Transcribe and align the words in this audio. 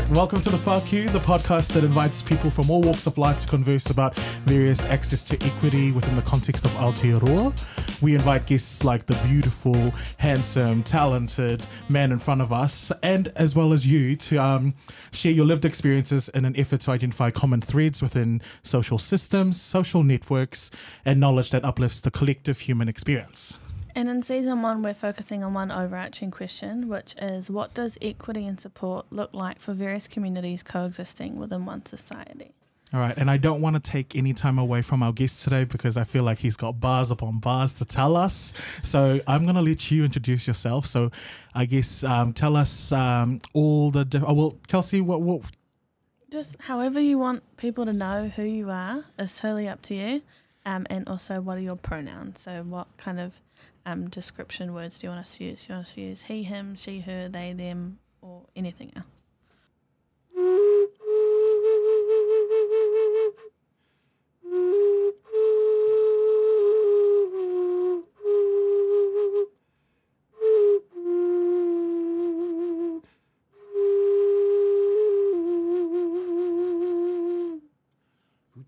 right, 0.00 0.10
welcome 0.10 0.40
to 0.40 0.50
the 0.50 0.56
FAQ, 0.56 1.12
the 1.12 1.18
podcast 1.18 1.72
that 1.72 1.82
invites 1.82 2.22
people 2.22 2.50
from 2.50 2.70
all 2.70 2.80
walks 2.82 3.08
of 3.08 3.18
life 3.18 3.40
to 3.40 3.48
converse 3.48 3.90
about 3.90 4.14
various 4.44 4.84
access 4.84 5.24
to 5.24 5.34
equity 5.44 5.90
within 5.90 6.14
the 6.14 6.22
context 6.22 6.64
of 6.64 6.70
Aotearoa. 6.72 8.00
We 8.00 8.14
invite 8.14 8.46
guests 8.46 8.84
like 8.84 9.06
the 9.06 9.14
beautiful, 9.26 9.92
handsome, 10.18 10.84
talented 10.84 11.64
man 11.88 12.12
in 12.12 12.20
front 12.20 12.42
of 12.42 12.52
us, 12.52 12.92
and 13.02 13.32
as 13.34 13.56
well 13.56 13.72
as 13.72 13.90
you, 13.90 14.14
to 14.14 14.38
um, 14.38 14.74
share 15.10 15.32
your 15.32 15.46
lived 15.46 15.64
experiences 15.64 16.28
in 16.28 16.44
an 16.44 16.56
effort 16.56 16.82
to 16.82 16.92
identify 16.92 17.32
common 17.32 17.60
threads 17.60 18.00
within 18.00 18.40
social 18.62 18.98
systems, 18.98 19.60
social 19.60 20.04
networks, 20.04 20.70
and 21.04 21.18
knowledge 21.18 21.50
that 21.50 21.64
uplifts 21.64 22.00
the 22.02 22.12
collective 22.12 22.60
human 22.60 22.88
experience. 22.88 23.58
And 23.94 24.08
in 24.08 24.22
season 24.22 24.62
one, 24.62 24.82
we're 24.82 24.94
focusing 24.94 25.42
on 25.42 25.54
one 25.54 25.72
overarching 25.72 26.30
question, 26.30 26.88
which 26.88 27.14
is 27.20 27.50
what 27.50 27.74
does 27.74 27.98
equity 28.00 28.46
and 28.46 28.60
support 28.60 29.06
look 29.10 29.32
like 29.32 29.60
for 29.60 29.72
various 29.72 30.06
communities 30.06 30.62
coexisting 30.62 31.36
within 31.36 31.64
one 31.64 31.84
society? 31.86 32.52
All 32.94 33.00
right, 33.00 33.14
and 33.18 33.30
I 33.30 33.36
don't 33.36 33.60
want 33.60 33.76
to 33.76 33.82
take 33.82 34.16
any 34.16 34.32
time 34.32 34.58
away 34.58 34.80
from 34.80 35.02
our 35.02 35.12
guest 35.12 35.44
today 35.44 35.64
because 35.64 35.98
I 35.98 36.04
feel 36.04 36.22
like 36.22 36.38
he's 36.38 36.56
got 36.56 36.80
bars 36.80 37.10
upon 37.10 37.38
bars 37.38 37.74
to 37.74 37.84
tell 37.84 38.16
us. 38.16 38.54
So 38.82 39.20
I'm 39.26 39.42
going 39.42 39.56
to 39.56 39.62
let 39.62 39.90
you 39.90 40.04
introduce 40.04 40.46
yourself. 40.46 40.86
So 40.86 41.10
I 41.54 41.66
guess 41.66 42.02
um, 42.02 42.32
tell 42.32 42.56
us 42.56 42.90
um, 42.90 43.40
all 43.52 43.90
the. 43.90 44.06
Di- 44.06 44.22
oh, 44.26 44.32
well, 44.32 44.58
Kelsey, 44.68 45.02
what, 45.02 45.20
what? 45.20 45.42
Just 46.30 46.56
however 46.60 46.98
you 46.98 47.18
want 47.18 47.42
people 47.58 47.84
to 47.84 47.92
know 47.92 48.32
who 48.34 48.44
you 48.44 48.70
are 48.70 49.04
is 49.18 49.36
totally 49.36 49.68
up 49.68 49.82
to 49.82 49.94
you. 49.94 50.22
Um, 50.64 50.86
and 50.88 51.06
also, 51.08 51.42
what 51.42 51.58
are 51.58 51.62
your 51.62 51.76
pronouns? 51.76 52.40
So, 52.40 52.62
what 52.62 52.86
kind 52.96 53.20
of 53.20 53.38
um, 53.88 54.08
description 54.10 54.74
words 54.74 54.98
do 54.98 55.06
you 55.06 55.10
want 55.10 55.20
us 55.20 55.38
to 55.38 55.44
use? 55.44 55.66
Do 55.66 55.72
you 55.72 55.76
want 55.76 55.86
us 55.86 55.94
to 55.94 56.00
use 56.00 56.22
he, 56.24 56.42
him, 56.42 56.76
she, 56.76 57.00
her, 57.00 57.28
they, 57.28 57.52
them, 57.52 57.98
or 58.20 58.42
anything 58.54 58.92
else? 58.96 59.06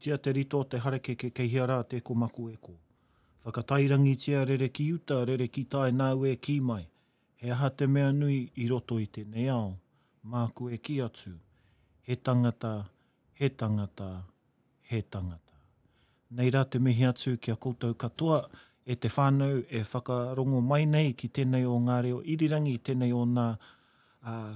Tia 0.00 0.16
te 0.16 0.32
rito 0.32 0.62
te 0.64 0.78
hareke 0.80 1.12
ke 1.14 1.28
kei 1.28 1.48
hiara 1.52 1.82
te 1.84 2.00
ko 2.00 2.14
maku 2.14 2.48
e 2.48 2.56
ko. 2.56 2.72
Whakatairangi 3.44 4.16
tia 4.16 4.44
rere 4.44 4.68
ki 4.68 4.92
uta, 4.92 5.24
rere 5.24 5.48
ki 5.48 5.64
tae 5.64 5.90
nāu 5.90 6.26
e 6.28 6.36
ki 6.36 6.60
mai. 6.60 6.84
He 7.40 7.50
aha 7.50 7.70
te 7.70 7.86
mea 7.86 8.12
nui 8.12 8.50
i 8.56 8.66
roto 8.68 8.98
i 9.00 9.06
te 9.06 9.24
neao, 9.24 9.78
māku 10.24 10.68
e 10.74 10.78
ki 10.78 11.00
atu. 11.00 11.32
He 12.02 12.16
tangata, 12.16 12.84
he 13.32 13.48
tangata, 13.48 14.10
he 14.90 15.00
tangata. 15.02 15.56
Nei 16.36 16.50
rā 16.52 16.66
te 16.68 16.78
mihi 16.78 17.06
atu 17.08 17.38
kia 17.40 17.56
koutou 17.56 17.96
katoa, 17.96 18.42
e 18.84 18.96
te 18.96 19.08
whānau 19.08 19.62
e 19.70 19.82
whakarongo 19.86 20.60
mai 20.60 20.84
nei 20.84 21.14
ki 21.14 21.30
tēnei 21.36 21.64
o 21.64 21.78
ngā 21.80 21.96
reo 22.04 22.20
irirangi, 22.34 22.76
tēnei 22.84 23.12
o 23.16 23.24
ngā 23.24 23.46
uh, 23.54 24.54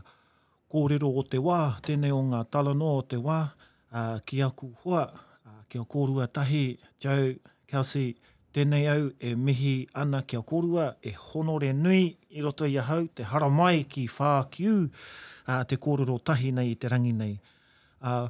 kōrero 0.70 1.08
o 1.08 1.24
te 1.24 1.40
wā, 1.40 1.60
tēnei 1.86 2.12
o 2.12 2.20
ngā 2.28 2.42
talano 2.52 2.96
o 2.98 3.02
te 3.08 3.16
wā, 3.16 3.40
uh, 3.48 4.18
ki 4.26 4.42
aku 4.44 4.72
hoa, 4.84 5.04
uh, 5.46 5.60
kia 5.70 5.84
kōrua 5.88 6.28
tahi, 6.28 6.64
Joe, 7.00 7.34
Kelsey, 7.70 8.14
tēnei 8.54 8.86
au 8.86 9.08
e 9.18 9.34
mihi 9.34 9.88
ana 9.98 10.22
kia 10.22 10.42
korua 10.46 10.94
e 11.02 11.12
honore 11.12 11.72
nui 11.74 12.16
i 12.30 12.42
roto 12.42 12.66
i 12.66 12.78
ahau, 12.78 13.08
te 13.14 13.26
hara 13.26 13.48
mai 13.50 13.82
ki 13.82 14.06
whākiu, 14.08 14.90
uh, 15.48 15.64
te 15.64 15.76
kōrero 15.76 16.20
tahi 16.22 16.52
nei 16.54 16.70
i 16.70 16.76
te 16.78 16.88
rangi 16.88 17.12
nei. 17.12 17.38
Uh, 18.00 18.28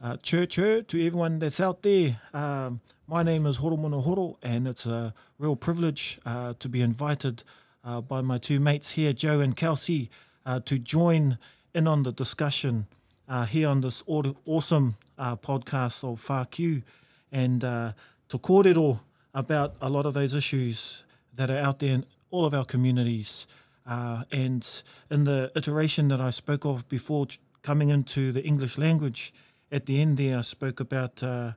uh, 0.00 0.16
church 0.22 0.54
chur 0.54 0.82
to 0.82 1.04
everyone 1.04 1.38
that's 1.38 1.60
out 1.60 1.82
there. 1.82 2.20
Um, 2.32 2.80
my 3.08 3.22
name 3.22 3.46
is 3.46 3.58
Horomono 3.58 4.02
Horo, 4.02 4.38
and 4.42 4.68
it's 4.68 4.86
a 4.86 5.12
real 5.38 5.56
privilege 5.56 6.20
uh, 6.24 6.54
to 6.58 6.68
be 6.68 6.80
invited 6.80 7.42
uh, 7.84 8.00
by 8.00 8.20
my 8.20 8.38
two 8.38 8.60
mates 8.60 8.92
here, 8.92 9.12
Joe 9.12 9.40
and 9.40 9.56
Kelsey, 9.56 10.08
uh, 10.46 10.60
to 10.60 10.78
join 10.78 11.38
in 11.74 11.88
on 11.88 12.04
the 12.04 12.12
discussion 12.12 12.86
uh, 13.28 13.46
here 13.46 13.68
on 13.68 13.80
this 13.80 14.02
awesome 14.06 14.96
uh, 15.18 15.36
podcast 15.36 16.04
of 16.04 16.20
FAQ 16.20 16.82
and 17.30 17.64
uh, 17.64 17.92
to 18.28 18.38
kōrero 18.38 19.00
about 19.34 19.74
a 19.80 19.88
lot 19.88 20.06
of 20.06 20.14
those 20.14 20.34
issues 20.34 21.04
that 21.34 21.50
are 21.50 21.58
out 21.58 21.78
there 21.78 21.94
in 21.94 22.04
all 22.30 22.44
of 22.44 22.54
our 22.54 22.64
communities. 22.64 23.46
Uh, 23.86 24.24
and 24.30 24.82
in 25.10 25.24
the 25.24 25.50
iteration 25.56 26.08
that 26.08 26.20
I 26.20 26.30
spoke 26.30 26.64
of 26.64 26.88
before 26.88 27.26
coming 27.62 27.90
into 27.90 28.32
the 28.32 28.42
English 28.42 28.78
language, 28.78 29.32
at 29.70 29.86
the 29.86 30.00
end 30.00 30.18
there 30.18 30.38
I 30.38 30.42
spoke 30.42 30.80
about 30.80 31.22
uh, 31.22 31.52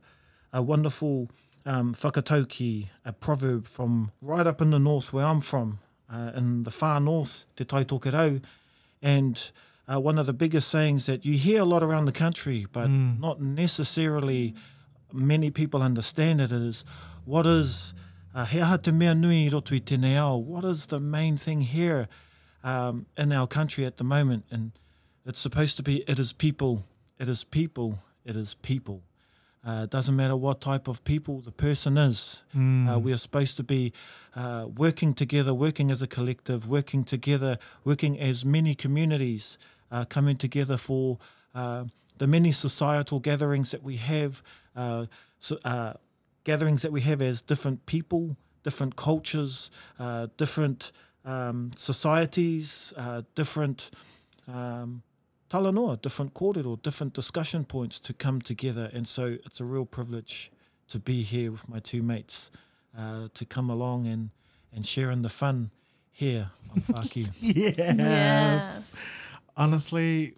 a 0.54 0.62
wonderful 0.62 1.30
um, 1.66 1.94
whakatauki, 1.94 2.88
a 3.04 3.12
proverb 3.12 3.68
from 3.68 4.12
right 4.22 4.48
up 4.48 4.62
in 4.62 4.72
the 4.72 4.80
north 4.80 5.12
where 5.12 5.26
I'm 5.26 5.42
from, 5.42 5.80
uh, 6.12 6.32
in 6.36 6.64
the 6.64 6.72
far 6.72 7.00
north, 7.00 7.46
Te 7.56 7.66
Taitokerau. 7.66 8.42
And 9.02 9.52
uh, 9.92 10.00
one 10.00 10.18
of 10.18 10.26
the 10.26 10.34
biggest 10.34 10.70
sayings 10.70 11.06
that 11.06 11.26
you 11.26 11.38
hear 11.38 11.62
a 11.62 11.66
lot 11.66 11.84
around 11.84 12.06
the 12.06 12.12
country, 12.12 12.66
but 12.72 12.88
not 12.88 13.42
necessarily 13.42 14.56
many 15.16 15.50
people 15.50 15.82
understand 15.82 16.42
it 16.42 16.52
is 16.52 16.86
what 17.26 17.46
is 17.46 17.94
uh, 18.34 18.46
he 18.46 18.60
aha 18.60 18.78
te 18.78 18.92
mea 18.92 19.14
nui 19.16 19.50
roto 19.50 19.76
i 19.76 19.80
tēnei 19.80 20.18
ao? 20.18 20.38
What 20.38 20.66
is 20.66 20.88
the 20.88 21.00
main 21.00 21.38
thing 21.38 21.62
here 21.62 22.08
um, 22.64 23.06
in 23.18 23.32
our 23.32 23.48
country 23.48 23.86
at 23.86 23.98
the 23.98 24.04
moment? 24.04 24.46
And 24.52 24.72
it's 25.26 25.40
supposed 25.40 25.78
to 25.78 25.84
be 25.84 26.04
it 26.08 26.20
is 26.20 26.34
people, 26.34 26.84
it 27.18 27.30
is 27.30 27.44
people, 27.44 28.00
it 28.26 28.36
is 28.36 28.56
people. 28.56 29.02
Uh, 29.66 29.84
it 29.86 29.90
doesn't 29.90 30.16
matter 30.16 30.36
what 30.36 30.62
type 30.62 30.88
of 30.88 31.04
people 31.06 31.42
the 31.42 31.52
person 31.52 31.98
is. 31.98 32.44
Uh, 32.88 33.00
we 33.00 33.12
are 33.12 33.18
supposed 33.18 33.58
to 33.58 33.64
be 33.64 33.94
uh, 34.36 34.68
working 34.78 35.14
together, 35.16 35.56
working 35.56 35.90
as 35.90 36.04
a 36.04 36.08
collective, 36.08 36.68
working 36.68 37.04
together, 37.04 37.58
working 37.84 38.20
as 38.20 38.46
many 38.46 38.76
communities, 38.76 39.58
uh, 39.92 40.06
coming 40.06 40.38
together 40.38 40.78
for 40.78 41.18
uh, 41.56 41.86
the 42.20 42.28
many 42.28 42.52
societal 42.52 43.20
gatherings 43.20 43.72
that 43.72 43.82
we 43.82 43.98
have, 43.98 44.44
uh, 44.76 45.06
so, 45.40 45.58
uh, 45.64 45.94
gatherings 46.44 46.82
that 46.82 46.92
we 46.92 47.02
have 47.02 47.22
as 47.22 47.42
different 47.42 47.86
people, 47.86 48.36
different 48.64 48.96
cultures, 48.96 49.70
uh, 50.00 50.28
different 50.38 50.92
um, 51.26 51.72
societies, 51.76 52.94
uh, 52.98 53.22
different 53.36 53.92
um, 54.48 55.04
talanoa, 55.50 56.02
different 56.02 56.34
kōrero, 56.34 56.82
different 56.82 57.14
discussion 57.14 57.66
points 57.66 58.00
to 58.00 58.14
come 58.14 58.42
together. 58.42 58.90
And 58.94 59.08
so 59.08 59.38
it's 59.46 59.60
a 59.60 59.66
real 59.66 59.86
privilege 59.86 60.52
to 60.88 61.00
be 61.00 61.24
here 61.24 61.52
with 61.52 61.68
my 61.68 61.80
two 61.80 62.04
mates, 62.04 62.52
uh, 62.98 63.28
to 63.34 63.46
come 63.46 63.70
along 63.70 64.08
and, 64.08 64.30
and 64.74 64.86
share 64.86 65.12
in 65.12 65.22
the 65.22 65.30
fun 65.30 65.72
here 66.12 66.52
on 66.72 66.82
Whāki. 66.82 67.30
Yes. 67.42 67.98
Yes. 67.98 68.94
Honestly, 69.58 70.36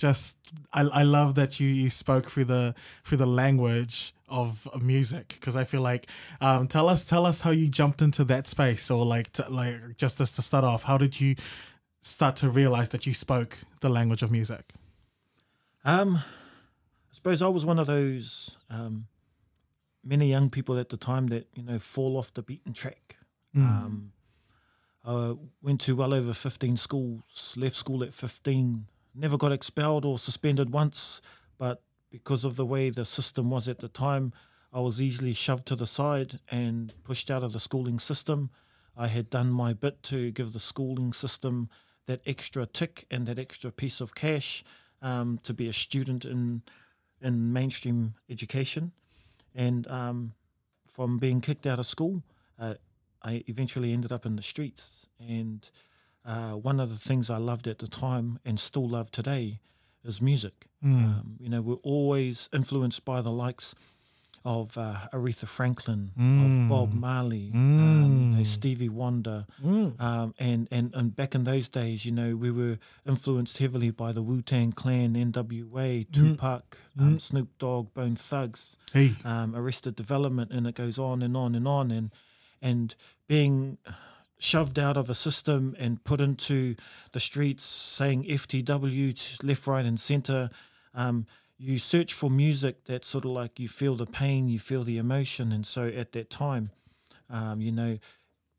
just 0.00 0.36
I, 0.72 0.82
I 0.82 1.02
love 1.04 1.34
that 1.34 1.60
you, 1.60 1.68
you 1.68 1.90
spoke 1.90 2.26
through 2.30 2.46
the 2.46 2.74
through 3.04 3.18
the 3.18 3.26
language 3.42 4.14
of 4.28 4.66
music 4.82 5.26
because 5.28 5.56
I 5.56 5.64
feel 5.64 5.82
like 5.82 6.06
um, 6.40 6.66
tell 6.68 6.88
us 6.88 7.04
tell 7.04 7.26
us 7.26 7.40
how 7.42 7.50
you 7.50 7.68
jumped 7.68 8.00
into 8.02 8.24
that 8.24 8.46
space 8.46 8.90
or 8.90 9.04
like 9.04 9.32
to, 9.32 9.42
like 9.50 9.96
just 9.96 10.20
as 10.20 10.34
to 10.36 10.42
start 10.42 10.64
off 10.64 10.84
how 10.84 10.96
did 10.98 11.20
you 11.20 11.34
start 12.00 12.36
to 12.36 12.48
realize 12.48 12.88
that 12.90 13.06
you 13.06 13.12
spoke 13.14 13.58
the 13.80 13.88
language 13.88 14.22
of 14.22 14.30
music 14.30 14.64
Um, 15.84 16.16
I 16.16 17.12
suppose 17.12 17.42
I 17.42 17.48
was 17.48 17.64
one 17.64 17.78
of 17.80 17.86
those 17.86 18.56
um, 18.70 19.06
many 20.04 20.28
young 20.28 20.48
people 20.50 20.78
at 20.78 20.88
the 20.88 20.96
time 20.96 21.26
that 21.28 21.48
you 21.54 21.62
know 21.62 21.78
fall 21.78 22.16
off 22.16 22.32
the 22.32 22.42
beaten 22.42 22.72
track. 22.72 23.16
Um, 23.56 24.12
I 25.04 25.34
went 25.62 25.80
to 25.86 25.96
well 25.96 26.14
over 26.14 26.32
fifteen 26.34 26.76
schools. 26.76 27.54
Left 27.56 27.74
school 27.74 28.04
at 28.04 28.14
fifteen. 28.14 28.86
Never 29.14 29.36
got 29.36 29.52
expelled 29.52 30.04
or 30.04 30.18
suspended 30.18 30.70
once, 30.70 31.20
but 31.58 31.82
because 32.10 32.44
of 32.44 32.56
the 32.56 32.66
way 32.66 32.90
the 32.90 33.04
system 33.04 33.50
was 33.50 33.68
at 33.68 33.78
the 33.78 33.88
time, 33.88 34.32
I 34.72 34.80
was 34.80 35.00
easily 35.00 35.32
shoved 35.32 35.66
to 35.66 35.76
the 35.76 35.86
side 35.86 36.38
and 36.50 36.92
pushed 37.02 37.30
out 37.30 37.42
of 37.42 37.52
the 37.52 37.60
schooling 37.60 37.98
system. 37.98 38.50
I 38.96 39.08
had 39.08 39.30
done 39.30 39.50
my 39.50 39.72
bit 39.72 40.02
to 40.04 40.30
give 40.30 40.52
the 40.52 40.60
schooling 40.60 41.12
system 41.12 41.68
that 42.06 42.20
extra 42.26 42.66
tick 42.66 43.06
and 43.10 43.26
that 43.26 43.38
extra 43.38 43.70
piece 43.70 44.00
of 44.00 44.14
cash 44.14 44.64
um, 45.02 45.40
to 45.42 45.54
be 45.54 45.68
a 45.68 45.72
student 45.72 46.24
in 46.24 46.62
in 47.22 47.52
mainstream 47.52 48.14
education, 48.30 48.92
and 49.54 49.86
um, 49.90 50.32
from 50.86 51.18
being 51.18 51.42
kicked 51.42 51.66
out 51.66 51.78
of 51.78 51.86
school, 51.86 52.22
uh, 52.58 52.74
I 53.22 53.44
eventually 53.46 53.92
ended 53.92 54.10
up 54.10 54.24
in 54.24 54.36
the 54.36 54.42
streets. 54.42 55.06
And 55.18 55.68
uh, 56.24 56.52
one 56.52 56.80
of 56.80 56.90
the 56.90 56.98
things 56.98 57.30
I 57.30 57.38
loved 57.38 57.66
at 57.66 57.78
the 57.78 57.88
time 57.88 58.38
and 58.44 58.58
still 58.60 58.88
love 58.88 59.10
today 59.10 59.60
is 60.04 60.20
music. 60.22 60.66
Um, 60.82 61.36
you 61.38 61.48
know, 61.50 61.60
we're 61.60 61.74
always 61.82 62.48
influenced 62.54 63.04
by 63.04 63.20
the 63.20 63.30
likes 63.30 63.74
of 64.46 64.78
uh, 64.78 64.96
Aretha 65.12 65.46
Franklin, 65.46 66.12
Mm. 66.18 66.62
of 66.62 66.68
Bob 66.70 66.94
Marley, 66.94 67.50
um, 67.52 68.30
you 68.32 68.36
know, 68.36 68.42
Mm. 68.42 68.46
Stevie 68.46 68.88
Wonder, 68.88 69.46
Mm. 69.62 70.00
um, 70.00 70.34
and, 70.38 70.66
and 70.70 70.94
and 70.94 71.14
back 71.14 71.34
in 71.34 71.44
those 71.44 71.68
days, 71.68 72.06
you 72.06 72.12
know, 72.12 72.34
we 72.34 72.50
were 72.50 72.78
influenced 73.06 73.58
heavily 73.58 73.90
by 73.90 74.12
the 74.12 74.22
Wu 74.22 74.40
Tang 74.40 74.72
Clan, 74.72 75.14
N.W.A., 75.14 76.04
Tupac, 76.04 76.78
Um, 76.98 77.18
Snoop 77.18 77.58
Dogg, 77.58 77.92
Bone 77.92 78.16
Thugs, 78.16 78.76
Hey. 78.94 79.12
um, 79.26 79.54
Arrested 79.54 79.94
Development, 79.96 80.50
and 80.50 80.66
it 80.66 80.74
goes 80.74 80.98
on 80.98 81.20
and 81.20 81.36
on 81.36 81.54
and 81.54 81.68
on, 81.68 81.90
and 81.90 82.10
and 82.62 82.94
being 83.28 83.76
shoved 84.42 84.78
out 84.78 84.96
of 84.96 85.10
a 85.10 85.14
system 85.14 85.76
and 85.78 86.02
put 86.04 86.20
into 86.20 86.76
the 87.12 87.20
streets, 87.20 87.64
saying 87.64 88.24
FTW 88.24 89.42
left, 89.42 89.66
right, 89.66 89.84
and 89.84 90.00
centre. 90.00 90.50
Um, 90.94 91.26
you 91.58 91.78
search 91.78 92.14
for 92.14 92.30
music 92.30 92.84
that 92.86 93.04
sort 93.04 93.24
of 93.24 93.32
like 93.32 93.60
you 93.60 93.68
feel 93.68 93.94
the 93.94 94.06
pain, 94.06 94.48
you 94.48 94.58
feel 94.58 94.82
the 94.82 94.98
emotion, 94.98 95.52
and 95.52 95.66
so 95.66 95.86
at 95.86 96.12
that 96.12 96.30
time, 96.30 96.70
um, 97.28 97.60
you 97.60 97.70
know, 97.70 97.98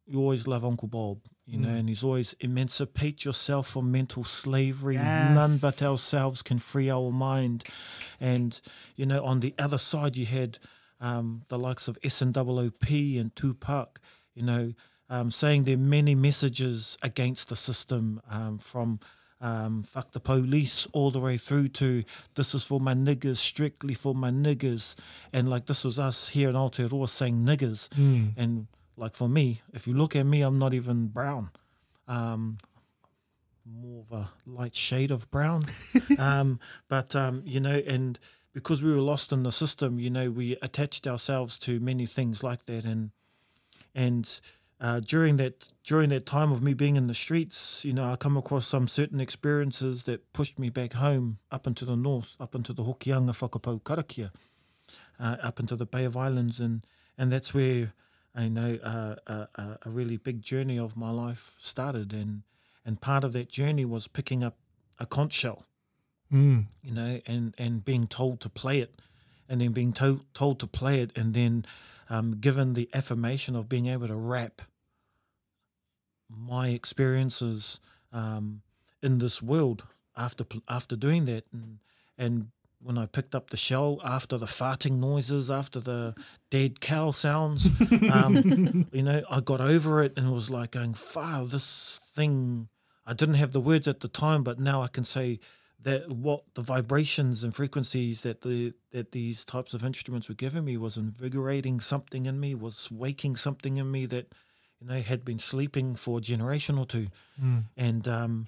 you 0.06 0.20
always 0.20 0.48
love 0.48 0.64
Uncle 0.66 0.88
Bob, 0.88 1.20
you 1.46 1.58
know, 1.58 1.70
and 1.70 1.90
he's 1.90 2.04
always 2.04 2.36
emancipate 2.40 3.26
yourself 3.26 3.68
from 3.68 3.92
mental 3.92 4.24
slavery. 4.24 4.96
None 5.34 5.58
but 5.62 5.82
ourselves 5.82 6.42
can 6.42 6.60
free 6.60 6.90
our 6.90 7.12
mind. 7.12 7.64
And, 8.20 8.60
you 8.96 9.06
know, 9.06 9.24
on 9.24 9.40
the 9.40 9.54
other 9.58 9.78
side, 9.78 10.18
you 10.18 10.26
had 10.26 10.60
um, 11.00 11.44
the 11.50 11.58
likes 11.58 11.88
of 11.88 11.98
SNOOP 12.08 12.90
and 12.90 13.36
Tupac, 13.36 14.00
you 14.34 14.44
know, 14.44 14.74
um, 15.12 15.30
saying 15.30 15.66
there 15.66 15.76
are 15.76 15.78
many 15.78 16.16
messages 16.16 16.98
against 17.04 17.50
the 17.50 17.56
system 17.56 18.22
um, 18.30 18.58
from 18.58 19.00
um, 19.42 19.84
fuck 19.84 20.12
the 20.12 20.20
police 20.20 20.88
all 20.94 21.12
the 21.12 21.20
way 21.20 21.38
through 21.38 21.68
to 21.68 22.04
this 22.36 22.56
is 22.56 22.64
for 22.64 22.80
my 22.80 22.94
niggers, 22.94 23.38
strictly 23.38 23.94
for 23.94 24.16
my 24.16 24.30
niggers. 24.30 24.96
And 25.34 25.50
like 25.50 25.66
this 25.66 25.84
was 25.84 26.00
us 26.00 26.30
here 26.30 26.50
in 26.50 26.56
Aotearoa 26.56 27.10
saying 27.10 27.40
niggers. 27.40 27.90
Mm. 27.90 28.34
And 28.38 28.68
like 28.96 29.16
for 29.16 29.28
me, 29.28 29.62
if 29.74 29.86
you 29.86 29.96
look 29.96 30.16
at 30.16 30.26
me, 30.26 30.44
I'm 30.44 30.60
not 30.60 30.74
even 30.74 31.08
brown. 31.08 31.50
Um, 32.08 32.58
more 33.66 34.06
of 34.10 34.18
a 34.18 34.30
light 34.46 34.76
shade 34.76 35.12
of 35.12 35.30
brown. 35.30 35.66
um, 36.20 36.60
but, 36.88 37.16
um, 37.18 37.42
you 37.46 37.60
know, 37.60 37.82
and 37.86 38.18
because 38.54 38.82
we 38.82 38.92
were 38.92 39.02
lost 39.02 39.34
in 39.34 39.44
the 39.44 39.52
system, 39.52 40.00
you 40.00 40.10
know, 40.10 40.30
we 40.30 40.56
attached 40.62 41.06
ourselves 41.06 41.58
to 41.60 41.82
many 41.82 42.06
things 42.06 42.44
like 42.44 42.64
that. 42.66 42.86
And, 42.86 43.12
and, 43.94 44.40
uh, 44.82 45.00
during 45.00 45.38
that 45.38 45.70
during 45.84 46.10
that 46.10 46.26
time 46.26 46.52
of 46.52 46.64
me 46.64 46.74
being 46.74 46.96
in 46.96 47.06
the 47.06 47.14
streets, 47.14 47.86
you 47.86 47.94
know, 47.94 48.12
I 48.12 48.16
come 48.16 48.36
across 48.36 48.66
some 48.66 48.88
certain 48.88 49.20
experiences 49.20 50.06
that 50.06 50.34
pushed 50.34 50.58
me 50.58 50.70
back 50.70 50.94
home, 50.94 51.38
up 51.52 51.68
into 51.68 51.86
the 51.86 51.96
north, 51.96 52.36
up 52.40 52.56
into 52.56 52.74
the 52.74 52.84
Hokianga 52.84 53.30
Whakapau 53.30 53.84
Karakia, 53.84 54.32
uh, 55.20 55.38
up 55.44 55.60
into 55.60 55.76
the 55.76 55.86
Bay 55.86 56.04
of 56.04 56.18
Islands, 56.18 56.60
and 56.60 56.86
and 57.16 57.32
that's 57.32 57.54
where 57.54 57.94
I 58.34 58.48
know 58.48 58.80
uh, 58.84 59.16
a, 59.28 59.78
a, 59.86 59.90
really 59.90 60.18
big 60.18 60.42
journey 60.42 60.80
of 60.80 60.98
my 60.98 61.12
life 61.12 61.54
started, 61.60 62.12
and 62.12 62.42
and 62.84 63.00
part 63.00 63.24
of 63.24 63.34
that 63.34 63.50
journey 63.50 63.86
was 63.86 64.08
picking 64.08 64.44
up 64.44 64.58
a 64.98 65.06
conch 65.06 65.34
shell, 65.34 65.66
Mm. 66.34 66.66
you 66.82 66.92
know, 66.92 67.22
and 67.28 67.54
and 67.60 67.86
being 67.86 68.08
told 68.08 68.40
to 68.42 68.50
play 68.50 68.80
it, 68.80 69.00
and 69.48 69.62
then 69.62 69.74
being 69.74 69.94
told 69.94 70.34
told 70.34 70.60
to 70.62 70.66
play 70.66 71.02
it, 71.02 71.12
and 71.16 71.36
then 71.36 71.66
um, 72.10 72.40
given 72.40 72.74
the 72.74 72.90
affirmation 72.96 73.56
of 73.56 73.70
being 73.70 73.86
able 73.86 74.08
to 74.08 74.16
rap 74.16 74.64
my 76.36 76.70
experiences 76.70 77.80
um, 78.12 78.62
in 79.02 79.18
this 79.18 79.42
world 79.42 79.84
after 80.16 80.46
after 80.68 80.96
doing 80.96 81.26
that, 81.26 81.46
and 81.52 81.80
and 82.18 82.48
when 82.84 82.98
I 82.98 83.06
picked 83.06 83.36
up 83.36 83.50
the 83.50 83.58
shell 83.58 84.00
after 84.04 84.38
the 84.38 84.46
farting 84.46 84.98
noises, 85.00 85.52
after 85.52 85.80
the 85.80 86.16
dead 86.50 86.82
cow 86.82 87.12
sounds, 87.12 87.68
um, 88.12 88.88
you 88.92 89.04
know, 89.04 89.22
I 89.30 89.40
got 89.40 89.62
over 89.62 90.04
it 90.04 90.14
and 90.18 90.32
was 90.32 90.50
like 90.50 90.72
going, 90.72 90.94
"Far 90.94 91.46
this 91.46 92.00
thing." 92.16 92.70
I 93.06 93.14
didn't 93.14 93.36
have 93.36 93.52
the 93.52 93.60
words 93.60 93.88
at 93.88 94.02
the 94.02 94.08
time, 94.08 94.44
but 94.44 94.60
now 94.60 94.82
I 94.82 94.88
can 94.88 95.04
say 95.04 95.40
that 95.84 96.10
what 96.12 96.44
the 96.54 96.62
vibrations 96.62 97.44
and 97.44 97.56
frequencies 97.56 98.22
that 98.22 98.42
the 98.42 98.74
that 98.92 99.12
these 99.12 99.44
types 99.44 99.74
of 99.74 99.84
instruments 99.84 100.30
were 100.30 100.36
giving 100.36 100.66
me 100.66 100.78
was 100.78 100.98
invigorating 100.98 101.80
something 101.80 102.26
in 102.26 102.40
me, 102.40 102.54
was 102.54 102.90
waking 102.92 103.36
something 103.36 103.78
in 103.78 103.90
me 103.90 104.06
that 104.08 104.34
you 104.82 104.88
know 104.88 105.02
had 105.02 105.24
been 105.24 105.40
sleeping 105.40 105.96
for 105.96 106.18
a 106.18 106.22
generation 106.22 106.78
or 106.78 106.86
two, 106.86 107.08
Mm. 107.42 107.66
and 107.78 108.08
um, 108.08 108.48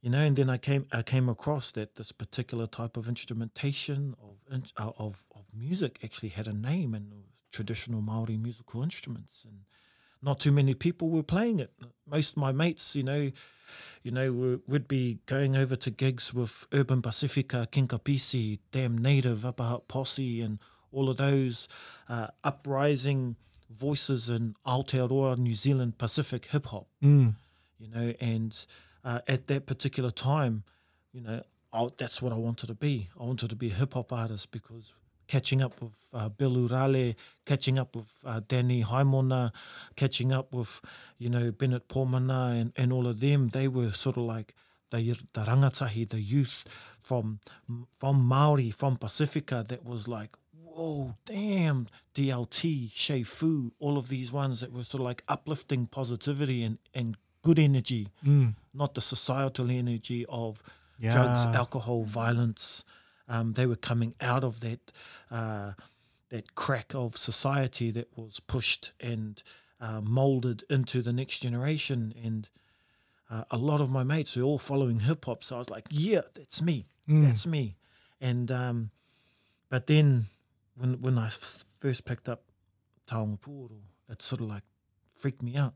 you 0.00 0.10
know, 0.10 0.20
and 0.20 0.36
then 0.36 0.48
I 0.50 0.58
came 0.58 0.86
I 0.92 1.02
came 1.02 1.28
across 1.28 1.72
that 1.72 1.96
this 1.96 2.12
particular 2.12 2.66
type 2.66 2.96
of 2.96 3.08
instrumentation 3.08 4.14
of 4.22 4.72
uh, 4.76 4.92
of 4.98 5.24
of 5.34 5.44
music 5.52 5.98
actually 6.04 6.30
had 6.30 6.46
a 6.46 6.52
name 6.52 6.94
and 6.94 7.24
traditional 7.52 8.00
Maori 8.00 8.36
musical 8.36 8.82
instruments 8.82 9.44
and 9.44 9.60
not 10.20 10.40
too 10.40 10.50
many 10.52 10.74
people 10.74 11.10
were 11.10 11.22
playing 11.22 11.58
it. 11.60 11.70
Most 12.06 12.30
of 12.30 12.36
my 12.38 12.50
mates, 12.50 12.96
you 12.96 13.02
know, 13.02 13.30
you 14.02 14.10
know, 14.10 14.32
were, 14.32 14.58
would 14.66 14.88
be 14.88 15.18
going 15.26 15.54
over 15.54 15.76
to 15.76 15.90
gigs 15.90 16.32
with 16.32 16.66
Urban 16.72 17.02
Pacifica, 17.02 17.68
King 17.70 17.86
Kapisi, 17.88 18.58
Damn 18.72 18.96
Native, 18.96 19.44
Upper 19.44 19.64
Hutt 19.64 19.86
Posse, 19.86 20.40
and 20.40 20.58
all 20.92 21.10
of 21.10 21.18
those 21.18 21.68
uh, 22.08 22.28
uprising 22.42 23.36
voices 23.70 24.28
in 24.28 24.54
Aotearoa, 24.66 25.36
New 25.38 25.54
Zealand 25.54 25.98
Pacific 25.98 26.46
hip 26.46 26.66
hop 26.66 26.86
Mm. 27.02 27.34
you 27.78 27.88
know, 27.88 28.12
and 28.20 28.66
uh, 29.04 29.20
at 29.28 29.46
that 29.48 29.66
particular 29.66 30.10
time, 30.10 30.64
you 31.12 31.20
know, 31.20 31.42
I, 31.72 31.88
that's 31.96 32.22
what 32.22 32.32
I 32.32 32.36
wanted 32.36 32.66
to 32.68 32.74
be. 32.74 33.08
I 33.20 33.24
wanted 33.24 33.50
to 33.50 33.56
be 33.56 33.70
a 33.70 33.74
hip 33.74 33.94
hop 33.94 34.12
artist 34.12 34.50
because 34.50 34.94
catching 35.26 35.62
up 35.62 35.80
with 35.82 35.92
uh, 36.12 36.28
Bill 36.28 36.52
Urale, 36.52 37.14
catching 37.46 37.78
up 37.78 37.96
with 37.96 38.12
uh, 38.24 38.40
Danny 38.46 38.84
Haimona, 38.84 39.52
catching 39.96 40.32
up 40.32 40.52
with, 40.54 40.80
you 41.18 41.28
know, 41.30 41.50
Bennett 41.50 41.88
Pomana 41.88 42.60
and, 42.60 42.72
and 42.76 42.92
all 42.92 43.06
of 43.06 43.20
them, 43.20 43.48
they 43.48 43.66
were 43.68 43.90
sort 43.90 44.16
of 44.16 44.24
like 44.24 44.54
the, 44.90 45.16
the 45.32 45.40
rangatahi, 45.42 46.08
the 46.08 46.20
youth 46.20 46.66
from 47.00 47.40
from 47.98 48.24
Maori, 48.24 48.70
from 48.70 48.96
Pacifica 48.96 49.64
that 49.68 49.84
was 49.84 50.06
like, 50.06 50.36
whoa, 50.74 51.14
damn, 51.24 51.86
DLT, 52.14 52.92
Che 52.92 53.22
Fu, 53.22 53.72
all 53.78 53.96
of 53.98 54.08
these 54.08 54.32
ones 54.32 54.60
that 54.60 54.72
were 54.72 54.84
sort 54.84 55.00
of 55.00 55.04
like 55.06 55.22
uplifting 55.28 55.86
positivity 55.86 56.62
and, 56.62 56.78
and 56.92 57.16
good 57.42 57.58
energy, 57.58 58.08
Mm. 58.24 58.54
not 58.72 58.94
the 58.94 59.00
societal 59.00 59.70
energy 59.70 60.24
of 60.28 60.62
drugs, 61.12 61.44
alcohol, 61.54 62.04
violence. 62.04 62.84
Um, 63.28 63.52
they 63.54 63.66
were 63.66 63.76
coming 63.76 64.14
out 64.20 64.44
of 64.44 64.60
that 64.60 64.92
uh, 65.30 65.72
that 66.30 66.54
crack 66.54 66.94
of 66.94 67.16
society 67.16 67.90
that 67.92 68.08
was 68.16 68.40
pushed 68.40 68.92
and 69.00 69.42
uh, 69.80 70.00
molded 70.00 70.64
into 70.70 71.02
the 71.02 71.12
next 71.12 71.38
generation. 71.40 72.12
And 72.24 72.48
uh, 73.30 73.44
a 73.50 73.56
lot 73.58 73.80
of 73.80 73.90
my 73.90 74.02
mates 74.04 74.36
were 74.36 74.42
all 74.42 74.58
following 74.58 75.00
hip 75.00 75.24
hop, 75.24 75.44
so 75.44 75.56
I 75.56 75.58
was 75.58 75.70
like, 75.70 75.86
"Yeah, 75.90 76.22
that's 76.34 76.60
me, 76.62 76.86
Mm. 77.08 77.24
that's 77.24 77.46
me." 77.46 77.76
And 78.20 78.50
um, 78.50 78.90
but 79.68 79.86
then 79.86 80.26
when 80.76 81.00
when 81.00 81.18
I 81.18 81.28
first 81.28 82.04
picked 82.04 82.28
up 82.28 82.44
Taonga 83.06 83.40
Pūoro, 83.40 83.80
it 84.08 84.22
sort 84.22 84.40
of 84.40 84.48
like 84.48 84.64
freaked 85.14 85.42
me 85.42 85.56
out. 85.56 85.74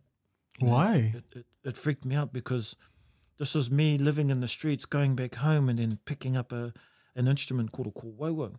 you 0.59 0.67
know? 0.67 0.73
Why? 0.73 1.12
It, 1.14 1.38
it, 1.38 1.47
it 1.64 1.76
freaked 1.76 2.05
me 2.05 2.14
out 2.14 2.33
because 2.33 2.76
this 3.38 3.55
was 3.55 3.71
me 3.71 3.99
living 3.99 4.31
in 4.31 4.40
the 4.40 4.49
streets, 4.49 4.85
going 4.85 5.14
back 5.14 5.37
home, 5.37 5.69
and 5.69 5.78
then 5.78 5.99
picking 6.05 6.37
up 6.37 6.52
a 6.52 6.73
an 7.14 7.26
instrument 7.28 7.73
called 7.73 7.88
a 7.88 7.90
kōauau, 7.90 8.55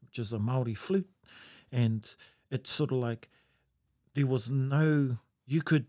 which 0.00 0.18
is 0.18 0.32
a 0.32 0.38
Maori 0.38 0.74
flute, 0.74 1.10
and 1.70 2.14
it's 2.50 2.70
sort 2.70 2.92
of 2.92 2.98
like 2.98 3.28
there 4.14 4.26
was 4.26 4.50
no 4.50 5.18
you 5.46 5.62
could 5.62 5.86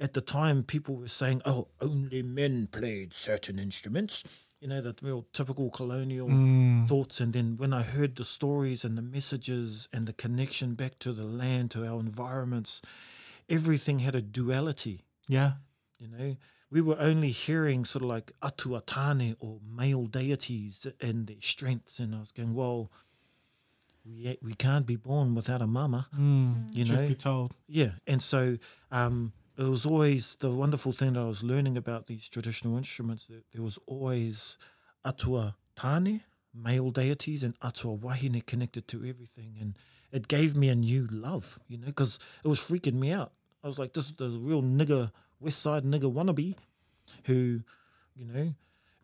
at 0.00 0.14
the 0.14 0.20
time 0.20 0.64
people 0.64 0.96
were 0.96 1.08
saying, 1.08 1.42
"Oh, 1.44 1.68
only 1.80 2.22
men 2.22 2.66
played 2.66 3.14
certain 3.14 3.58
instruments," 3.58 4.24
you 4.62 4.68
know, 4.68 4.80
the 4.80 4.94
real 5.02 5.26
typical 5.32 5.70
colonial 5.70 6.28
Mm. 6.28 6.86
thoughts. 6.88 7.20
And 7.20 7.32
then 7.32 7.56
when 7.56 7.72
I 7.72 7.82
heard 7.82 8.14
the 8.14 8.24
stories 8.24 8.84
and 8.84 8.96
the 8.96 9.02
messages 9.02 9.88
and 9.92 10.06
the 10.06 10.12
connection 10.12 10.74
back 10.74 11.00
to 11.00 11.12
the 11.12 11.24
land, 11.24 11.72
to 11.72 11.84
our 11.84 11.98
environments, 11.98 12.80
everything 13.48 13.98
had 13.98 14.14
a 14.14 14.22
duality. 14.22 15.02
Yeah. 15.26 15.54
You 15.98 16.06
know, 16.08 16.36
we 16.70 16.80
were 16.80 16.96
only 17.00 17.30
hearing 17.32 17.84
sort 17.84 18.04
of 18.04 18.08
like 18.08 18.30
atuatane 18.40 19.34
or 19.40 19.58
male 19.68 20.06
deities 20.06 20.86
and 21.00 21.26
their 21.26 21.40
strengths, 21.40 21.98
and 21.98 22.14
I 22.14 22.20
was 22.20 22.30
going, 22.30 22.54
well, 22.54 22.90
we 24.04 24.38
we 24.42 24.54
can't 24.54 24.86
be 24.86 24.96
born 24.96 25.34
without 25.34 25.60
a 25.62 25.66
mama, 25.66 26.06
Mm. 26.16 26.74
you 26.74 26.84
Truth 26.84 27.00
know. 27.00 27.08
be 27.08 27.14
told. 27.16 27.56
Yeah, 27.68 27.92
and 28.06 28.22
so 28.22 28.58
um, 28.90 29.32
it 29.58 29.64
was 29.64 29.84
always 29.84 30.36
the 30.40 30.50
wonderful 30.50 30.92
thing 30.92 31.12
that 31.14 31.20
I 31.20 31.24
was 31.24 31.42
learning 31.42 31.76
about 31.76 32.06
these 32.06 32.28
traditional 32.28 32.76
instruments. 32.76 33.26
That 33.26 33.44
there 33.52 33.62
was 33.62 33.78
always 33.86 34.56
atua 35.04 35.56
tane, 35.76 36.22
male 36.54 36.90
deities, 36.90 37.42
and 37.42 37.54
atua 37.62 37.96
wahine 37.96 38.44
connected 38.46 38.88
to 38.88 39.04
everything, 39.04 39.56
and 39.60 39.76
it 40.10 40.28
gave 40.28 40.56
me 40.56 40.68
a 40.68 40.74
new 40.74 41.08
love, 41.10 41.58
you 41.68 41.78
know, 41.78 41.86
because 41.86 42.18
it 42.44 42.48
was 42.48 42.60
freaking 42.60 42.94
me 42.94 43.12
out. 43.12 43.32
I 43.62 43.66
was 43.66 43.78
like, 43.78 43.92
this 43.92 44.06
is 44.06 44.12
the 44.16 44.30
real 44.30 44.62
nigger 44.62 45.12
West 45.40 45.60
Side 45.60 45.84
nigger 45.84 46.12
wannabe, 46.12 46.54
who, 47.24 47.60
you 48.14 48.24
know, 48.24 48.54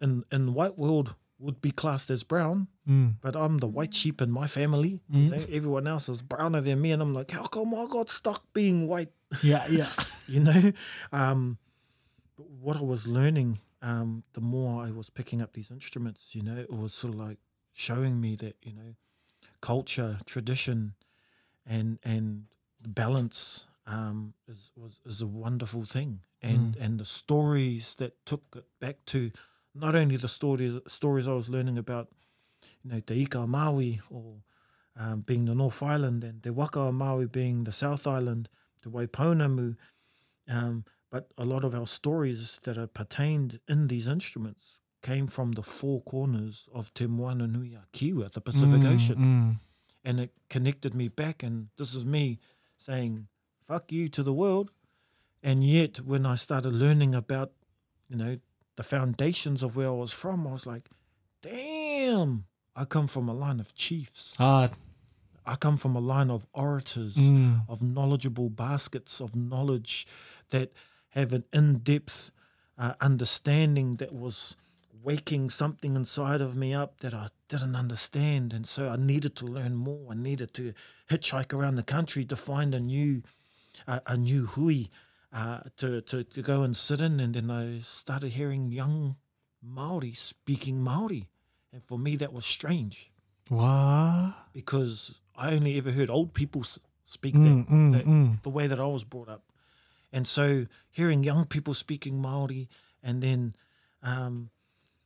in 0.00 0.24
in 0.32 0.46
the 0.46 0.52
white 0.52 0.78
world 0.78 1.14
would 1.38 1.60
be 1.60 1.70
classed 1.70 2.10
as 2.10 2.24
brown, 2.24 2.66
Mm. 2.88 3.14
but 3.20 3.36
I'm 3.36 3.58
the 3.58 3.68
white 3.68 3.94
sheep 3.94 4.20
in 4.20 4.30
my 4.30 4.46
family. 4.46 5.00
You 5.10 5.30
know, 5.30 5.36
everyone 5.50 5.86
else 5.86 6.08
is 6.08 6.20
browner 6.22 6.60
than 6.60 6.80
me, 6.80 6.90
and 6.92 7.00
I'm 7.02 7.14
like, 7.14 7.30
how 7.30 7.46
come 7.46 7.74
I 7.74 7.86
got 7.90 8.08
stuck 8.10 8.42
being 8.52 8.88
white? 8.88 9.12
Yeah, 9.42 9.64
yeah. 9.70 9.90
you 10.28 10.40
know. 10.40 10.72
Um, 11.12 11.58
but 12.36 12.48
what 12.50 12.76
I 12.76 12.82
was 12.82 13.06
learning, 13.06 13.58
um, 13.82 14.24
the 14.32 14.40
more 14.40 14.82
I 14.82 14.90
was 14.90 15.10
picking 15.10 15.40
up 15.42 15.52
these 15.52 15.70
instruments, 15.70 16.34
you 16.34 16.42
know, 16.42 16.56
it 16.56 16.70
was 16.72 16.92
sort 16.94 17.14
of 17.14 17.20
like 17.20 17.38
showing 17.72 18.20
me 18.20 18.34
that 18.36 18.56
you 18.62 18.72
know, 18.72 18.94
culture, 19.60 20.18
tradition, 20.26 20.94
and 21.66 21.98
and 22.02 22.46
balance 22.86 23.66
um, 23.86 24.34
is 24.48 24.70
was 24.76 25.00
is 25.06 25.20
a 25.22 25.26
wonderful 25.26 25.84
thing, 25.84 26.20
and 26.42 26.76
and 26.80 26.98
the 26.98 27.04
stories 27.04 27.94
that 27.96 28.14
took 28.26 28.42
it 28.56 28.64
back 28.80 29.04
to 29.06 29.30
not 29.78 29.94
only 29.94 30.16
the 30.16 30.28
stories 30.28 30.80
stories 30.86 31.26
I 31.28 31.32
was 31.32 31.48
learning 31.48 31.78
about, 31.78 32.08
you 32.82 32.90
know, 32.90 33.00
Te 33.00 33.22
Ika 33.22 33.46
Maui 33.46 34.00
or 34.10 34.42
um, 34.96 35.20
being 35.20 35.44
the 35.44 35.54
North 35.54 35.82
Island 35.82 36.24
and 36.24 36.42
Te 36.42 36.50
Waka 36.50 36.92
Maui 36.92 37.26
being 37.26 37.64
the 37.64 37.72
South 37.72 38.06
Island, 38.06 38.48
Te 38.82 38.90
Waipounamu, 38.90 39.76
um, 40.48 40.84
but 41.10 41.28
a 41.38 41.44
lot 41.44 41.64
of 41.64 41.74
our 41.74 41.86
stories 41.86 42.58
that 42.64 42.76
are 42.76 42.86
pertained 42.86 43.60
in 43.68 43.86
these 43.88 44.06
instruments 44.06 44.80
came 45.02 45.26
from 45.26 45.52
the 45.52 45.62
four 45.62 46.02
corners 46.02 46.66
of 46.74 46.92
Te 46.94 47.06
Moana 47.06 47.46
Nui 47.46 47.74
a 47.74 47.84
Kiwa, 47.92 48.30
the 48.30 48.40
Pacific 48.40 48.80
Mm, 48.80 48.94
Ocean 48.94 49.16
mm. 49.16 49.60
and 50.04 50.20
it 50.20 50.32
connected 50.50 50.94
me 50.94 51.08
back. 51.08 51.42
And 51.42 51.68
this 51.78 51.94
is 51.94 52.04
me 52.04 52.40
saying, 52.76 53.28
fuck 53.66 53.92
you 53.92 54.08
to 54.10 54.22
the 54.22 54.32
world. 54.32 54.70
And 55.42 55.62
yet, 55.62 56.00
when 56.00 56.26
I 56.26 56.34
started 56.34 56.72
learning 56.72 57.14
about, 57.14 57.52
you 58.08 58.16
know, 58.16 58.38
the 58.78 58.84
foundations 58.84 59.64
of 59.64 59.74
where 59.76 59.88
I 59.88 59.98
was 60.04 60.12
from, 60.12 60.46
I 60.46 60.52
was 60.52 60.64
like, 60.64 60.88
damn, 61.42 62.44
I 62.76 62.84
come 62.84 63.08
from 63.08 63.28
a 63.28 63.34
line 63.34 63.58
of 63.60 63.74
chiefs. 63.74 64.36
I 65.44 65.56
come 65.56 65.76
from 65.76 65.96
a 65.96 66.00
line 66.00 66.30
of 66.30 66.46
orators, 66.52 67.16
Mm. 67.16 67.68
of 67.68 67.82
knowledgeable 67.82 68.50
baskets 68.50 69.20
of 69.20 69.34
knowledge 69.34 70.06
that 70.50 70.72
have 71.10 71.32
an 71.32 71.44
in 71.52 71.78
depth 71.78 72.30
uh, 72.78 72.94
understanding 73.00 73.96
that 73.96 74.12
was 74.12 74.54
waking 75.02 75.50
something 75.50 75.96
inside 75.96 76.40
of 76.40 76.54
me 76.56 76.72
up 76.72 77.00
that 77.00 77.14
I 77.14 77.28
didn't 77.48 77.74
understand. 77.74 78.52
And 78.54 78.64
so 78.66 78.88
I 78.90 78.96
needed 78.96 79.34
to 79.36 79.46
learn 79.46 79.74
more. 79.74 80.12
I 80.12 80.14
needed 80.14 80.52
to 80.54 80.72
hitchhike 81.10 81.52
around 81.52 81.74
the 81.76 81.82
country 81.82 82.24
to 82.26 82.36
find 82.36 82.72
a 82.74 82.80
new, 82.80 83.22
uh, 83.88 84.00
a 84.06 84.16
new 84.16 84.46
hui 84.46 84.84
uh, 85.32 85.60
to, 85.76 86.00
to, 86.02 86.24
to 86.24 86.42
go 86.42 86.62
and 86.62 86.76
sit 86.76 87.00
in. 87.00 87.20
And 87.20 87.34
then 87.34 87.50
I 87.50 87.78
started 87.80 88.32
hearing 88.32 88.70
young 88.72 89.16
Maori 89.62 90.12
speaking 90.12 90.82
Maori. 90.82 91.28
And 91.72 91.82
for 91.84 91.98
me, 91.98 92.16
that 92.16 92.32
was 92.32 92.46
strange 92.46 93.10
What? 93.48 94.34
because 94.52 95.14
I 95.36 95.52
only 95.54 95.76
ever 95.78 95.92
heard 95.92 96.10
old 96.10 96.34
people 96.34 96.64
speak 97.04 97.34
Mm, 97.34 97.66
that, 97.66 97.72
mm, 97.72 97.92
that 97.92 98.04
mm. 98.06 98.42
the 98.42 98.50
way 98.50 98.66
that 98.66 98.80
I 98.80 98.86
was 98.86 99.04
brought 99.04 99.28
up, 99.28 99.44
and 100.12 100.26
so 100.26 100.66
hearing 100.90 101.24
young 101.24 101.46
people 101.46 101.72
speaking 101.74 102.20
Maori 102.20 102.68
and 103.02 103.22
then 103.22 103.54
um, 104.02 104.50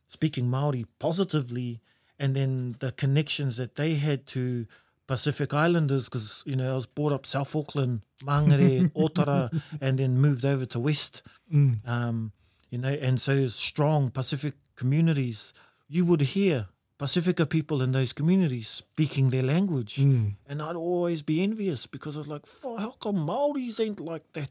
speaking 0.07 0.49
Maori 0.49 0.85
positively, 0.99 1.81
and 2.19 2.35
then 2.35 2.75
the 2.79 2.91
connections 2.91 3.57
that 3.57 3.75
they 3.75 3.95
had 3.95 4.25
to 4.27 4.65
Pacific 5.07 5.53
Islanders, 5.53 6.05
because 6.09 6.43
you 6.45 6.55
know 6.55 6.73
I 6.73 6.75
was 6.75 6.85
brought 6.85 7.11
up 7.11 7.25
South 7.25 7.55
Auckland, 7.55 8.01
Mangere, 8.23 8.91
Otara, 8.95 9.61
and 9.81 9.99
then 9.99 10.17
moved 10.17 10.45
over 10.45 10.65
to 10.65 10.79
West 10.79 11.23
Mm. 11.53 11.87
um, 11.87 12.31
you 12.71 12.79
know, 12.79 12.89
and 12.89 13.21
so 13.21 13.35
there's 13.35 13.53
strong 13.53 14.09
Pacific 14.09 14.55
communities, 14.75 15.53
you 15.87 16.03
would 16.05 16.21
hear 16.21 16.67
Pacifica 16.97 17.45
people 17.45 17.81
in 17.83 17.91
those 17.91 18.13
communities 18.13 18.67
speaking 18.67 19.29
their 19.29 19.43
language. 19.43 19.97
Mm. 19.97 20.35
And 20.47 20.61
I'd 20.61 20.75
always 20.75 21.21
be 21.21 21.43
envious 21.43 21.85
because 21.85 22.15
I 22.15 22.19
was 22.19 22.27
like, 22.27 22.45
how 22.63 22.91
come 22.99 23.17
Maoris 23.17 23.79
ain't 23.79 23.99
like 23.99 24.23
that? 24.33 24.49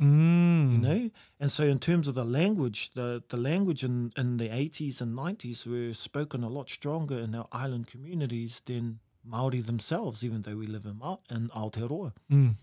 Mm. 0.00 0.72
You 0.72 0.78
know? 0.78 1.10
And 1.40 1.50
so 1.50 1.64
in 1.64 1.78
terms 1.78 2.06
of 2.06 2.14
the 2.14 2.24
language, 2.24 2.90
the, 2.92 3.22
the 3.28 3.36
language 3.36 3.82
in, 3.82 4.12
in 4.16 4.36
the 4.36 4.48
80s 4.48 5.00
and 5.00 5.16
90s 5.16 5.66
were 5.66 5.94
spoken 5.94 6.44
a 6.44 6.48
lot 6.48 6.68
stronger 6.70 7.18
in 7.18 7.34
our 7.34 7.48
island 7.50 7.88
communities 7.88 8.62
than 8.66 9.00
Maori 9.26 9.60
themselves, 9.60 10.24
even 10.24 10.42
though 10.42 10.56
we 10.56 10.66
live 10.66 10.84
in, 10.86 10.98
Ma- 10.98 11.18
in 11.30 11.48
Aotearoa. 11.48 12.12
Mm. 12.30 12.56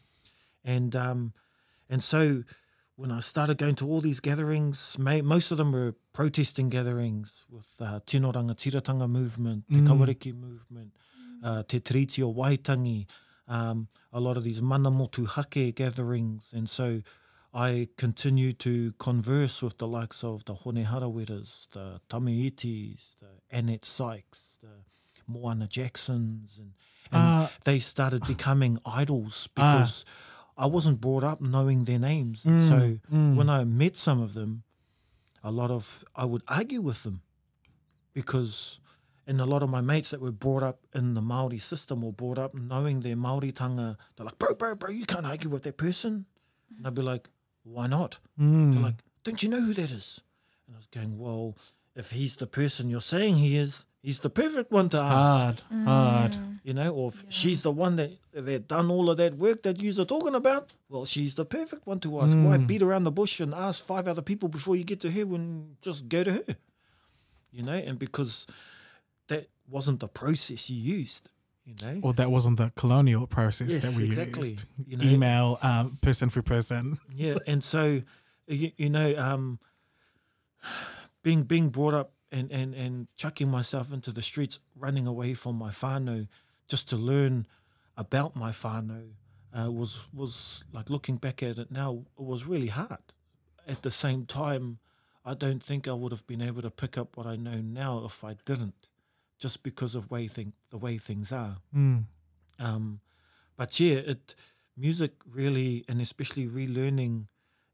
And 0.63 0.96
um, 0.96 1.34
and 1.89 2.01
so 2.03 2.43
when 2.96 3.12
I 3.12 3.20
started 3.22 3.58
going 3.58 3.75
to 3.75 3.88
all 3.89 4.01
these 4.01 4.20
gatherings, 4.20 4.98
may, 5.00 5.22
most 5.22 5.51
of 5.51 5.58
them 5.58 5.72
were 5.72 5.96
protesting 6.13 6.70
gatherings 6.70 7.46
with 7.50 7.67
uh, 7.79 8.00
Tino 8.05 8.32
Rangatiratanga 8.32 9.10
movement, 9.10 9.65
Te 9.70 9.77
Mm. 9.77 9.88
Kawariki 9.88 10.34
movement, 10.34 10.91
uh, 11.43 11.63
Te 11.63 11.79
Tiriti 11.79 12.22
o 12.24 12.32
Waitangi, 12.34 13.08
um, 13.48 13.88
a 14.13 14.20
lot 14.20 14.38
of 14.38 14.43
these 14.43 14.62
Manamotu 14.62 15.27
Hake 15.27 15.75
gatherings. 15.75 16.51
And 16.53 16.70
so 16.70 17.01
I 17.53 17.89
continued 17.98 18.60
to 18.60 18.93
converse 19.00 19.62
with 19.62 19.77
the 19.79 19.88
likes 19.88 20.24
of 20.24 20.46
the 20.46 20.53
Hone 20.53 20.86
Harawiras, 20.86 21.67
the 21.72 22.00
Tame 22.10 22.46
Itis, 22.48 23.15
the 23.20 23.58
Annette 23.58 23.86
Sykes, 23.86 24.58
the 24.62 24.70
Moana 25.27 25.68
Jacksons, 25.68 26.58
and, 26.58 26.74
and 27.12 27.32
Uh, 27.32 27.48
they 27.63 27.80
started 27.80 28.25
becoming 28.27 28.80
idols 28.86 29.50
Ah. 29.50 29.51
because 29.56 30.06
I 30.58 30.65
wasn't 30.68 31.01
brought 31.01 31.24
up 31.24 31.42
knowing 31.42 31.84
their 31.86 32.00
names. 32.00 32.44
Mm, 32.44 32.68
so 32.68 33.00
mm. 33.12 33.36
when 33.36 33.50
I 33.50 33.63
met 33.63 33.96
some 33.96 34.22
of 34.22 34.34
them, 34.34 34.63
a 35.44 35.51
lot 35.51 35.72
of 35.72 36.03
I 36.15 36.25
would 36.25 36.44
argue 36.48 36.82
with 36.82 37.03
them 37.03 37.22
because 38.13 38.80
and 39.25 39.39
a 39.39 39.46
lot 39.46 39.63
of 39.63 39.70
my 39.70 39.80
mates 39.82 40.10
that 40.10 40.20
were 40.20 40.32
brought 40.34 40.63
up 40.63 40.80
in 40.94 41.13
the 41.13 41.22
Maori 41.22 41.58
system 41.60 42.03
or 42.03 42.12
brought 42.12 42.38
up 42.38 42.53
knowing 42.53 43.00
their 43.00 43.15
Maori 43.15 43.51
tanga, 43.53 43.98
they're 44.15 44.25
like, 44.25 44.38
bro, 44.38 44.53
bro, 44.53 44.75
bro, 44.75 44.89
you 44.89 45.06
can't 45.06 45.25
argue 45.25 45.50
with 45.50 45.63
that 45.63 45.77
person. 45.77 46.25
And 46.77 46.86
I'd 46.86 46.94
be 46.94 47.01
like, 47.01 47.30
why 47.63 47.88
not? 47.88 48.20
mm. 48.38 48.74
They're 48.74 48.84
like, 48.84 49.01
don't 49.24 49.42
you 49.42 49.48
know 49.48 49.62
who 49.62 49.74
that 49.75 49.92
is? 49.92 50.20
And 50.68 50.75
I 50.75 50.77
was 50.77 50.88
going, 50.88 51.18
well, 51.18 51.58
if 51.96 52.12
he's 52.12 52.36
the 52.36 52.48
person 52.48 52.89
you're 52.89 53.00
saying 53.01 53.36
he 53.38 53.56
is, 53.56 53.86
he's 54.03 54.19
the 54.19 54.29
perfect 54.29 54.72
one 54.72 54.89
to 54.89 54.98
ask. 55.00 55.62
hard, 55.72 55.86
hard. 55.88 56.38
You 56.63 56.74
know, 56.74 56.93
or 56.93 57.10
if 57.10 57.24
she's 57.29 57.62
the 57.63 57.72
one 57.72 57.95
that 57.98 58.12
that 58.33 58.67
done 58.67 58.89
all 58.91 59.10
of 59.10 59.17
that 59.17 59.36
work 59.38 59.63
that 59.63 59.81
you're 59.81 60.05
talking 60.05 60.36
about, 60.36 60.72
well, 60.89 61.05
she's 61.05 61.36
the 61.36 61.45
perfect 61.45 61.86
one 61.88 62.00
to 62.01 62.22
ask. 62.22 62.38
Why 62.38 62.57
beat 62.57 62.81
around 62.81 63.03
the 63.05 63.12
bush 63.12 63.39
and 63.41 63.53
ask 63.53 63.83
five 63.83 64.07
other 64.07 64.22
people 64.22 64.48
before 64.50 64.75
you 64.75 64.83
get 64.86 65.00
to 65.01 65.12
her 65.12 65.25
when 65.25 65.75
just 65.81 66.07
go 66.07 66.24
to 66.24 66.31
her? 66.31 66.45
You 67.51 67.63
know, 67.63 67.74
and 67.74 68.00
because 68.00 68.48
that 69.27 69.48
wasn't 69.69 70.00
the 70.00 70.07
process 70.07 70.69
you 70.69 70.77
used, 71.00 71.29
you 71.65 71.75
know. 71.81 72.00
Or 72.01 72.13
that 72.13 72.31
wasn't 72.31 72.57
the 72.57 72.72
colonial 72.75 73.27
process 73.27 73.72
Yes, 73.72 73.81
that 73.83 73.98
we 74.01 74.05
exactly. 74.05 74.50
used. 74.50 74.65
You 74.88 74.98
know- 74.98 75.03
Email 75.05 75.60
um, 75.62 75.98
person 76.01 76.29
for 76.29 76.41
person. 76.41 76.98
yeah, 77.13 77.36
and 77.45 77.63
so 77.63 78.01
you, 78.48 78.72
you 78.77 78.89
know, 78.89 79.15
um, 79.17 79.60
being 81.24 81.43
being 81.43 81.69
brought 81.69 81.93
up 81.93 82.13
and, 82.34 82.52
and 82.52 82.74
and 82.74 83.08
chucking 83.16 83.50
myself 83.50 83.94
into 83.94 84.12
the 84.12 84.22
streets, 84.22 84.60
running 84.75 85.08
away 85.08 85.36
from 85.36 85.56
my 85.56 85.70
whānau, 85.70 86.28
just 86.68 86.90
to 86.90 86.98
learn 86.98 87.48
about 87.96 88.36
my 88.36 88.52
whānau, 88.52 89.12
uh, 89.58 89.72
was 89.72 90.08
was 90.12 90.63
like 90.74 90.90
looking 90.90 91.18
back 91.18 91.44
at 91.44 91.58
it 91.58 91.72
now, 91.72 92.04
it 92.20 92.25
was 92.25 92.46
really 92.46 92.68
hard. 92.68 93.13
At 93.68 93.84
the 93.84 93.92
same 93.92 94.25
time, 94.25 94.80
I 95.24 95.36
don't 95.36 95.63
think 95.63 95.88
I 95.88 95.94
would 95.94 96.12
have 96.12 96.25
been 96.28 96.42
able 96.42 96.63
to 96.63 96.72
pick 96.72 96.98
up 96.98 97.16
what 97.16 97.28
I 97.28 97.36
know 97.36 97.62
now 97.62 98.04
if 98.04 98.24
I 98.24 98.36
didn't, 98.46 98.90
just 99.38 99.63
because 99.63 99.96
of 99.96 100.10
way 100.10 100.28
thing 100.28 100.54
the 100.72 100.78
way 100.78 100.98
things 100.98 101.32
are. 101.32 101.58
Mm. 101.74 102.06
Um, 102.60 103.00
but 103.56 103.80
yeah, 103.80 103.98
it 103.98 104.36
music 104.75 105.12
really, 105.30 105.86
and 105.88 106.02
especially 106.02 106.48
relearning 106.48 107.28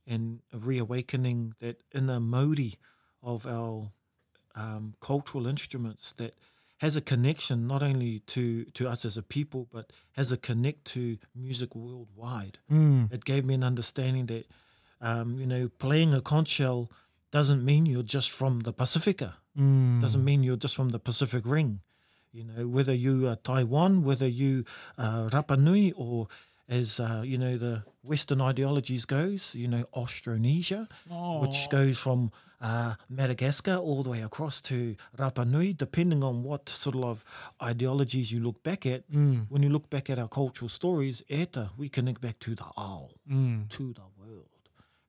and 0.05 0.41
reawakening 0.53 1.53
that 1.59 1.81
inner 1.93 2.19
modi 2.19 2.75
of 3.23 3.45
our 3.45 3.91
um, 4.59 4.83
cultural 4.99 5.47
instruments 5.47 6.05
that 6.17 6.33
has 6.77 6.95
a 6.95 7.01
connection 7.01 7.67
not 7.73 7.81
only 7.89 8.19
to 8.33 8.43
to 8.77 8.87
us 8.93 9.05
as 9.09 9.15
a 9.17 9.23
people, 9.23 9.61
but 9.75 9.85
has 10.19 10.31
a 10.31 10.37
connect 10.37 10.81
to 10.93 11.01
music 11.35 11.75
worldwide. 11.75 12.55
Mm. 12.71 13.11
It 13.15 13.23
gave 13.25 13.43
me 13.45 13.53
an 13.53 13.63
understanding 13.63 14.25
that 14.27 14.45
um, 15.09 15.39
you 15.41 15.47
know 15.47 15.63
playing 15.85 16.13
a 16.13 16.21
conch 16.21 16.49
shell 16.49 16.89
doesn't 17.31 17.63
mean 17.63 17.85
you're 17.85 18.11
just 18.17 18.29
from 18.31 18.53
the 18.61 18.73
Pacifica 18.73 19.29
Mm. 19.57 19.99
doesn't 19.99 20.23
mean 20.23 20.43
you're 20.43 20.55
just 20.65 20.75
from 20.75 20.89
the 20.89 20.99
Pacific 20.99 21.43
Ring. 21.45 21.81
You 22.31 22.43
know, 22.45 22.67
whether 22.67 22.93
you 22.93 23.27
are 23.27 23.35
Taiwan, 23.35 24.03
whether 24.03 24.27
you 24.27 24.63
are 24.97 25.29
Rapa 25.29 25.57
Nui, 25.59 25.91
or 25.93 26.27
as 26.69 26.99
uh, 26.99 27.21
you 27.25 27.37
know 27.37 27.57
the 27.57 27.83
Western 28.03 28.41
ideologies 28.41 29.05
goes, 29.05 29.53
you 29.55 29.67
know 29.67 29.83
Austronesia, 29.95 30.87
which 31.41 31.67
goes 31.69 31.97
from 31.99 32.31
uh, 32.61 32.95
Madagascar 33.09 33.75
all 33.77 34.03
the 34.03 34.09
way 34.09 34.21
across 34.21 34.61
to 34.61 34.95
Rapa 35.17 35.45
Nui, 35.47 35.73
depending 35.73 36.23
on 36.23 36.43
what 36.43 36.69
sort 36.69 36.95
of 36.97 37.23
ideologies 37.63 38.31
you 38.31 38.39
look 38.41 38.61
back 38.63 38.85
at. 38.85 39.09
Mm. 39.11 39.47
When 39.49 39.63
you 39.63 39.69
look 39.69 39.89
back 39.89 40.09
at 40.09 40.19
our 40.19 40.27
cultural 40.27 40.69
stories, 40.69 41.23
eta, 41.29 41.71
we 41.77 41.89
connect 41.89 42.21
back 42.21 42.37
to 42.39 42.55
the 42.55 42.65
ao, 42.77 43.09
Mm. 43.29 43.69
to 43.69 43.93
the 43.93 44.07
world, 44.17 44.49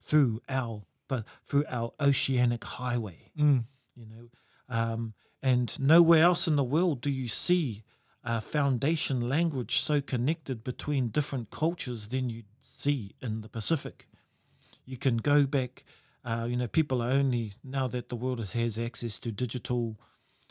through 0.00 0.40
our 0.48 0.82
but 1.08 1.24
through 1.44 1.64
our 1.68 1.92
oceanic 1.98 2.62
highway 2.64 3.32
Mm. 3.36 3.64
you 3.96 4.06
know 4.06 4.28
um, 4.68 5.14
And 5.42 5.76
nowhere 5.80 6.22
else 6.22 6.46
in 6.46 6.54
the 6.56 6.62
world 6.76 7.00
do 7.00 7.10
you 7.10 7.26
see 7.26 7.82
a 8.22 8.40
foundation 8.40 9.28
language 9.28 9.80
so 9.80 10.00
connected 10.00 10.62
between 10.62 11.08
different 11.08 11.50
cultures 11.50 12.08
than 12.08 12.28
you 12.28 12.42
see 12.60 13.14
in 13.20 13.40
the 13.40 13.48
Pacific. 13.48 14.06
You 14.84 14.96
can 14.96 15.18
go 15.18 15.46
back, 15.46 15.84
uh, 16.24 16.46
you 16.48 16.56
know, 16.56 16.66
people 16.66 17.02
are 17.02 17.10
only, 17.10 17.54
now 17.64 17.86
that 17.88 18.08
the 18.08 18.16
world 18.16 18.46
has 18.46 18.78
access 18.78 19.18
to 19.20 19.32
digital 19.32 19.96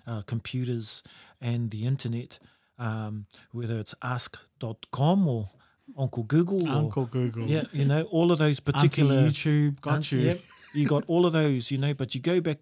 uh, 0.08 0.22
computers 0.24 1.04
and 1.40 1.70
the 1.70 1.86
internet, 1.86 2.40
um, 2.80 3.26
whether 3.52 3.78
it's 3.80 3.94
ask.com 4.02 5.28
or 5.28 5.50
Uncle 5.98 6.24
Google 6.24 6.68
or 6.68 6.72
Uncle 6.72 7.06
Google. 7.06 7.46
yeah, 7.46 7.64
you 7.72 7.86
know, 7.86 8.04
all 8.04 8.32
of 8.32 8.40
those 8.40 8.60
Auntie 8.60 8.72
particular 8.72 9.24
YouTube. 9.24 9.82
Got 9.82 10.12
you. 10.12 10.36
You 10.74 10.88
got 10.88 11.04
all 11.08 11.26
of 11.26 11.34
those, 11.34 11.72
you 11.72 11.78
know, 11.78 11.94
but 11.94 12.14
you 12.14 12.22
go 12.22 12.42
back, 12.42 12.60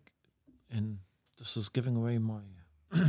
and 0.71 0.99
this 1.37 1.57
is 1.57 1.69
giving 1.69 1.95
away 1.95 2.17
my 2.17 2.39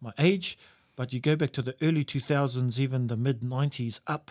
my 0.00 0.12
age, 0.18 0.58
but 0.96 1.12
you 1.12 1.20
go 1.20 1.36
back 1.36 1.52
to 1.52 1.62
the 1.62 1.74
early 1.82 2.04
2000s, 2.04 2.78
even 2.78 3.06
the 3.08 3.16
mid 3.16 3.40
90s 3.40 4.00
up, 4.06 4.30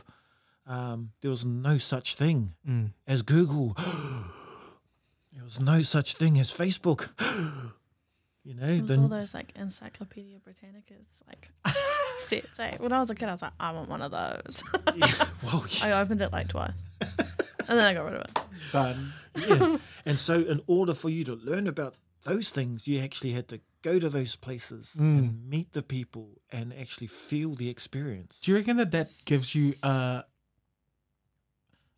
um, 0.66 1.12
there 1.22 1.32
was 1.32 1.44
no 1.46 1.78
such 1.78 2.16
thing 2.16 2.54
Mm. 2.68 2.92
as 3.08 3.22
Google. 3.22 3.76
there 5.34 5.44
was 5.44 5.60
no 5.60 5.82
such 5.82 6.14
thing 6.16 6.40
as 6.40 6.52
Facebook. 6.54 7.10
you 8.44 8.54
know, 8.54 8.68
It 8.68 8.82
was 8.82 8.90
then 8.90 9.00
all 9.02 9.08
those 9.08 9.34
like 9.34 9.52
Encyclopedia 9.56 10.38
Britannicas 10.40 11.08
like 11.28 11.50
sets. 12.20 12.60
Eh? 12.60 12.78
When 12.80 12.92
I 12.92 13.00
was 13.00 13.10
a 13.10 13.16
kid, 13.16 13.30
I 13.30 13.34
was 13.34 13.42
like, 13.42 13.54
I 13.60 13.72
want 13.72 13.90
one 13.90 14.02
of 14.02 14.12
those. 14.12 14.64
yeah, 14.96 15.26
well, 15.44 15.66
yeah. 15.70 15.86
I 15.98 16.02
opened 16.02 16.22
it 16.22 16.32
like 16.32 16.48
twice, 16.50 16.88
and 17.02 17.80
then 17.80 17.80
I 17.80 17.94
got 17.94 18.06
rid 18.06 18.14
of 18.16 18.22
it. 18.22 18.40
Done. 18.72 19.14
yeah. 19.36 19.78
And 20.06 20.20
so, 20.20 20.40
in 20.40 20.62
order 20.68 20.94
for 20.94 21.10
you 21.10 21.24
to 21.26 21.36
learn 21.36 21.68
about 21.68 21.96
those 22.24 22.52
things, 22.52 22.88
you 22.88 23.02
actually 23.02 23.34
had 23.34 23.48
to 23.50 23.60
go 23.84 24.00
to 24.00 24.10
those 24.10 24.36
places 24.36 24.96
and 24.98 25.48
meet 25.48 25.74
the 25.74 25.84
people 25.84 26.42
and 26.52 26.74
actually 26.74 27.08
feel 27.08 27.54
the 27.54 27.70
experience. 27.70 28.40
Do 28.40 28.52
you 28.52 28.58
reckon 28.58 28.78
that 28.78 28.92
that 28.92 29.10
gives 29.26 29.54
you 29.54 29.76
a 29.84 30.24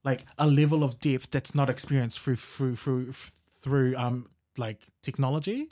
like 0.04 0.26
a 0.38 0.48
level 0.48 0.84
of 0.84 1.00
depth 1.00 1.32
that's 1.32 1.56
not 1.56 1.70
experienced 1.70 2.20
through 2.20 2.36
through 2.36 2.76
through 2.76 3.12
through 3.12 3.96
um 3.98 4.30
like 4.58 4.84
technology, 5.02 5.70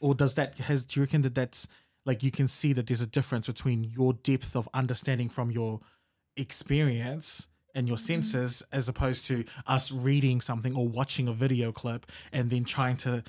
or 0.00 0.14
does 0.14 0.34
that 0.34 0.58
has 0.58 0.84
do 0.84 1.00
you 1.00 1.04
reckon 1.04 1.22
that 1.22 1.34
that's 1.34 1.68
like 2.04 2.22
you 2.22 2.30
can 2.30 2.48
see 2.48 2.72
that 2.72 2.86
there's 2.86 3.00
a 3.00 3.06
difference 3.06 3.46
between 3.46 3.84
your 3.84 4.14
depth 4.14 4.56
of 4.56 4.68
understanding 4.74 5.28
from 5.28 5.50
your 5.50 5.80
experience 6.36 7.48
and 7.74 7.88
your 7.88 7.98
senses 7.98 8.62
as 8.72 8.88
opposed 8.88 9.26
to 9.26 9.44
us 9.66 9.92
reading 9.92 10.40
something 10.40 10.76
or 10.76 10.88
watching 10.88 11.28
a 11.28 11.32
video 11.32 11.72
clip 11.72 12.06
and 12.32 12.50
then 12.50 12.64
trying 12.64 12.96
to 12.96 13.22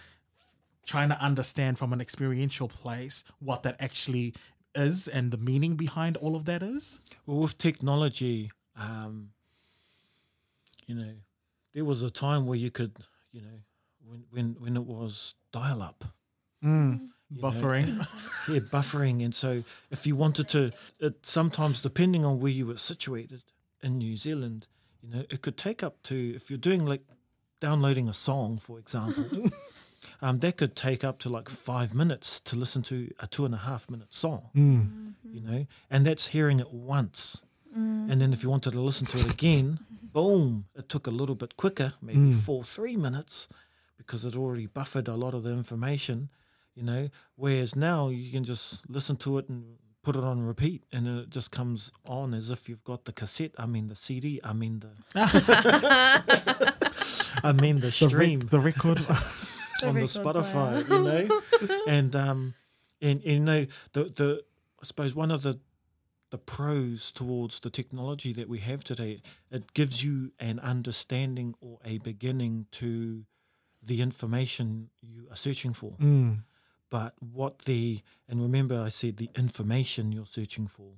trying 0.86 1.10
to 1.10 1.20
understand 1.22 1.80
from 1.80 1.94
an 1.94 2.02
experiential 2.02 2.68
place 2.68 3.24
what 3.40 3.63
that 3.63 3.75
actually 3.80 4.34
is 4.75 5.08
and 5.08 5.32
the 5.32 5.38
meaning 5.38 5.75
behind 5.75 6.18
all 6.18 6.36
of 6.36 6.46
that 6.46 6.63
is. 6.63 7.00
Well, 7.25 7.40
with 7.40 7.58
technology, 7.58 8.52
um, 8.78 9.30
you 10.88 10.96
know, 10.96 11.13
there 11.74 11.86
was 11.86 12.04
a 12.04 12.10
time 12.10 12.46
where 12.46 12.58
you 12.58 12.72
could, 12.72 12.94
you 13.32 13.42
know, 13.42 13.60
when 14.06 14.25
when 14.30 14.56
when 14.60 14.78
it 14.78 14.86
was 14.86 15.36
dial 15.52 15.82
up. 15.82 16.04
Mm. 16.63 17.10
you 17.30 17.42
know, 17.42 17.50
Buffering. 17.50 18.08
yeah, 18.48 18.60
buffering. 18.60 19.24
And 19.24 19.34
so, 19.34 19.63
if 19.92 20.06
you 20.08 20.16
wanted 20.16 20.48
to, 20.50 20.72
it, 21.00 21.25
sometimes 21.25 21.82
depending 21.82 22.25
on 22.25 22.40
where 22.40 22.52
you 22.52 22.66
were 22.68 22.78
situated 22.78 23.42
in 23.82 23.98
New 23.98 24.16
Zealand, 24.16 24.68
you 25.02 25.10
know, 25.10 25.24
it 25.30 25.42
could 25.42 25.58
take 25.58 25.84
up 25.84 26.02
to 26.04 26.34
if 26.36 26.50
you're 26.50 26.58
doing 26.58 26.86
like 26.86 27.02
downloading 27.60 28.08
a 28.10 28.13
song, 28.13 28.58
for 28.58 28.80
example, 28.80 29.25
um, 30.22 30.40
that 30.40 30.58
could 30.58 30.76
take 30.76 31.04
up 31.04 31.20
to 31.20 31.30
like 31.30 31.50
five 31.50 31.94
minutes 31.94 32.40
to 32.42 32.56
listen 32.56 32.82
to 32.84 33.10
a 33.20 33.28
two 33.28 33.46
and 33.46 33.54
a 33.54 33.58
half 33.60 33.90
minute 33.90 34.14
song. 34.14 34.50
Mm. 34.56 35.14
You 35.32 35.42
know, 35.42 35.66
and 35.90 36.06
that's 36.06 36.28
hearing 36.28 36.60
it 36.60 36.72
once. 36.72 37.42
And 37.76 38.22
then 38.22 38.34
if 38.34 38.44
you 38.44 38.52
wanted 38.52 38.74
to 38.74 38.80
listen 38.82 39.08
to 39.08 39.18
it 39.18 39.34
again, 39.34 39.80
boom, 40.14 40.66
it 40.76 40.90
took 40.90 41.08
a 41.08 41.12
little 41.12 41.34
bit 41.34 41.58
quicker, 41.58 41.94
maybe 42.04 42.34
four, 42.34 42.63
three 42.63 42.96
minutes, 42.96 43.48
because 43.98 44.26
it 44.26 44.36
already 44.36 44.68
buffered 44.68 45.08
a 45.08 45.16
lot 45.16 45.34
of 45.34 45.42
the 45.42 45.50
information, 45.50 46.30
you 46.76 46.84
know. 46.84 47.10
Whereas 47.36 47.76
now 47.76 48.10
you 48.10 48.32
can 48.32 48.44
just 48.44 48.88
listen 48.88 49.16
to 49.18 49.39
it 49.39 49.50
and 49.50 49.78
put 50.04 50.16
it 50.16 50.24
on 50.24 50.44
repeat, 50.44 50.84
and 50.92 51.08
it 51.08 51.32
just 51.32 51.50
comes 51.50 51.92
on 52.08 52.36
as 52.36 52.52
if 52.52 52.70
you've 52.70 52.84
got 52.84 53.06
the 53.06 53.12
cassette. 53.13 53.54
I 53.58 53.66
mean 53.66 53.88
the 53.88 53.96
CD. 53.96 54.39
I 54.44 54.54
mean 54.54 54.82
the. 54.82 54.92
I 57.44 57.54
mean 57.54 57.78
the 57.80 57.88
The, 57.88 57.92
stream 57.92 58.42
rec- 58.42 58.50
the 58.52 58.60
record. 58.60 59.00
on 59.84 59.96
the 59.96 60.02
Spotify, 60.02 60.88
you 60.89 61.04
know, 61.04 61.80
and 61.88 62.15
um, 62.15 62.54
and, 63.02 63.22
and 63.22 63.32
you 63.32 63.39
know 63.39 63.65
the 63.93 64.04
the 64.06 64.43
I 64.82 64.86
suppose 64.86 65.13
one 65.13 65.32
of 65.32 65.43
the 65.43 65.60
the 66.32 66.38
pros 66.39 67.12
towards 67.12 67.60
the 67.60 67.69
technology 67.69 68.34
that 68.34 68.50
we 68.50 68.58
have 68.58 68.84
today, 68.84 69.22
it 69.52 69.72
gives 69.76 70.04
you 70.04 70.32
an 70.39 70.60
understanding 70.60 71.54
or 71.62 71.78
a 71.86 72.00
beginning 72.00 72.65
to 72.72 73.24
the 73.84 74.02
information 74.02 74.89
you 75.00 75.28
are 75.30 75.36
searching 75.36 75.74
for. 75.74 75.91
mm. 76.00 76.39
But 76.89 77.13
what 77.19 77.60
the 77.65 78.02
and 78.28 78.41
remember 78.41 78.80
I 78.80 78.89
said 78.89 79.17
the 79.17 79.30
information 79.36 80.12
you're 80.12 80.26
searching 80.26 80.67
for, 80.67 80.93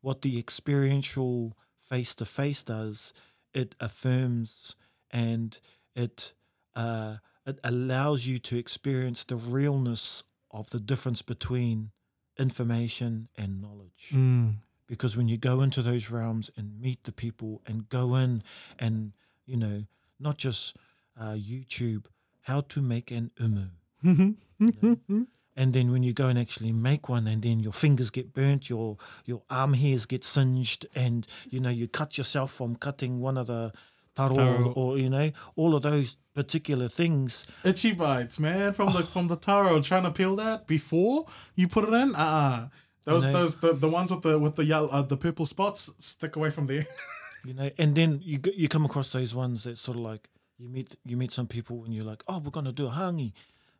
what 0.00 0.22
the 0.22 0.38
experiential 0.38 1.56
face 1.88 2.14
to 2.16 2.24
face 2.24 2.62
does, 2.62 3.12
it 3.52 3.74
affirms 3.80 4.76
and 5.10 5.58
it 5.94 6.32
uh, 6.74 7.16
it 7.46 7.58
allows 7.64 8.26
you 8.26 8.38
to 8.40 8.58
experience 8.58 9.24
the 9.24 9.36
realness 9.36 10.24
of 10.50 10.68
the 10.70 10.80
difference 10.80 11.22
between 11.22 11.90
information 12.38 13.28
and 13.36 13.60
knowledge. 13.60 14.10
Mm. 14.12 14.56
Because 14.86 15.16
when 15.16 15.28
you 15.28 15.36
go 15.36 15.62
into 15.62 15.82
those 15.82 16.10
realms 16.10 16.50
and 16.56 16.80
meet 16.80 17.04
the 17.04 17.12
people 17.12 17.62
and 17.66 17.88
go 17.88 18.14
in 18.16 18.42
and 18.78 19.12
you 19.44 19.56
know 19.56 19.84
not 20.20 20.38
just 20.38 20.76
uh, 21.20 21.32
YouTube 21.32 22.06
how 22.42 22.60
to 22.60 22.80
make 22.80 23.10
an 23.10 23.30
umu. 23.40 23.66
you 24.58 24.72
know? 25.08 25.26
And 25.58 25.72
then 25.72 25.90
when 25.90 26.02
you 26.02 26.12
go 26.12 26.28
and 26.28 26.38
actually 26.38 26.70
make 26.70 27.08
one, 27.08 27.26
and 27.26 27.42
then 27.42 27.60
your 27.60 27.72
fingers 27.72 28.10
get 28.10 28.34
burnt, 28.34 28.68
your 28.68 28.98
your 29.24 29.40
arm 29.48 29.72
hairs 29.72 30.04
get 30.04 30.22
singed, 30.22 30.86
and 30.94 31.26
you 31.48 31.60
know 31.60 31.70
you 31.70 31.88
cut 31.88 32.18
yourself 32.18 32.52
from 32.52 32.76
cutting 32.76 33.20
one 33.20 33.38
of 33.38 33.46
the 33.46 33.72
taro, 34.16 34.34
Taro. 34.34 34.72
or 34.72 34.98
you 34.98 35.08
know 35.10 35.30
all 35.54 35.74
of 35.76 35.82
those 35.82 36.16
particular 36.34 36.88
things. 36.88 37.44
Itchy 37.64 37.92
bites, 37.92 38.38
man, 38.40 38.72
from 38.72 38.92
the 38.92 39.02
from 39.14 39.28
the 39.28 39.36
taro. 39.36 39.80
Trying 39.80 40.02
to 40.04 40.10
peel 40.10 40.34
that 40.36 40.66
before 40.66 41.26
you 41.54 41.68
put 41.68 41.84
it 41.84 41.92
in. 41.94 42.14
Uh 42.14 42.18
uh 42.18 42.68
Those 43.04 43.24
know- 43.24 43.32
those 43.32 43.58
the, 43.58 43.72
the 43.74 43.88
ones 43.88 44.10
with 44.10 44.22
the 44.22 44.38
with 44.38 44.54
the 44.56 44.64
yellow 44.64 44.88
uh, 44.88 45.02
the 45.02 45.16
purple 45.16 45.46
spots 45.46 45.90
stick 45.98 46.34
away 46.36 46.50
from 46.50 46.66
there. 46.66 46.86
you 47.44 47.54
know 47.54 47.70
and 47.78 47.94
then 47.94 48.20
you 48.24 48.40
you 48.56 48.66
come 48.68 48.84
across 48.84 49.12
those 49.12 49.32
ones 49.34 49.62
that 49.64 49.78
sort 49.78 49.96
of 49.96 50.02
like 50.02 50.28
you 50.58 50.68
meet 50.68 50.96
you 51.04 51.16
meet 51.16 51.30
some 51.32 51.46
people 51.46 51.84
and 51.84 51.94
you're 51.94 52.04
like 52.12 52.22
oh 52.26 52.38
we're 52.42 52.50
gonna 52.50 52.72
do 52.72 52.86
a 52.86 52.90
hangi 52.90 53.32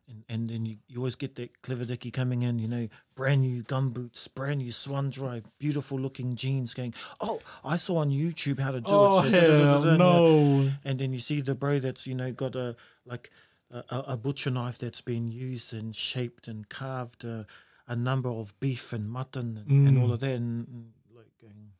and 0.07 0.23
and 0.29 0.49
then 0.49 0.65
you, 0.65 0.77
you 0.87 0.97
always 0.97 1.15
get 1.15 1.35
that 1.35 1.61
clever 1.61 1.85
dicky 1.85 2.11
coming 2.11 2.41
in 2.41 2.59
you 2.59 2.67
know 2.67 2.87
brand 3.15 3.41
new 3.41 3.63
gum 3.63 3.89
boots 3.89 4.27
brand 4.27 4.59
new 4.59 4.71
swan 4.71 5.09
dry 5.09 5.41
beautiful 5.59 5.99
looking 5.99 6.35
jeans 6.35 6.73
going 6.73 6.93
oh 7.21 7.39
i 7.63 7.77
saw 7.77 7.97
on 7.97 8.09
youtube 8.09 8.59
how 8.59 8.71
to 8.71 8.81
do 8.81 8.91
oh 8.91 9.19
it 9.19 9.23
so 9.23 9.31
da- 9.31 9.41
da- 9.41 9.47
da- 9.47 9.57
da- 9.57 9.81
hell 9.81 9.97
no! 9.97 10.71
and 10.83 10.99
then 10.99 11.13
you 11.13 11.19
see 11.19 11.41
the 11.41 11.55
bro 11.55 11.79
that's 11.79 12.07
you 12.07 12.15
know 12.15 12.31
got 12.31 12.55
a 12.55 12.75
like 13.05 13.29
a, 13.71 13.83
a 13.89 14.17
butcher 14.17 14.49
knife 14.49 14.77
that's 14.77 15.01
been 15.01 15.29
used 15.29 15.73
and 15.73 15.93
shaped 15.93 16.47
and 16.47 16.69
carved 16.69 17.25
a, 17.25 17.45
a 17.85 17.95
number 17.95 18.29
of 18.29 18.57
beef 18.61 18.93
and 18.93 19.09
mutton 19.09 19.57
and, 19.57 19.87
and 19.87 19.97
all 19.97 20.09
mm. 20.09 20.13
of 20.13 20.19
that 20.21 20.31
and, 20.35 20.67
and 20.67 20.91
like 21.13 21.31
going 21.41 21.71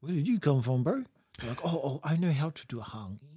where 0.00 0.12
did 0.12 0.26
you 0.26 0.40
come 0.40 0.60
from 0.62 0.82
bro? 0.82 1.04
They're 1.38 1.50
like 1.50 1.60
oh, 1.64 1.80
oh 1.84 2.00
i 2.02 2.16
know 2.16 2.32
how 2.32 2.50
to 2.50 2.66
do 2.66 2.80
a 2.80 2.84
hangi 2.84 3.35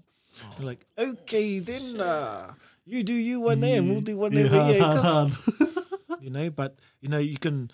They're 0.58 0.66
like 0.66 0.86
okay 0.98 1.60
then 1.60 2.00
uh, 2.02 2.54
you 2.86 3.04
do 3.04 3.14
you 3.14 3.40
one 3.40 3.60
there 3.60 3.78
and 3.80 3.90
we'll 3.90 4.02
do 4.02 4.18
one 4.18 4.32
Yeah, 4.34 4.44
over 4.46 4.56
hard, 4.62 4.76
here 4.76 4.84
hard, 4.84 4.98
'cause- 5.02 5.36
hard. 6.10 6.22
you 6.24 6.30
know 6.30 6.50
but 6.50 6.78
you 7.02 7.10
know 7.10 7.20
you 7.20 7.38
can 7.38 7.72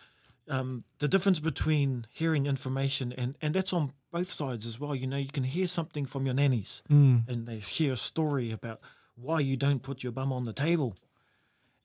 um, 0.47 0.83
the 0.99 1.07
difference 1.07 1.39
between 1.39 2.05
hearing 2.11 2.45
information 2.45 3.11
and 3.13 3.35
and 3.41 3.53
that's 3.55 3.73
on 3.73 3.93
both 4.11 4.31
sides 4.31 4.65
as 4.67 4.79
well. 4.79 4.93
You 4.95 5.07
know 5.07 5.17
you 5.17 5.29
can 5.29 5.43
hear 5.43 5.65
something 5.67 6.05
from 6.05 6.25
your 6.25 6.35
nannies 6.35 6.83
Mm. 6.89 7.27
and 7.27 7.47
they 7.47 7.59
share 7.59 7.93
a 7.93 7.97
story 7.97 8.51
about 8.51 8.79
why 9.15 9.39
you 9.39 9.57
don't 9.57 9.81
put 9.81 10.03
your 10.03 10.11
bum 10.11 10.31
on 10.31 10.45
the 10.45 10.53
table. 10.53 10.95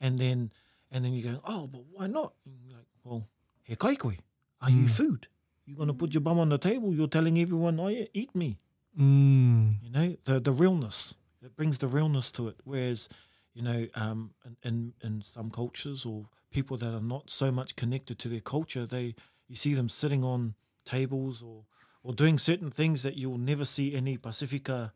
And 0.01 0.19
then 0.19 0.51
and 0.90 1.05
then 1.05 1.12
you 1.14 1.23
go 1.23 1.40
oh 1.45 1.66
but 1.66 1.83
why 1.90 2.07
not? 2.07 2.35
Like 2.71 2.87
well 3.05 3.27
he 3.62 3.77
kai 3.77 3.95
koe 3.95 4.12
are 4.61 4.71
you 4.71 4.87
food? 4.87 5.29
You're 5.64 5.77
going 5.77 5.88
to 5.88 5.95
put 5.95 6.12
your 6.12 6.21
bum 6.21 6.38
on 6.38 6.49
the 6.51 6.59
table? 6.59 6.93
You're 6.93 7.09
telling 7.09 7.38
everyone 7.38 7.81
oh 7.81 7.88
yeah 7.88 8.07
eat 8.12 8.35
me 8.35 8.59
Mm. 8.98 9.76
you 9.83 9.90
know 9.90 10.16
the 10.24 10.40
the 10.40 10.53
realness. 10.53 11.14
It 11.42 11.57
brings 11.57 11.79
the 11.79 11.87
realness 11.87 12.31
to 12.33 12.48
it. 12.48 12.57
Whereas 12.64 13.09
you 13.55 13.62
know 13.62 13.87
um 13.94 14.33
in, 14.44 14.57
in 14.62 14.92
in 15.03 15.22
some 15.22 15.50
cultures 15.50 16.05
or 16.05 16.26
people 16.50 16.76
that 16.79 16.92
are 16.92 17.00
not 17.00 17.31
so 17.31 17.53
much 17.53 17.76
connected 17.76 18.18
to 18.18 18.29
their 18.29 18.40
culture 18.40 18.85
they 18.85 19.14
you 19.46 19.55
see 19.55 19.74
them 19.74 19.88
sitting 19.88 20.24
on 20.24 20.55
tables 20.85 21.42
or 21.42 21.64
or 22.03 22.12
doing 22.14 22.38
certain 22.38 22.70
things 22.70 23.03
that 23.03 23.16
you'll 23.16 23.38
never 23.38 23.64
see 23.64 23.94
any 23.94 24.16
pacifica 24.16 24.92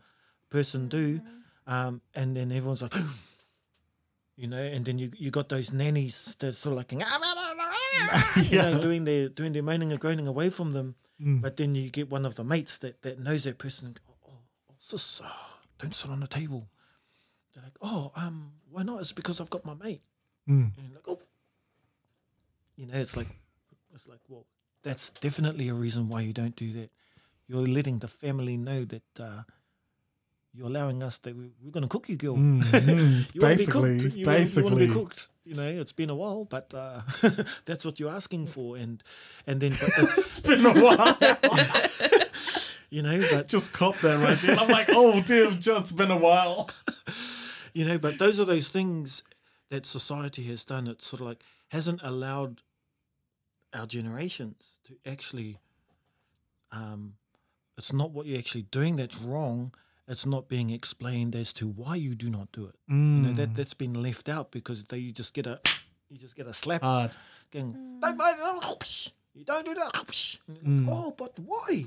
person 0.51 0.89
do. 0.89 1.21
Um 1.67 2.01
and 2.15 2.37
then 2.37 2.51
everyone's 2.53 2.83
like 2.83 2.95
you 4.37 4.49
know, 4.49 4.59
and 4.63 4.85
then 4.85 4.99
you 4.99 5.11
you 5.17 5.31
got 5.31 5.49
those 5.49 5.73
nannies 5.73 6.37
that 6.41 6.55
sort 6.55 6.73
of 6.73 6.79
like, 6.79 6.93
you 8.51 8.59
know, 8.59 8.81
doing 8.87 9.05
their 9.05 9.29
doing 9.29 9.53
their 9.53 9.63
moaning 9.63 9.93
and 9.93 10.01
groaning 10.01 10.27
away 10.27 10.51
from 10.51 10.73
them. 10.73 10.97
Mm. 11.21 11.41
But 11.41 11.57
then 11.57 11.75
you 11.75 11.91
get 11.91 12.11
one 12.11 12.27
of 12.27 12.35
the 12.35 12.45
mates 12.45 12.79
that, 12.79 13.03
that 13.03 13.19
knows 13.19 13.45
that 13.45 13.59
person. 13.59 13.89
And, 13.89 14.01
oh, 14.09 14.15
oh, 14.27 14.39
oh, 14.71 14.75
sis, 14.79 15.21
uh, 15.23 15.29
don't 15.79 15.95
sit 15.95 16.11
on 16.11 16.21
the 16.21 16.27
table. 16.27 16.69
They're 17.55 17.63
like, 17.63 17.77
oh, 17.83 18.11
um, 18.17 18.53
why 18.71 18.83
not? 18.83 19.01
It's 19.01 19.13
because 19.13 19.41
I've 19.41 19.51
got 19.51 19.65
my 19.65 19.75
mate. 19.75 20.03
Mm. 20.49 20.77
And 20.77 20.87
you're 20.89 20.97
like, 20.97 21.09
oh, 21.09 21.21
you 22.77 22.87
know, 22.87 22.99
it's 22.99 23.17
like, 23.17 23.29
it's 23.95 24.09
like, 24.09 24.19
well, 24.29 24.47
that's 24.83 25.11
definitely 25.11 25.69
a 25.69 25.75
reason 25.75 26.09
why 26.09 26.21
you 26.23 26.33
don't 26.33 26.57
do 26.57 26.73
that. 26.73 26.91
You're 27.47 27.67
letting 27.67 27.99
the 27.99 28.09
family 28.09 28.57
know 28.57 28.85
that 28.85 29.21
uh, 29.21 29.43
you're 30.55 30.69
allowing 30.69 31.03
us 31.03 31.19
that 31.19 31.37
we, 31.37 31.51
we're 31.63 31.71
going 31.73 31.83
to 31.83 31.89
cook 31.89 32.09
you, 32.09 32.17
girl. 32.17 32.37
Mm, 32.37 32.63
mm. 32.63 33.35
You 33.35 33.41
wanna 33.41 33.55
be 33.55 33.57
basically, 33.59 33.99
cooked. 34.01 34.17
You 34.17 34.27
wanna- 34.27 34.45
you 34.45 34.63
wanna 34.65 34.77
be 34.77 34.89
cooked. 34.89 35.29
You 35.47 35.55
know, 35.57 35.69
it's 35.69 35.93
been 35.93 36.09
a 36.11 36.15
while, 36.15 36.45
but 36.47 36.73
uh, 36.73 37.03
that's 37.67 37.85
what 37.85 38.01
you're 38.01 38.11
asking 38.15 38.47
for, 38.47 38.77
and 38.79 39.03
and 39.47 39.61
then, 39.61 39.73
it's 40.19 40.41
been 40.41 40.65
a 40.65 40.73
while. 40.73 41.19
you 42.89 43.03
know, 43.03 43.21
but 43.31 43.49
Just 43.49 43.73
caught 43.75 43.97
that 44.01 44.25
right 44.25 44.39
there. 44.39 44.57
I'm 44.57 44.71
like, 44.71 44.87
oh 44.91 45.21
damn, 45.21 45.61
John, 45.61 45.83
it's 45.83 45.93
been 45.93 46.11
a 46.11 46.17
while. 46.17 46.71
you 47.75 47.85
know, 47.85 47.99
but 47.99 48.19
those 48.19 48.41
are 48.41 48.47
those 48.47 48.71
things 48.71 49.23
that 49.71 49.85
society 49.85 50.45
has 50.45 50.65
done. 50.65 50.87
It 50.87 51.03
sort 51.03 51.21
of 51.21 51.27
like 51.27 51.43
hasn't 51.69 52.01
allowed 52.03 52.63
our 53.75 53.87
generations 53.87 54.79
to 54.85 54.95
actually. 55.05 55.59
Um, 56.73 57.15
it's 57.77 57.93
not 57.93 58.13
what 58.13 58.25
you're 58.27 58.39
actually 58.39 58.63
doing 58.63 58.97
that's 58.97 59.19
wrong. 59.19 59.75
It's 60.07 60.27
not 60.27 60.49
being 60.49 60.71
explained 60.71 61.35
as 61.35 61.53
to 61.55 61.67
why 61.67 61.97
you 61.97 62.15
do 62.15 62.29
not 62.31 62.53
do 62.53 62.67
it. 62.67 62.75
You 62.89 62.95
know 62.97 63.31
Mm. 63.31 63.37
that 63.37 63.55
that's 63.55 63.75
been 63.75 63.95
left 63.95 64.29
out 64.29 64.51
because 64.51 64.85
they 64.85 64.99
you 64.99 65.13
just 65.13 65.33
get 65.35 65.47
a 65.47 65.61
you 66.11 66.19
just 66.19 66.37
get 66.37 66.47
a 66.47 66.53
slap 66.53 66.83
Hard. 66.83 67.11
going, 67.51 67.99
don't. 68.01 69.11
You 69.35 69.45
don't 69.45 69.65
do 69.65 69.75
that. 69.75 70.39
And 70.47 70.87
you're 70.87 70.95
Oh, 70.95 71.11
but 71.17 71.39
why? 71.39 71.87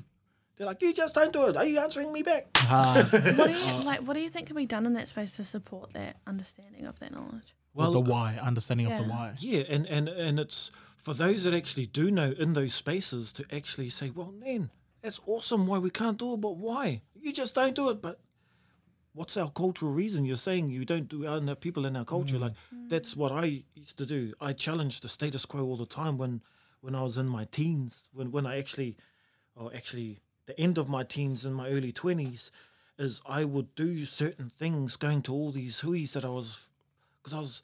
They're 0.58 0.66
like, 0.68 0.82
you 0.82 0.92
just 0.92 1.14
don't 1.14 1.32
do 1.32 1.48
it. 1.48 1.56
Are 1.56 1.64
you 1.66 1.80
answering 1.80 2.12
me 2.12 2.24
back? 2.24 2.48
Hard. 2.58 3.06
What 3.38 3.48
do 3.48 3.54
you 3.54 3.84
like? 3.84 4.00
What 4.02 4.16
do 4.16 4.20
you 4.22 4.30
think 4.30 4.48
can 4.48 4.56
be 4.56 4.66
done 4.66 4.86
in 4.88 4.94
that 4.94 5.08
space 5.08 5.34
to 5.38 5.46
support 5.46 5.94
that 5.94 6.18
understanding 6.26 6.86
of 6.88 7.00
that 7.00 7.12
knowledge? 7.14 7.54
Well, 7.76 7.92
the 7.92 8.00
why, 8.00 8.40
understanding 8.42 8.92
of 8.92 8.98
the 8.98 9.04
why. 9.04 9.36
Yeah, 9.38 9.62
and, 9.70 9.86
and, 9.86 10.10
and 10.10 10.40
it's 10.40 10.72
for 10.98 11.14
those 11.14 11.44
that 11.44 11.54
actually 11.54 11.86
do 11.86 12.10
know 12.10 12.32
in 12.32 12.54
those 12.54 12.74
spaces 12.74 13.32
to 13.34 13.46
actually 13.56 13.90
say, 13.90 14.10
well, 14.10 14.32
man, 14.32 14.72
that's 15.04 15.22
awesome 15.28 15.68
why 15.68 15.78
we 15.78 15.92
can't 15.92 16.18
do 16.18 16.34
it, 16.34 16.42
but 16.42 16.58
why? 16.58 17.02
You 17.22 17.34
just 17.34 17.56
don't 17.56 17.76
do 17.76 17.90
it. 17.90 18.02
But 18.02 18.20
what's 19.14 19.38
our 19.38 19.50
cultural 19.50 19.92
reason? 19.92 20.26
You're 20.26 20.36
saying 20.36 20.70
you 20.70 20.86
don't 20.86 21.08
do 21.08 21.26
our 21.26 21.56
people 21.56 21.86
in 21.86 21.96
our 21.96 22.06
culture. 22.06 22.38
Like, 22.38 22.54
that's 22.88 23.16
what 23.16 23.32
I 23.32 23.64
used 23.76 23.98
to 23.98 24.06
do. 24.06 24.34
I 24.40 24.54
challenged 24.54 25.04
the 25.04 25.10
status 25.10 25.46
quo 25.46 25.64
all 25.64 25.78
the 25.78 25.86
time 25.86 26.18
when, 26.18 26.42
when 26.82 26.96
I 26.96 27.02
was 27.04 27.18
in 27.18 27.28
my 27.28 27.46
teens, 27.46 28.10
when, 28.14 28.32
when 28.32 28.46
I 28.46 28.58
actually, 28.60 28.98
or 29.56 29.72
actually 29.76 30.20
the 30.46 30.60
end 30.60 30.78
of 30.78 30.88
my 30.88 31.04
teens 31.04 31.46
and 31.46 31.56
my 31.56 31.70
early 31.70 31.92
20s, 31.92 32.52
is 32.98 33.22
I 33.28 33.44
would 33.44 33.76
do 33.76 34.06
certain 34.06 34.50
things 34.50 34.96
going 34.96 35.22
to 35.24 35.34
all 35.34 35.52
these 35.52 35.82
huis 35.82 36.14
that 36.14 36.26
I 36.26 36.30
was, 36.30 36.68
because 37.22 37.34
I 37.34 37.40
was, 37.42 37.62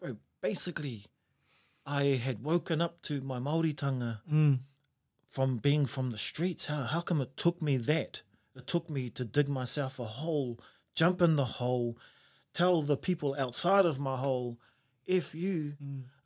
bro, 0.00 0.16
basically, 0.40 1.06
I 1.84 2.20
had 2.22 2.42
woken 2.42 2.80
up 2.80 3.02
to 3.02 3.20
my 3.20 3.38
Māoritanga 3.38 4.18
Mm. 4.30 4.60
from 5.28 5.58
being 5.58 5.86
from 5.86 6.10
the 6.10 6.18
streets. 6.18 6.66
How, 6.66 6.82
how 6.84 7.00
come 7.00 7.20
it 7.20 7.36
took 7.36 7.60
me 7.62 7.76
that? 7.78 8.22
It 8.56 8.66
took 8.66 8.88
me 8.88 9.10
to 9.10 9.24
dig 9.24 9.48
myself 9.48 9.98
a 9.98 10.04
hole, 10.04 10.58
jump 10.94 11.20
in 11.20 11.36
the 11.36 11.44
hole, 11.44 11.98
tell 12.54 12.82
the 12.82 12.96
people 12.96 13.36
outside 13.38 13.84
of 13.84 13.98
my 13.98 14.16
hole, 14.16 14.58
if 15.06 15.34
you, 15.34 15.74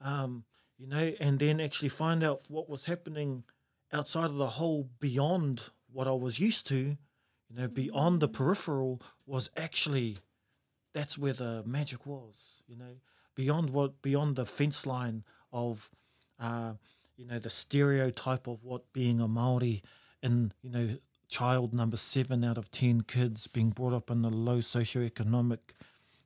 um, 0.00 0.44
you 0.78 0.86
know, 0.86 1.12
and 1.20 1.38
then 1.38 1.60
actually 1.60 1.88
find 1.88 2.22
out 2.22 2.42
what 2.48 2.68
was 2.68 2.84
happening 2.84 3.44
outside 3.92 4.26
of 4.26 4.36
the 4.36 4.46
hole 4.46 4.88
beyond 5.00 5.70
what 5.92 6.06
I 6.06 6.12
was 6.12 6.38
used 6.38 6.66
to, 6.68 6.76
you 6.76 7.56
know, 7.56 7.68
beyond 7.68 8.20
the 8.20 8.28
peripheral 8.28 9.02
was 9.26 9.50
actually 9.56 10.18
that's 10.92 11.18
where 11.18 11.32
the 11.32 11.62
magic 11.66 12.06
was, 12.06 12.62
you 12.66 12.76
know, 12.76 12.96
beyond 13.34 13.70
what 13.70 14.00
beyond 14.02 14.36
the 14.36 14.46
fence 14.46 14.86
line 14.86 15.24
of 15.52 15.90
uh, 16.38 16.74
you 17.16 17.26
know, 17.26 17.38
the 17.38 17.50
stereotype 17.50 18.46
of 18.46 18.64
what 18.64 18.92
being 18.94 19.20
a 19.20 19.28
Maori 19.28 19.82
and, 20.22 20.54
you 20.62 20.70
know, 20.70 20.96
child 21.30 21.72
number 21.72 21.96
seven 21.96 22.44
out 22.44 22.58
of 22.58 22.70
ten 22.70 23.00
kids 23.02 23.46
being 23.46 23.70
brought 23.70 23.94
up 23.94 24.10
in 24.10 24.24
a 24.24 24.28
low 24.28 24.58
socioeconomic 24.58 25.58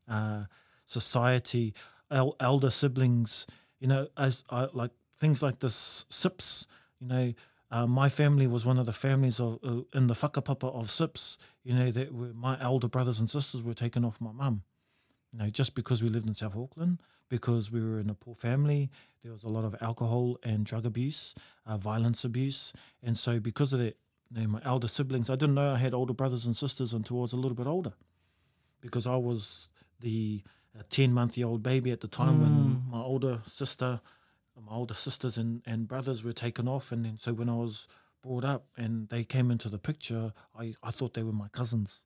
uh, 0.08 0.44
society, 0.86 1.74
el- 2.10 2.36
elder 2.40 2.70
siblings, 2.70 3.46
you 3.78 3.86
know, 3.86 4.08
as 4.16 4.42
uh, 4.50 4.68
like 4.72 4.90
things 5.18 5.42
like 5.42 5.60
this 5.60 6.06
CYFS, 6.10 6.66
you 7.00 7.06
know, 7.06 7.34
uh, 7.70 7.86
my 7.86 8.08
family 8.08 8.46
was 8.46 8.64
one 8.64 8.78
of 8.78 8.86
the 8.86 8.92
families 8.92 9.40
of 9.40 9.58
uh, 9.64 9.80
in 9.94 10.06
the 10.06 10.14
whakapapa 10.14 10.74
of 10.74 10.86
CYFS, 10.86 11.36
you 11.62 11.74
know, 11.74 11.90
that 11.90 12.12
were, 12.12 12.32
my 12.34 12.60
elder 12.60 12.88
brothers 12.88 13.20
and 13.20 13.28
sisters 13.28 13.62
were 13.62 13.74
taken 13.74 14.04
off 14.04 14.20
my 14.20 14.32
mum. 14.32 14.62
You 15.32 15.40
know, 15.40 15.50
just 15.50 15.74
because 15.74 16.02
we 16.02 16.08
lived 16.08 16.28
in 16.28 16.34
South 16.34 16.56
Auckland, 16.56 17.00
because 17.28 17.70
we 17.70 17.80
were 17.82 17.98
in 17.98 18.08
a 18.08 18.14
poor 18.14 18.36
family, 18.36 18.90
there 19.22 19.32
was 19.32 19.42
a 19.42 19.48
lot 19.48 19.64
of 19.64 19.74
alcohol 19.80 20.38
and 20.44 20.64
drug 20.64 20.86
abuse, 20.86 21.34
uh, 21.66 21.76
violence 21.76 22.24
abuse, 22.24 22.72
and 23.02 23.18
so 23.18 23.40
because 23.40 23.72
of 23.72 23.80
that, 23.80 23.96
you 24.30 24.42
know, 24.42 24.48
my 24.48 24.60
elder 24.64 24.88
siblings, 24.88 25.30
I 25.30 25.36
didn't 25.36 25.54
know 25.54 25.72
I 25.74 25.78
had 25.78 25.94
older 25.94 26.14
brothers 26.14 26.46
and 26.46 26.56
sisters 26.56 26.92
until 26.92 27.18
I 27.18 27.22
was 27.22 27.32
a 27.32 27.36
little 27.36 27.56
bit 27.56 27.66
older, 27.66 27.92
because 28.80 29.06
I 29.06 29.16
was 29.16 29.68
the 30.00 30.42
ten 30.88 31.12
month 31.12 31.38
year 31.38 31.46
old 31.46 31.62
baby 31.62 31.90
at 31.90 32.00
the 32.00 32.08
time 32.08 32.40
when 32.40 32.82
my 32.90 33.00
older 33.00 33.40
sister, 33.44 34.00
my 34.60 34.72
older 34.74 34.94
sisters 34.94 35.38
and, 35.38 35.62
and 35.66 35.88
brothers 35.88 36.24
were 36.24 36.32
taken 36.32 36.68
off, 36.68 36.92
and 36.92 37.04
then 37.04 37.16
so 37.16 37.32
when 37.32 37.48
I 37.48 37.56
was 37.56 37.86
brought 38.22 38.44
up 38.44 38.66
and 38.76 39.08
they 39.10 39.22
came 39.24 39.50
into 39.50 39.68
the 39.68 39.78
picture, 39.78 40.32
I, 40.58 40.74
I 40.82 40.90
thought 40.90 41.14
they 41.14 41.22
were 41.22 41.32
my 41.32 41.48
cousins. 41.48 42.04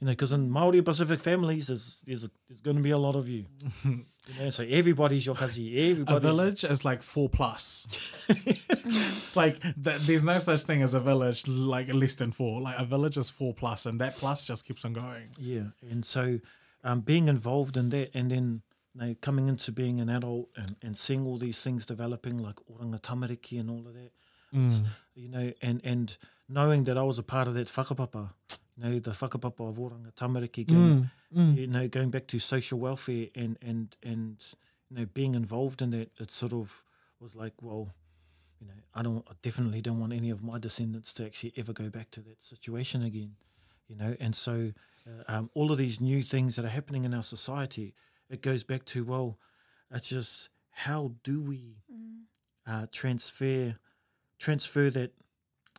You 0.00 0.06
know, 0.06 0.12
because 0.12 0.32
in 0.32 0.50
Maori 0.50 0.82
Pacific 0.82 1.20
families, 1.20 1.68
there's 1.68 1.98
there's, 2.06 2.28
there's 2.48 2.60
going 2.60 2.76
to 2.76 2.82
be 2.82 2.90
a 2.90 2.98
lot 2.98 3.14
of 3.16 3.28
you. 3.28 3.46
you 3.84 4.04
know, 4.38 4.50
so 4.50 4.64
everybody's 4.64 5.24
your 5.24 5.34
cousin. 5.34 5.64
A 5.64 5.90
Everybody's 5.90 6.22
village 6.22 6.64
is 6.64 6.84
like 6.84 7.02
four 7.02 7.28
plus. 7.28 7.86
like 9.34 9.60
th- 9.60 10.00
there's 10.00 10.24
no 10.24 10.38
such 10.38 10.62
thing 10.62 10.82
as 10.82 10.94
a 10.94 11.00
village 11.00 11.46
like 11.46 11.92
less 11.92 12.14
than 12.14 12.32
four. 12.32 12.60
Like 12.60 12.78
a 12.78 12.84
village 12.84 13.16
is 13.16 13.30
four 13.30 13.54
plus, 13.54 13.86
and 13.86 14.00
that 14.00 14.16
plus 14.16 14.46
just 14.46 14.66
keeps 14.66 14.84
on 14.84 14.92
going. 14.92 15.30
Yeah, 15.38 15.68
and 15.88 16.04
so 16.04 16.40
um, 16.82 17.00
being 17.00 17.28
involved 17.28 17.76
in 17.76 17.90
that, 17.90 18.10
and 18.14 18.30
then 18.30 18.62
you 18.94 19.00
know, 19.00 19.14
coming 19.22 19.48
into 19.48 19.72
being 19.72 20.00
an 20.00 20.08
adult 20.08 20.48
and, 20.56 20.76
and 20.82 20.96
seeing 20.96 21.26
all 21.26 21.36
these 21.36 21.60
things 21.60 21.86
developing, 21.86 22.38
like 22.38 22.56
oranga 22.70 23.00
tamariki 23.00 23.58
and 23.58 23.70
all 23.70 23.86
of 23.86 23.94
that, 23.94 24.10
it's, 24.52 24.80
you 25.14 25.28
know, 25.28 25.52
and 25.62 25.80
and 25.84 26.16
knowing 26.48 26.84
that 26.84 26.96
I 26.96 27.02
was 27.02 27.18
a 27.18 27.22
part 27.22 27.48
of 27.48 27.54
that 27.54 27.66
whakapapa, 27.68 28.32
you 28.76 28.84
know, 28.84 28.98
the 28.98 29.10
whakapapa 29.12 29.68
of 29.68 29.76
oranga 29.76 30.12
tamariki, 30.14 30.66
going, 30.66 31.10
you 31.56 31.66
know, 31.66 31.88
going 31.88 32.10
back 32.10 32.26
to 32.28 32.38
social 32.38 32.78
welfare 32.78 33.28
and 33.34 33.56
and 33.62 33.96
and 34.02 34.36
you 34.90 34.96
know 34.98 35.06
being 35.06 35.34
involved 35.34 35.82
in 35.82 35.90
that, 35.90 36.10
it 36.18 36.30
sort 36.30 36.52
of 36.52 36.82
was 37.20 37.34
like, 37.34 37.54
well, 37.62 37.94
you 38.60 38.66
know, 38.66 38.74
I 38.94 39.02
don't, 39.02 39.24
I 39.28 39.34
definitely 39.42 39.80
don't 39.80 40.00
want 40.00 40.12
any 40.12 40.30
of 40.30 40.42
my 40.42 40.58
descendants 40.58 41.12
to 41.14 41.26
actually 41.26 41.52
ever 41.56 41.72
go 41.72 41.88
back 41.90 42.10
to 42.12 42.20
that 42.22 42.44
situation 42.44 43.02
again, 43.02 43.36
you 43.88 43.96
know, 43.96 44.16
and 44.20 44.34
so 44.34 44.72
uh, 45.06 45.32
um, 45.32 45.50
all 45.54 45.70
of 45.72 45.78
these 45.78 46.00
new 46.00 46.22
things 46.22 46.56
that 46.56 46.64
are 46.64 46.68
happening 46.68 47.04
in 47.04 47.14
our 47.14 47.22
society, 47.22 47.94
it 48.30 48.42
goes 48.42 48.64
back 48.64 48.84
to 48.86 49.04
well, 49.04 49.38
it's 49.90 50.08
just 50.08 50.48
how 50.70 51.12
do 51.22 51.40
we 51.40 51.76
uh, 52.66 52.86
transfer 52.90 53.76
transfer 54.38 54.90
that 54.90 55.12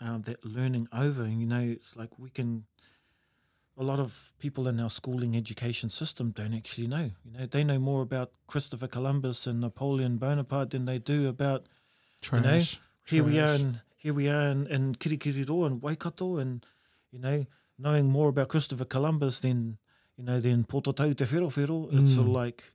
um, 0.02 0.22
that 0.24 0.44
learning 0.46 0.88
over, 0.92 1.24
and 1.24 1.40
you 1.40 1.48
know, 1.48 1.62
it's 1.62 1.96
like 1.96 2.18
we 2.20 2.30
can. 2.30 2.66
A 3.78 3.84
lot 3.84 4.00
of 4.00 4.32
people 4.40 4.70
in 4.70 4.80
our 4.80 4.90
schooling 4.90 5.36
education 5.36 5.90
system 5.90 6.32
don't 6.32 6.54
actually 6.54 6.88
know. 6.88 7.12
You 7.26 7.32
know, 7.38 7.46
they 7.46 7.62
know 7.64 7.78
more 7.78 8.02
about 8.02 8.32
Christopher 8.48 8.88
Columbus 8.88 9.46
and 9.48 9.60
Napoleon 9.60 10.16
Bonaparte 10.18 10.70
than 10.70 10.86
they 10.86 10.98
do 10.98 11.28
about 11.28 11.68
Trash. 12.22 12.42
you 12.42 12.50
know, 12.50 12.64
here 13.06 13.24
we 13.26 13.38
are 13.40 13.48
Trash. 13.58 13.60
in 13.60 13.82
here 13.98 14.14
we 14.14 14.30
are 14.30 14.48
in, 14.48 14.68
in 14.68 14.96
Kirikiriroa 14.96 15.66
and 15.68 15.82
Waikato 15.82 16.38
and 16.38 16.66
you 17.12 17.20
know, 17.20 17.46
knowing 17.78 18.10
more 18.10 18.30
about 18.30 18.48
Christopher 18.48 18.86
Columbus 18.86 19.42
than 19.42 19.78
you 20.18 20.24
know, 20.24 20.40
than 20.40 20.64
Potatau 20.64 21.14
te 21.18 21.26
Wherowhero. 21.26 21.88
It's 21.92 22.12
Mm. 22.12 22.16
sort 22.16 22.28
of 22.28 22.34
like 22.34 22.64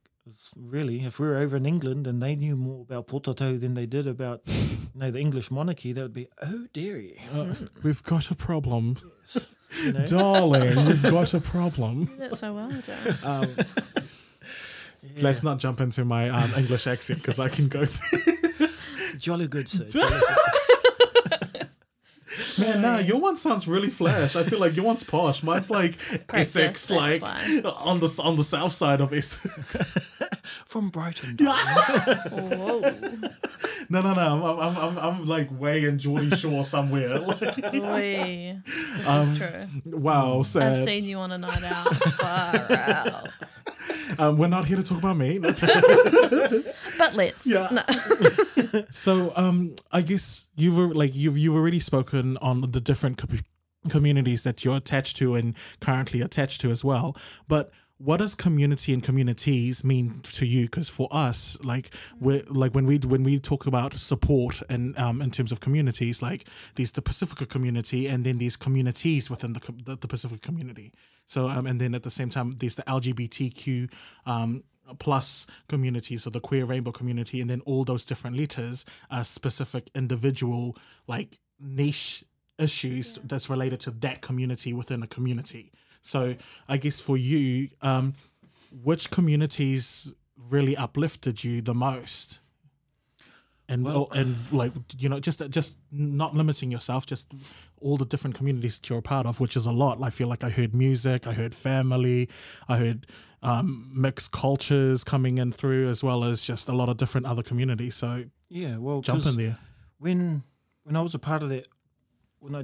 really 0.55 1.03
if 1.05 1.19
we 1.19 1.27
were 1.27 1.37
over 1.37 1.57
in 1.57 1.65
England 1.65 2.07
and 2.07 2.21
they 2.21 2.35
knew 2.35 2.55
more 2.55 2.81
about 2.81 3.07
Potatau 3.07 3.59
than 3.59 3.73
they 3.73 3.85
did 3.85 4.07
about 4.07 4.41
you 4.45 4.53
know, 4.95 5.11
the 5.11 5.19
English 5.19 5.49
monarchy, 5.51 5.93
that 5.93 6.01
would 6.01 6.13
be 6.13 6.27
oh 6.41 6.67
dearie. 6.73 7.19
Uh, 7.33 7.53
we've 7.83 8.03
got 8.03 8.29
a 8.31 8.35
problem, 8.35 8.97
You 9.83 9.93
know? 9.93 10.05
darling. 10.05 10.85
we've 10.85 11.01
got 11.03 11.33
a 11.33 11.39
problem. 11.41 12.11
That's 12.17 12.39
so 12.39 12.53
well, 12.53 12.71
Joe. 12.81 12.93
Um, 13.23 13.55
Yeah. 15.03 15.09
Let's 15.23 15.41
not 15.41 15.57
jump 15.57 15.81
into 15.81 16.05
my 16.05 16.29
um, 16.29 16.51
English 16.55 16.85
accent 16.85 17.19
because 17.19 17.39
I 17.39 17.49
can 17.49 17.67
go. 17.67 17.85
jolly 19.17 19.47
good 19.47 19.67
sir. 19.67 19.85
Jolly 19.85 20.09
good. 20.11 20.37
Man, 22.61 22.81
nah, 22.81 22.97
your 22.99 23.17
one 23.19 23.35
sounds 23.37 23.67
really 23.67 23.89
flash. 23.89 24.35
I 24.35 24.43
feel 24.43 24.59
like 24.59 24.75
your 24.75 24.85
one's 24.85 25.03
posh. 25.03 25.43
Mine's 25.43 25.69
like 25.69 25.97
Practice, 26.27 26.55
Essex, 26.55 26.89
like 26.91 27.21
why. 27.21 27.61
on 27.77 27.99
the 27.99 28.19
on 28.23 28.35
the 28.35 28.43
south 28.43 28.71
side 28.71 29.01
of 29.01 29.13
Essex. 29.13 29.97
From 30.65 30.89
Brighton. 30.89 31.37
Whoa. 31.39 32.79
no, 33.89 34.01
no, 34.01 34.13
no. 34.13 34.45
I'm, 34.45 34.59
I'm, 34.59 34.77
I'm, 34.77 34.97
I'm, 34.99 35.25
like 35.25 35.49
way 35.59 35.83
in 35.85 35.99
Geordie 35.99 36.35
Shore 36.35 36.63
somewhere. 36.63 37.19
Like. 37.19 37.39
This 37.55 39.07
Um, 39.07 39.31
is 39.33 39.37
true. 39.37 39.59
wow, 39.97 40.39
I've 40.39 40.77
seen 40.77 41.05
you 41.05 41.17
on 41.17 41.31
a 41.31 41.37
night 41.37 41.63
out. 41.63 41.95
Far 41.95 42.71
out. 42.71 43.27
Um, 44.21 44.37
we're 44.37 44.47
not 44.47 44.65
here 44.65 44.77
to 44.77 44.83
talk 44.83 44.99
about 44.99 45.17
me. 45.17 45.39
But 45.39 45.59
let's. 47.15 47.47
Yeah. 47.47 47.69
No. 47.71 48.83
So, 48.91 49.33
um, 49.35 49.75
I 49.91 50.01
guess 50.01 50.47
you've 50.55 50.95
like 50.95 51.13
you've 51.13 51.37
you've 51.37 51.55
already 51.55 51.79
spoken 51.79 52.37
on 52.37 52.71
the 52.71 52.79
different 52.79 53.17
co- 53.17 53.27
communities 53.89 54.43
that 54.43 54.63
you're 54.63 54.77
attached 54.77 55.17
to 55.17 55.35
and 55.35 55.55
currently 55.81 56.21
attached 56.21 56.61
to 56.61 56.71
as 56.71 56.83
well. 56.83 57.17
But 57.47 57.71
what 57.97 58.17
does 58.17 58.33
community 58.33 58.93
and 58.93 59.03
communities 59.03 59.83
mean 59.83 60.21
to 60.23 60.45
you? 60.45 60.65
Because 60.65 60.87
for 60.87 61.07
us, 61.11 61.57
like 61.63 61.89
we 62.19 62.43
like 62.43 62.73
when 62.73 62.85
we 62.85 62.97
when 62.99 63.23
we 63.23 63.39
talk 63.39 63.65
about 63.65 63.93
support 63.95 64.61
and 64.69 64.97
um, 64.97 65.21
in 65.21 65.31
terms 65.31 65.51
of 65.51 65.59
communities, 65.59 66.21
like 66.21 66.45
there's 66.75 66.91
the 66.91 67.01
Pacifica 67.01 67.45
community 67.45 68.07
and 68.07 68.23
then 68.23 68.37
these 68.37 68.55
communities 68.55 69.29
within 69.29 69.53
the 69.53 69.61
the, 69.85 69.95
the 69.97 70.07
Pacific 70.07 70.41
community. 70.41 70.93
So 71.31 71.47
um, 71.47 71.65
and 71.65 71.79
then 71.79 71.95
at 71.95 72.03
the 72.03 72.11
same 72.11 72.29
time, 72.29 72.57
there's 72.59 72.75
the 72.75 72.83
LGBTQ 72.83 73.89
um, 74.25 74.65
plus 74.99 75.47
community, 75.69 76.17
so 76.17 76.29
the 76.29 76.41
queer 76.41 76.65
rainbow 76.65 76.91
community, 76.91 77.39
and 77.39 77.49
then 77.49 77.61
all 77.61 77.85
those 77.85 78.03
different 78.03 78.35
letters 78.35 78.85
are 79.09 79.23
specific 79.23 79.89
individual 79.95 80.75
like 81.07 81.37
niche 81.57 82.25
issues 82.59 83.17
that's 83.23 83.49
related 83.49 83.79
to 83.79 83.91
that 83.91 84.21
community 84.21 84.73
within 84.73 85.01
a 85.03 85.07
community. 85.07 85.71
So 86.01 86.35
I 86.67 86.75
guess 86.75 86.99
for 86.99 87.15
you, 87.15 87.69
um, 87.81 88.13
which 88.83 89.09
communities 89.09 90.11
really 90.49 90.75
uplifted 90.75 91.45
you 91.45 91.61
the 91.61 91.73
most? 91.73 92.39
And 93.69 93.85
Well- 93.85 94.09
oh, 94.11 94.13
and 94.13 94.35
like 94.51 94.73
you 94.97 95.07
know, 95.07 95.21
just 95.21 95.41
just 95.49 95.77
not 95.93 96.35
limiting 96.35 96.71
yourself, 96.71 97.05
just 97.05 97.25
all 97.81 97.97
the 97.97 98.05
different 98.05 98.35
communities 98.35 98.75
that 98.77 98.89
you're 98.89 98.99
a 98.99 99.01
part 99.01 99.25
of, 99.25 99.39
which 99.39 99.55
is 99.57 99.65
a 99.65 99.71
lot. 99.71 100.01
I 100.01 100.09
feel 100.09 100.27
like 100.27 100.43
I 100.43 100.49
heard 100.49 100.73
music, 100.73 101.27
I 101.27 101.33
heard 101.33 101.53
family, 101.55 102.29
I 102.67 102.77
heard 102.77 103.07
um, 103.43 103.91
mixed 103.93 104.31
cultures 104.31 105.03
coming 105.03 105.37
in 105.39 105.51
through, 105.51 105.89
as 105.89 106.03
well 106.03 106.23
as 106.23 106.43
just 106.43 106.69
a 106.69 106.73
lot 106.73 106.89
of 106.89 106.97
different 106.97 107.25
other 107.27 107.43
communities. 107.43 107.95
So 107.95 108.25
Yeah, 108.49 108.77
well, 108.77 109.01
jump 109.01 109.25
in 109.25 109.35
there. 109.37 109.57
when 109.97 110.43
when 110.83 110.95
I 110.95 111.01
was 111.01 111.15
a 111.15 111.19
part 111.19 111.43
of 111.43 111.49
that, 111.49 111.67
when 112.39 112.55
I, 112.55 112.63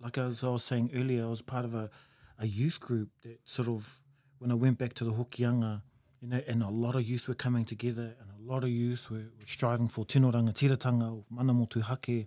like 0.00 0.18
I 0.18 0.26
was, 0.26 0.42
I 0.44 0.48
was 0.48 0.64
saying 0.64 0.90
earlier, 0.94 1.24
I 1.24 1.28
was 1.28 1.42
part 1.42 1.64
of 1.64 1.74
a, 1.74 1.90
a 2.38 2.46
youth 2.46 2.80
group 2.80 3.08
that 3.22 3.38
sort 3.44 3.68
of, 3.68 4.00
when 4.38 4.50
I 4.50 4.54
went 4.54 4.78
back 4.78 4.94
to 4.94 5.04
the 5.04 5.12
Hokianga, 5.12 5.82
you 6.20 6.28
know, 6.28 6.40
and 6.48 6.62
a 6.62 6.68
lot 6.68 6.94
of 6.96 7.02
youth 7.08 7.28
were 7.28 7.34
coming 7.34 7.64
together, 7.64 8.14
and 8.20 8.28
a 8.38 8.52
lot 8.52 8.64
of 8.64 8.70
youth 8.70 9.10
were, 9.10 9.18
were 9.38 9.46
striving 9.46 9.88
for 9.88 10.04
tino 10.04 10.30
rangatiratanga, 10.32 11.04
o 11.04 11.24
mana 11.30 11.52
motu 11.54 11.80
hake. 11.82 12.26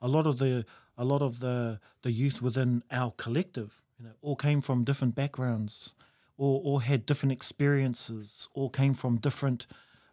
A 0.00 0.08
lot 0.08 0.26
of 0.26 0.38
the 0.38 0.64
a 0.96 1.04
lot 1.04 1.22
of 1.22 1.40
the 1.40 1.80
the 2.02 2.12
youth 2.12 2.40
within 2.42 2.82
our 2.90 3.12
collective, 3.12 3.80
you 3.98 4.04
know, 4.04 4.12
all 4.22 4.36
came 4.36 4.60
from 4.60 4.84
different 4.84 5.14
backgrounds, 5.14 5.94
or 6.36 6.60
or 6.64 6.82
had 6.82 7.06
different 7.06 7.32
experiences, 7.32 8.48
all 8.54 8.70
came 8.70 8.94
from 8.94 9.18
different 9.18 9.66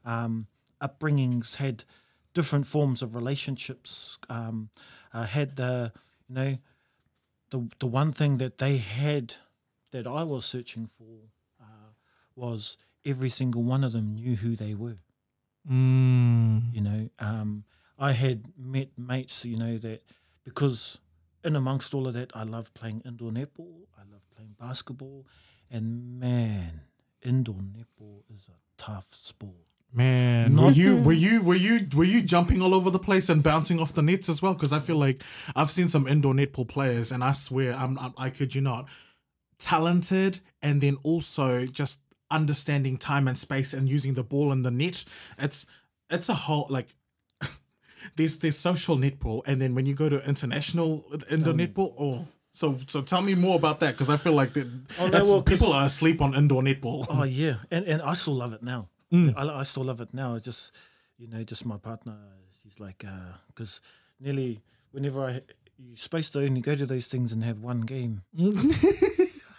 um, 0.05 0.47
upbringings, 0.81 1.55
had 1.55 1.83
different 2.33 2.65
forms 2.65 3.01
of 3.01 3.15
relationships, 3.15 4.17
um, 4.29 4.69
uh, 5.13 5.23
had 5.23 5.55
the 5.55 5.91
you 6.27 6.35
know 6.35 6.57
the 7.51 7.69
the 7.79 7.87
one 7.87 8.11
thing 8.11 8.37
that 8.37 8.57
they 8.57 8.77
had 8.77 9.35
that 9.91 10.07
I 10.07 10.23
was 10.23 10.45
searching 10.45 10.89
for 10.97 11.29
uh, 11.61 11.91
was 12.35 12.77
every 13.05 13.29
single 13.29 13.63
one 13.63 13.83
of 13.83 13.91
them 13.91 14.15
knew 14.15 14.35
who 14.35 14.55
they 14.55 14.73
were. 14.73 14.97
Mm. 15.69 16.73
You 16.73 16.81
know, 16.81 17.09
um, 17.19 17.65
I 17.99 18.13
had 18.13 18.45
met 18.57 18.89
mates, 18.97 19.45
you 19.45 19.57
know, 19.57 19.77
that 19.77 20.03
because 20.43 20.99
in 21.43 21.55
amongst 21.55 21.93
all 21.93 22.07
of 22.07 22.13
that, 22.13 22.31
I 22.35 22.43
love 22.43 22.73
playing 22.73 23.01
indoor 23.05 23.31
netball, 23.31 23.87
I 23.97 24.03
love 24.11 24.21
playing 24.35 24.55
basketball, 24.59 25.25
and 25.69 26.19
man, 26.19 26.81
indoor 27.21 27.55
netball 27.55 28.23
is 28.33 28.47
a 28.49 28.81
tough 28.81 29.13
sport. 29.13 29.55
Man, 29.93 30.55
were 30.55 30.71
you 30.71 30.95
were 30.97 31.11
you 31.11 31.41
were 31.41 31.55
you 31.55 31.85
were 31.93 32.05
you 32.05 32.21
jumping 32.21 32.61
all 32.61 32.73
over 32.73 32.89
the 32.89 32.99
place 32.99 33.27
and 33.27 33.43
bouncing 33.43 33.77
off 33.77 33.93
the 33.93 34.01
nets 34.01 34.29
as 34.29 34.41
well? 34.41 34.53
Because 34.53 34.71
I 34.71 34.79
feel 34.79 34.95
like 34.95 35.21
I've 35.53 35.69
seen 35.69 35.89
some 35.89 36.07
indoor 36.07 36.33
netball 36.33 36.67
players, 36.67 37.11
and 37.11 37.21
I 37.21 37.33
swear, 37.33 37.73
I'm, 37.73 37.99
I'm 37.99 38.13
I 38.17 38.29
kid 38.29 38.55
you 38.55 38.61
not, 38.61 38.87
talented, 39.59 40.39
and 40.61 40.79
then 40.79 40.97
also 41.03 41.65
just 41.65 41.99
understanding 42.29 42.97
time 42.97 43.27
and 43.27 43.37
space 43.37 43.73
and 43.73 43.89
using 43.89 44.13
the 44.13 44.23
ball 44.23 44.53
in 44.53 44.63
the 44.63 44.71
net. 44.71 45.03
It's 45.37 45.65
it's 46.09 46.29
a 46.29 46.35
whole 46.35 46.67
like. 46.69 46.95
There's 48.15 48.37
there's 48.39 48.57
social 48.57 48.97
netball, 48.97 49.41
and 49.45 49.61
then 49.61 49.75
when 49.75 49.85
you 49.85 49.95
go 49.95 50.09
to 50.09 50.27
international 50.27 51.03
indoor 51.29 51.53
netball, 51.53 51.93
oh, 51.99 52.27
so 52.53 52.77
so 52.87 53.01
tell 53.01 53.21
me 53.21 53.35
more 53.35 53.55
about 53.55 53.79
that 53.79 53.93
because 53.93 54.09
I 54.09 54.17
feel 54.17 54.33
like 54.33 54.53
that, 54.53 54.67
Oh, 54.99 55.07
no, 55.07 55.23
well, 55.23 55.41
people 55.41 55.73
are 55.73 55.85
asleep 55.85 56.21
on 56.21 56.33
indoor 56.33 56.61
netball. 56.61 57.05
Oh 57.09 57.23
yeah, 57.23 57.55
and 57.69 57.85
and 57.85 58.01
I 58.01 58.13
still 58.13 58.35
love 58.35 58.53
it 58.53 58.63
now. 58.63 58.89
Mm. 59.11 59.33
I, 59.35 59.59
I 59.59 59.63
still 59.63 59.83
love 59.83 60.01
it 60.01 60.13
now. 60.13 60.35
It's 60.35 60.45
just 60.45 60.71
you 61.17 61.27
know, 61.27 61.43
just 61.43 61.65
my 61.65 61.77
partner. 61.77 62.17
She's 62.63 62.79
like, 62.79 63.03
because 63.47 63.81
nearly 64.19 64.61
whenever 64.91 65.25
I 65.25 65.41
you're 65.77 65.97
supposed 65.97 66.33
to 66.33 66.39
only 66.41 66.61
go 66.61 66.75
to 66.75 66.85
those 66.85 67.07
things 67.07 67.31
and 67.31 67.43
have 67.43 67.59
one 67.59 67.81
game. 67.81 68.21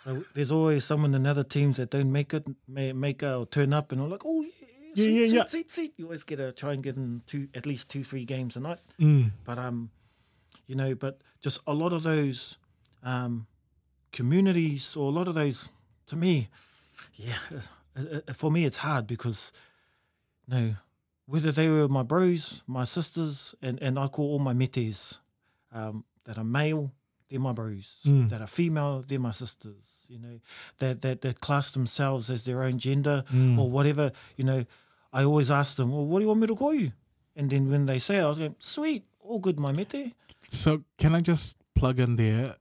So 0.05 0.20
there's 0.35 0.50
always 0.50 0.85
someone 0.85 1.14
in 1.14 1.26
other 1.26 1.44
teams 1.44 1.76
that 1.76 1.90
don't 1.90 2.11
make 2.11 2.35
it, 2.35 2.44
may, 2.66 2.92
make 2.92 3.22
or 3.22 3.46
turn 3.46 3.72
up, 3.72 3.92
and 3.92 4.00
I'm 4.00 4.11
like, 4.11 4.22
oh 4.24 4.42
yeah, 4.42 4.62
Yeah, 4.94 5.05
sweet, 5.05 5.12
yeah, 5.12 5.26
sweet, 5.26 5.35
yeah. 5.37 5.44
Sweet, 5.44 5.70
sweet. 5.70 5.98
You 5.98 6.05
always 6.07 6.24
get 6.24 6.37
to 6.37 6.52
try 6.52 6.72
and 6.72 6.83
get 6.83 6.96
in 6.96 7.22
two, 7.26 7.48
at 7.55 7.66
least 7.66 7.88
two, 7.88 8.05
three 8.05 8.24
games 8.24 8.57
a 8.57 8.61
night. 8.61 8.81
Mm. 9.00 9.33
But 9.44 9.59
um, 9.59 9.90
you 10.66 10.74
know, 10.74 10.94
but 10.94 11.20
just 11.40 11.61
a 11.66 11.74
lot 11.74 11.92
of 11.92 12.02
those 12.02 12.59
um, 13.02 13.46
communities 14.12 14.96
or 14.96 15.09
a 15.09 15.14
lot 15.14 15.28
of 15.28 15.35
those, 15.35 15.68
to 16.07 16.16
me, 16.16 16.48
yeah, 17.16 17.35
uh, 17.96 18.18
uh, 18.28 18.33
for 18.33 18.50
me 18.50 18.64
it's 18.64 18.78
hard 18.78 19.07
because, 19.07 19.52
you 20.46 20.55
know, 20.55 20.74
whether 21.26 21.52
they 21.52 21.68
were 21.68 21.88
my 21.88 22.02
bros, 22.02 22.62
my 22.66 22.85
sisters, 22.85 23.55
and 23.62 23.81
and 23.83 23.98
I 23.98 24.09
call 24.09 24.33
all 24.33 24.38
my 24.38 24.52
metes 24.52 25.20
um, 25.72 26.05
that 26.24 26.38
are 26.38 26.44
male, 26.44 26.92
they're 27.33 27.40
my 27.40 27.53
bros. 27.53 28.01
Mm. 28.07 28.29
That 28.29 28.40
are 28.40 28.47
female, 28.47 29.03
they're 29.07 29.18
my 29.18 29.31
sisters. 29.33 30.07
You 30.09 30.18
know, 30.18 30.40
that 30.79 31.01
that 31.01 31.23
that 31.23 31.40
class 31.40 31.71
themselves 31.71 32.29
as 32.31 32.45
their 32.45 32.62
own 32.62 32.79
gender 32.79 33.25
Mm. 33.33 33.59
or 33.59 33.71
whatever. 33.71 34.12
You 34.37 34.45
know, 34.45 34.64
I 35.12 35.25
always 35.25 35.51
ask 35.51 35.77
them, 35.77 35.90
well, 35.90 36.07
what 36.07 36.18
do 36.18 36.25
you 36.25 36.29
want 36.29 36.40
me 36.40 36.47
to 36.47 36.55
call 36.55 36.75
you? 36.75 36.92
And 37.35 37.51
then 37.51 37.71
when 37.71 37.87
they 37.87 37.99
say, 37.99 38.16
it, 38.18 38.23
I 38.23 38.29
was 38.29 38.38
going, 38.38 38.55
sweet, 38.59 39.05
all 39.21 39.38
good, 39.38 39.59
my 39.59 39.73
mete. 39.73 40.14
So 40.51 40.85
can 40.99 41.14
I 41.14 41.21
just 41.23 41.57
plug 41.75 41.99
in 41.99 42.16
there? 42.16 42.57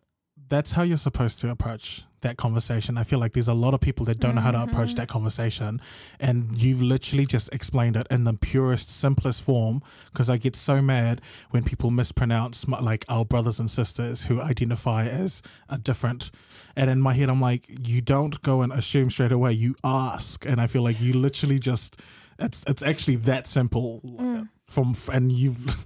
That's 0.48 0.72
how 0.72 0.84
you're 0.84 0.98
supposed 0.98 1.40
to 1.42 1.50
approach 1.50 2.04
that 2.22 2.38
conversation. 2.38 2.98
I 2.98 3.04
feel 3.04 3.20
like 3.20 3.34
there's 3.34 3.48
a 3.48 3.54
lot 3.54 3.74
of 3.74 3.82
people 3.82 4.06
that 4.06 4.20
don't 4.20 4.36
know 4.36 4.42
how 4.42 4.52
to 4.52 4.64
approach 4.64 4.96
that 4.96 5.08
mm-hmm. 5.08 5.14
conversation, 5.14 5.82
and 6.20 6.62
you've 6.62 6.82
literally 6.82 7.26
just 7.26 7.54
explained 7.54 7.96
it 7.96 8.08
in 8.10 8.24
the 8.24 8.34
purest, 8.34 8.90
simplest 8.90 9.44
form. 9.44 9.82
Because 10.12 10.30
I 10.30 10.38
get 10.38 10.56
so 10.56 10.82
mad 10.82 11.22
when 11.52 11.64
people 11.64 11.92
mispronounce 11.92 12.68
my, 12.68 12.80
like 12.80 13.06
our 13.10 13.26
brothers 13.26 13.60
and 13.60 13.70
sisters 13.70 14.26
who 14.26 14.42
identify 14.42 15.06
as 15.06 15.42
a 15.70 15.78
different. 15.78 16.32
And 16.76 16.90
in 16.90 17.02
my 17.02 17.14
head, 17.14 17.30
I'm 17.30 17.42
like, 17.42 17.66
you 17.88 18.02
don't 18.02 18.42
go 18.42 18.62
and 18.62 18.72
assume 18.72 19.10
straight 19.10 19.32
away. 19.32 19.52
You 19.54 19.76
ask, 19.84 20.46
and 20.46 20.62
I 20.62 20.68
feel 20.68 20.84
like 20.84 21.00
you 21.02 21.14
literally 21.14 21.60
just. 21.60 21.98
It's 22.40 22.64
it's 22.66 22.82
actually 22.82 23.18
that 23.18 23.46
simple. 23.48 24.02
Mm. 24.04 24.50
From 24.68 24.94
and 25.12 25.32
you've 25.32 25.86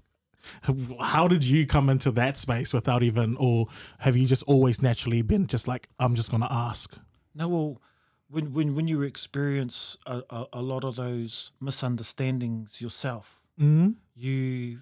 how 1.02 1.28
did 1.28 1.44
you 1.44 1.66
come 1.66 1.90
into 1.90 2.12
that 2.12 2.38
space 2.38 2.74
without 2.74 3.04
even 3.04 3.36
or 3.38 3.68
have 4.00 4.16
you 4.16 4.28
just 4.28 4.44
always 4.44 4.82
naturally 4.82 5.22
been 5.22 5.48
just 5.48 5.68
like 5.68 5.88
i'm 6.00 6.16
just 6.16 6.32
gonna 6.32 6.48
ask 6.50 6.96
No, 7.36 7.50
well, 7.50 7.82
when 8.30 8.54
when 8.54 8.76
when 8.76 8.88
you 8.88 9.02
experience 9.02 9.98
a, 10.06 10.24
a, 10.30 10.46
a 10.54 10.62
lot 10.62 10.84
of 10.84 10.96
those 10.96 11.52
misunderstandings 11.60 12.82
yourself, 12.82 13.44
mm-hmm. 13.60 13.92
you 14.16 14.80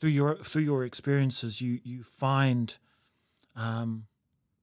through 0.00 0.10
your 0.10 0.36
through 0.36 0.62
your 0.62 0.84
experiences, 0.84 1.60
you 1.60 1.80
you 1.84 2.02
find, 2.02 2.76
um, 3.54 4.06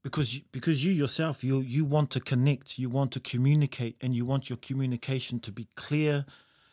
because 0.04 0.36
you, 0.36 0.42
because 0.52 0.84
you 0.84 0.92
yourself 0.92 1.44
you 1.44 1.62
you 1.62 1.86
want 1.86 2.12
to 2.12 2.20
connect, 2.20 2.78
you 2.78 2.90
want 2.90 3.12
to 3.14 3.20
communicate, 3.22 3.96
and 4.02 4.14
you 4.14 4.26
want 4.26 4.50
your 4.50 4.58
communication 4.58 5.40
to 5.40 5.52
be 5.52 5.68
clear, 5.76 6.26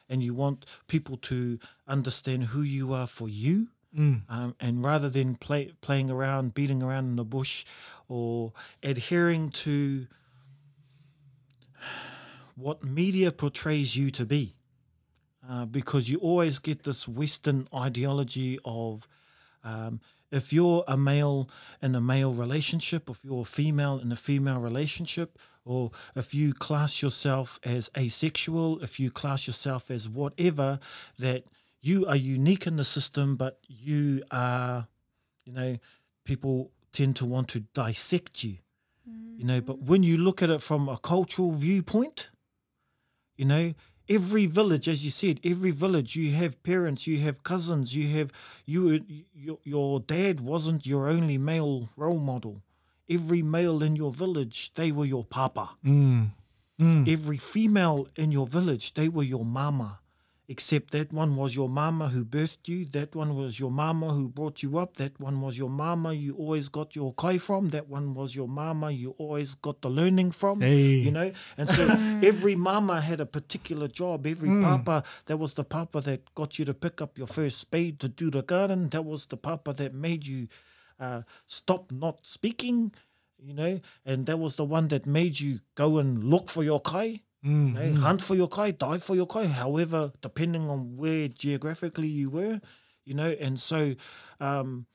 and 0.08 0.22
you 0.22 0.34
want 0.34 0.64
people 0.86 1.16
to 1.18 1.58
understand 1.86 2.44
who 2.44 2.62
you 2.62 2.92
are 2.92 3.06
for 3.06 3.28
you. 3.28 3.68
mm. 3.96 4.22
um, 4.28 4.54
and 4.60 4.84
rather 4.84 5.08
than 5.08 5.36
play, 5.36 5.72
playing 5.80 6.10
around, 6.10 6.54
beating 6.54 6.82
around 6.82 7.06
in 7.06 7.16
the 7.16 7.24
bush, 7.24 7.64
or 8.08 8.52
adhering 8.82 9.50
to 9.50 10.06
what 12.56 12.82
media 12.82 13.30
portrays 13.32 13.96
you 13.96 14.10
to 14.10 14.24
be, 14.26 14.54
uh, 15.48 15.64
because 15.64 16.08
you 16.08 16.18
always 16.18 16.58
get 16.58 16.82
this 16.82 17.06
Western 17.06 17.66
ideology 17.74 18.58
of 18.64 19.06
um, 19.64 20.00
if 20.30 20.52
you're 20.52 20.84
a 20.86 20.96
male 20.96 21.48
in 21.82 21.94
a 21.94 22.00
male 22.00 22.32
relationship, 22.32 23.08
if 23.08 23.24
you're 23.24 23.42
a 23.42 23.44
female 23.44 23.98
in 23.98 24.12
a 24.12 24.16
female 24.16 24.58
relationship, 24.58 25.38
or 25.64 25.90
if 26.16 26.34
you 26.34 26.54
class 26.54 27.02
yourself 27.02 27.58
as 27.64 27.90
asexual, 27.96 28.82
if 28.82 28.98
you 28.98 29.10
class 29.10 29.46
yourself 29.46 29.90
as 29.90 30.08
whatever, 30.08 30.78
that 31.18 31.44
you 31.80 32.06
are 32.06 32.16
unique 32.16 32.66
in 32.66 32.76
the 32.76 32.84
system, 32.84 33.36
but 33.36 33.58
you 33.66 34.22
are, 34.30 34.88
you 35.44 35.52
know, 35.52 35.78
people 36.24 36.70
tend 36.92 37.16
to 37.16 37.24
want 37.24 37.48
to 37.48 37.60
dissect 37.60 38.42
you, 38.44 38.56
you 39.36 39.44
know. 39.44 39.60
But 39.60 39.76
mm. 39.76 39.86
when 39.86 40.02
you 40.02 40.16
look 40.16 40.42
at 40.42 40.50
it 40.50 40.62
from 40.62 40.88
a 40.88 40.98
cultural 40.98 41.52
viewpoint, 41.52 42.30
you 43.36 43.44
know, 43.44 43.74
every 44.08 44.46
village, 44.46 44.88
as 44.88 45.04
you 45.04 45.10
said, 45.10 45.40
every 45.44 45.70
village, 45.70 46.16
you 46.16 46.32
have 46.32 46.62
parents, 46.62 47.06
you 47.06 47.18
have 47.20 47.42
cousins, 47.42 47.94
you 47.94 48.08
have 48.16 48.32
you. 48.64 49.04
Your, 49.34 49.58
your 49.64 50.00
dad 50.00 50.40
wasn't 50.40 50.86
your 50.86 51.08
only 51.08 51.38
male 51.38 51.88
role 51.96 52.18
model. 52.18 52.62
Every 53.10 53.42
male 53.42 53.82
in 53.82 53.96
your 53.96 54.12
village, 54.12 54.72
they 54.74 54.92
were 54.92 55.06
your 55.06 55.24
papa. 55.24 55.70
Mm. 55.84 56.32
Mm. 56.80 57.10
Every 57.10 57.38
female 57.38 58.08
in 58.16 58.32
your 58.32 58.46
village, 58.46 58.94
they 58.94 59.08
were 59.08 59.22
your 59.22 59.44
mama. 59.44 60.00
Except 60.50 60.92
that 60.92 61.12
one 61.12 61.36
was 61.36 61.54
your 61.54 61.68
mama 61.68 62.08
who 62.08 62.24
birthed 62.24 62.68
you, 62.68 62.86
that 62.86 63.14
one 63.14 63.36
was 63.36 63.60
your 63.60 63.70
mama 63.70 64.14
who 64.14 64.30
brought 64.30 64.62
you 64.62 64.78
up, 64.78 64.96
that 64.96 65.20
one 65.20 65.42
was 65.42 65.58
your 65.58 65.68
mama 65.68 66.14
you 66.14 66.34
always 66.36 66.70
got 66.70 66.96
your 66.96 67.12
kai 67.12 67.36
from, 67.36 67.68
that 67.68 67.86
one 67.86 68.14
was 68.14 68.34
your 68.34 68.48
mama 68.48 68.90
you 68.90 69.14
always 69.18 69.54
got 69.56 69.82
the 69.82 69.90
learning 69.90 70.30
from. 70.30 70.62
Hey. 70.62 70.94
You 71.00 71.10
know? 71.10 71.32
And 71.58 71.68
so 71.68 71.86
every 72.22 72.56
mama 72.56 73.02
had 73.02 73.20
a 73.20 73.26
particular 73.26 73.88
job. 73.88 74.26
Every 74.26 74.48
papa, 74.62 75.04
that 75.26 75.36
was 75.36 75.52
the 75.52 75.64
papa 75.64 76.00
that 76.00 76.34
got 76.34 76.58
you 76.58 76.64
to 76.64 76.72
pick 76.72 77.02
up 77.02 77.18
your 77.18 77.26
first 77.26 77.58
spade 77.58 78.00
to 78.00 78.08
do 78.08 78.30
the 78.30 78.42
garden. 78.42 78.88
That 78.88 79.04
was 79.04 79.26
the 79.26 79.36
papa 79.36 79.74
that 79.74 79.92
made 79.92 80.26
you 80.26 80.48
uh, 80.98 81.22
stop 81.46 81.92
not 81.92 82.20
speaking, 82.22 82.92
you 83.38 83.52
know, 83.52 83.80
and 84.04 84.24
that 84.24 84.38
was 84.38 84.56
the 84.56 84.64
one 84.64 84.88
that 84.88 85.06
made 85.06 85.38
you 85.40 85.60
go 85.74 85.98
and 85.98 86.24
look 86.24 86.48
for 86.48 86.64
your 86.64 86.80
kai, 86.80 87.20
Mm. 87.44 87.74
know, 87.74 88.00
hunt 88.00 88.22
for 88.22 88.34
your 88.34 88.48
kai, 88.48 88.72
die 88.72 88.98
for 88.98 89.14
your 89.14 89.26
kai, 89.26 89.46
however, 89.46 90.12
depending 90.20 90.68
on 90.68 90.96
where 90.96 91.28
geographically 91.28 92.08
you 92.08 92.30
were, 92.30 92.60
you 93.04 93.14
know, 93.14 93.30
and 93.40 93.60
so 93.60 93.94
um, 94.40 94.86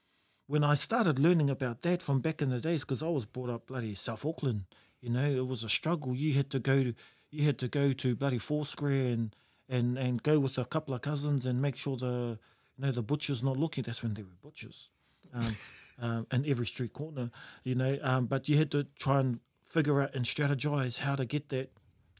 when 0.48 0.64
I 0.64 0.76
started 0.76 1.20
learning 1.20 1.50
about 1.50 1.82
that 1.84 2.02
from 2.02 2.20
back 2.20 2.42
in 2.42 2.50
the 2.50 2.60
days, 2.60 2.82
because 2.82 3.02
I 3.02 3.08
was 3.08 3.26
brought 3.26 3.50
up 3.50 3.68
bloody 3.68 3.96
South 3.96 4.26
Auckland, 4.26 4.66
you 5.02 5.10
know, 5.10 5.30
it 5.30 5.48
was 5.48 5.64
a 5.64 5.70
struggle. 5.70 6.16
You 6.16 6.34
had 6.34 6.50
to 6.52 6.60
go 6.60 6.84
to, 6.84 6.94
you 7.32 7.44
had 7.44 7.58
to 7.60 7.68
go 7.68 7.92
to 7.94 8.16
bloody 8.16 8.38
Foursquare 8.38 9.08
and 9.08 9.36
and 9.70 9.98
and 9.98 10.22
go 10.24 10.40
with 10.40 10.58
a 10.58 10.66
couple 10.66 10.94
of 10.94 11.02
cousins 11.02 11.46
and 11.46 11.62
make 11.62 11.76
sure 11.76 11.98
the 11.98 12.38
you 12.78 12.86
know 12.86 12.92
the 12.92 13.02
butcher's 13.02 13.44
not 13.44 13.58
looking. 13.58 13.84
That's 13.84 14.04
when 14.04 14.14
there 14.14 14.26
were 14.26 14.38
butchers, 14.42 14.90
um, 15.34 15.56
um, 16.00 16.28
in 16.32 16.46
every 16.46 16.66
street 16.66 16.94
corner, 16.94 17.32
you 17.64 17.76
know. 17.76 17.98
Um, 18.02 18.26
but 18.28 18.48
you 18.48 18.58
had 18.58 18.72
to 18.72 18.86
try 18.98 19.20
and 19.20 19.40
figure 19.66 20.02
out 20.02 20.14
and 20.14 20.26
strategize 20.26 21.00
how 21.00 21.16
to 21.16 21.26
get 21.26 21.50
that, 21.50 21.72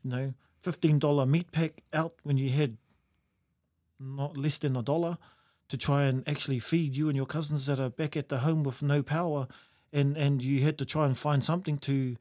you 0.04 0.10
know, 0.10 0.34
fifteen 0.62 1.00
dollar 1.00 1.26
meat 1.26 1.52
pack 1.52 1.84
out 1.94 2.14
when 2.24 2.38
you 2.38 2.50
had 2.50 2.78
not 4.00 4.38
less 4.38 4.58
than 4.58 4.76
a 4.76 4.82
dollar 4.84 5.18
to 5.70 5.78
try 5.78 6.04
and 6.04 6.28
actually 6.28 6.60
feed 6.60 6.96
you 6.96 7.08
and 7.08 7.16
your 7.16 7.26
cousins 7.26 7.66
that 7.66 7.80
are 7.80 7.90
back 7.90 8.18
at 8.18 8.30
the 8.30 8.40
home 8.40 8.64
with 8.64 8.82
no 8.82 9.02
power, 9.02 9.48
and 9.92 10.18
and 10.18 10.44
you 10.44 10.62
had 10.62 10.78
to 10.78 10.86
try 10.86 11.06
and 11.06 11.18
find 11.18 11.44
something 11.44 11.78
to 11.80 12.16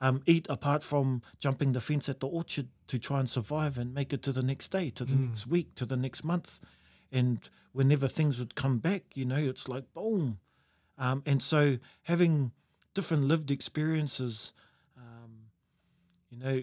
um, 0.00 0.22
eat 0.26 0.46
apart 0.50 0.82
from 0.82 1.22
jumping 1.38 1.72
the 1.72 1.80
fence 1.80 2.08
at 2.08 2.20
the 2.20 2.26
orchard 2.26 2.68
to 2.86 2.98
try 2.98 3.18
and 3.18 3.30
survive 3.30 3.78
and 3.78 3.94
make 3.94 4.12
it 4.12 4.22
to 4.22 4.32
the 4.32 4.42
next 4.42 4.70
day, 4.70 4.90
to 4.90 5.04
the 5.04 5.14
next 5.14 5.46
week, 5.46 5.74
to 5.74 5.86
the 5.86 5.96
next 5.96 6.24
month, 6.24 6.60
and 7.10 7.48
whenever 7.72 8.08
things 8.08 8.38
would 8.38 8.54
come 8.54 8.78
back, 8.78 9.04
you 9.14 9.24
know, 9.24 9.36
it's 9.36 9.68
like 9.68 9.84
boom, 9.94 10.38
um, 10.98 11.22
and 11.26 11.42
so 11.42 11.78
having 12.04 12.52
different 12.94 13.24
lived 13.24 13.50
experiences, 13.50 14.52
um, 14.96 15.50
you 16.30 16.38
know, 16.38 16.62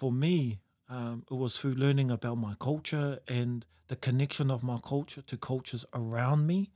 for 0.00 0.10
me, 0.10 0.60
um, 0.88 1.24
it 1.30 1.34
was 1.34 1.58
through 1.58 1.74
learning 1.74 2.10
about 2.10 2.36
my 2.36 2.54
culture 2.58 3.18
and 3.28 3.66
the 3.88 3.96
connection 3.96 4.50
of 4.50 4.62
my 4.62 4.78
culture 4.82 5.20
to 5.22 5.36
cultures 5.36 5.84
around 5.92 6.46
me, 6.46 6.72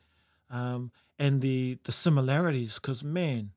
um, 0.50 0.92
and 1.18 1.40
the 1.40 1.78
the 1.84 1.92
similarities. 1.92 2.74
Because 2.74 3.02
man, 3.02 3.52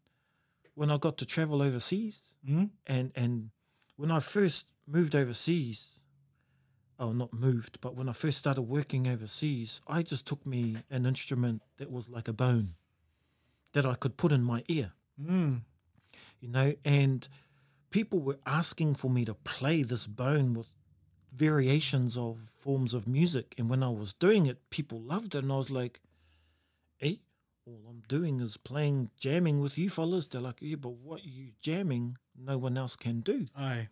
when 0.73 0.89
I 0.89 0.97
got 0.97 1.17
to 1.17 1.25
travel 1.25 1.61
overseas, 1.61 2.19
Mm. 2.47 2.69
and 2.85 3.11
and 3.15 3.49
when 3.97 4.09
I 4.09 4.19
first 4.21 4.67
moved 4.87 5.15
overseas, 5.15 5.99
oh 6.97 7.11
not 7.11 7.33
moved, 7.33 7.81
but 7.81 7.95
when 7.95 8.07
I 8.07 8.13
first 8.13 8.37
started 8.37 8.61
working 8.61 9.05
overseas, 9.07 9.81
I 9.87 10.01
just 10.01 10.25
took 10.25 10.45
me 10.45 10.77
an 10.89 11.05
instrument 11.05 11.61
that 11.77 11.91
was 11.91 12.07
like 12.07 12.29
a 12.29 12.33
bone 12.33 12.75
that 13.73 13.85
I 13.85 13.95
could 13.95 14.15
put 14.17 14.31
in 14.31 14.43
my 14.43 14.63
ear 14.69 14.93
Mm. 15.19 15.61
you 16.39 16.47
know, 16.47 16.73
and 16.85 17.27
people 17.97 18.19
were 18.19 18.39
asking 18.45 18.93
for 18.93 19.09
me 19.09 19.25
to 19.25 19.33
play 19.33 19.81
this 19.81 20.05
bone 20.05 20.53
with 20.53 20.69
variations 21.33 22.15
of 22.15 22.37
forms 22.55 22.93
of 22.93 23.07
music. 23.07 23.55
And 23.57 23.69
when 23.71 23.81
I 23.81 23.89
was 23.89 24.13
doing 24.13 24.45
it, 24.45 24.69
people 24.69 24.99
loved 24.99 25.33
it. 25.33 25.43
And 25.43 25.51
I 25.51 25.57
was 25.57 25.71
like, 25.71 25.99
hey, 26.97 27.21
all 27.65 27.81
I'm 27.89 28.03
doing 28.07 28.39
is 28.39 28.55
playing, 28.57 29.09
jamming 29.17 29.61
with 29.61 29.79
you 29.79 29.89
fellas. 29.89 30.27
They're 30.27 30.41
like, 30.41 30.59
yeah, 30.61 30.75
but 30.75 30.93
what 30.93 31.25
you 31.25 31.53
jamming, 31.59 32.17
no 32.37 32.57
one 32.57 32.77
else 32.77 32.95
can 32.95 33.21
do 33.21 33.47
Aye. 33.55 33.89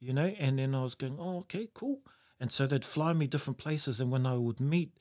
you 0.00 0.12
know 0.12 0.32
and 0.38 0.58
then 0.58 0.74
i 0.74 0.82
was 0.82 0.94
going 0.94 1.16
oh 1.18 1.38
okay 1.40 1.68
cool 1.74 2.00
and 2.40 2.50
so 2.50 2.66
they'd 2.66 2.84
fly 2.84 3.12
me 3.12 3.26
different 3.26 3.58
places 3.58 4.00
and 4.00 4.10
when 4.10 4.26
i 4.26 4.34
would 4.34 4.60
meet 4.60 4.92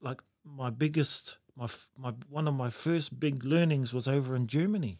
like 0.00 0.20
my 0.44 0.70
biggest 0.70 1.38
my 1.56 1.68
my 1.96 2.12
one 2.28 2.48
of 2.48 2.54
my 2.54 2.70
first 2.70 3.20
big 3.20 3.44
learnings 3.44 3.94
was 3.94 4.08
over 4.08 4.34
in 4.34 4.46
germany 4.46 4.98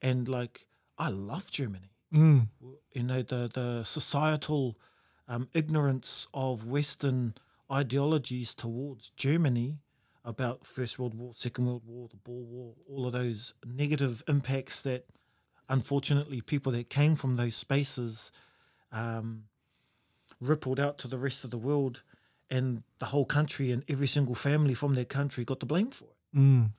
and 0.00 0.28
like 0.28 0.66
i 0.98 1.08
love 1.08 1.50
germany 1.50 1.90
Mm. 2.12 2.46
you 2.92 3.02
know 3.02 3.22
the 3.22 3.48
the 3.52 3.82
societal 3.82 4.78
um, 5.26 5.48
ignorance 5.52 6.28
of 6.32 6.64
western 6.64 7.34
ideologies 7.72 8.54
towards 8.54 9.10
germany 9.16 9.78
about 10.24 10.64
first 10.64 10.98
world 10.98 11.14
war 11.14 11.32
second 11.34 11.66
world 11.66 11.82
war 11.84 12.06
the 12.08 12.16
boer 12.16 12.44
war 12.44 12.74
all 12.88 13.06
of 13.06 13.12
those 13.12 13.54
negative 13.66 14.22
impacts 14.28 14.80
that 14.82 15.06
unfortunately 15.68 16.40
people 16.40 16.70
that 16.72 16.88
came 16.88 17.14
from 17.16 17.34
those 17.36 17.56
spaces 17.56 18.30
um, 18.92 19.44
rippled 20.40 20.78
out 20.78 20.98
to 20.98 21.08
the 21.08 21.18
rest 21.18 21.42
of 21.44 21.50
the 21.50 21.58
world 21.58 22.02
and 22.50 22.82
the 22.98 23.06
whole 23.06 23.24
country 23.24 23.72
and 23.72 23.82
every 23.88 24.06
single 24.06 24.34
family 24.34 24.74
from 24.74 24.94
their 24.94 25.04
country 25.04 25.44
got 25.44 25.58
the 25.60 25.66
blame 25.66 25.90
for 25.90 26.04
it 26.04 26.10
Mm. 26.38 26.70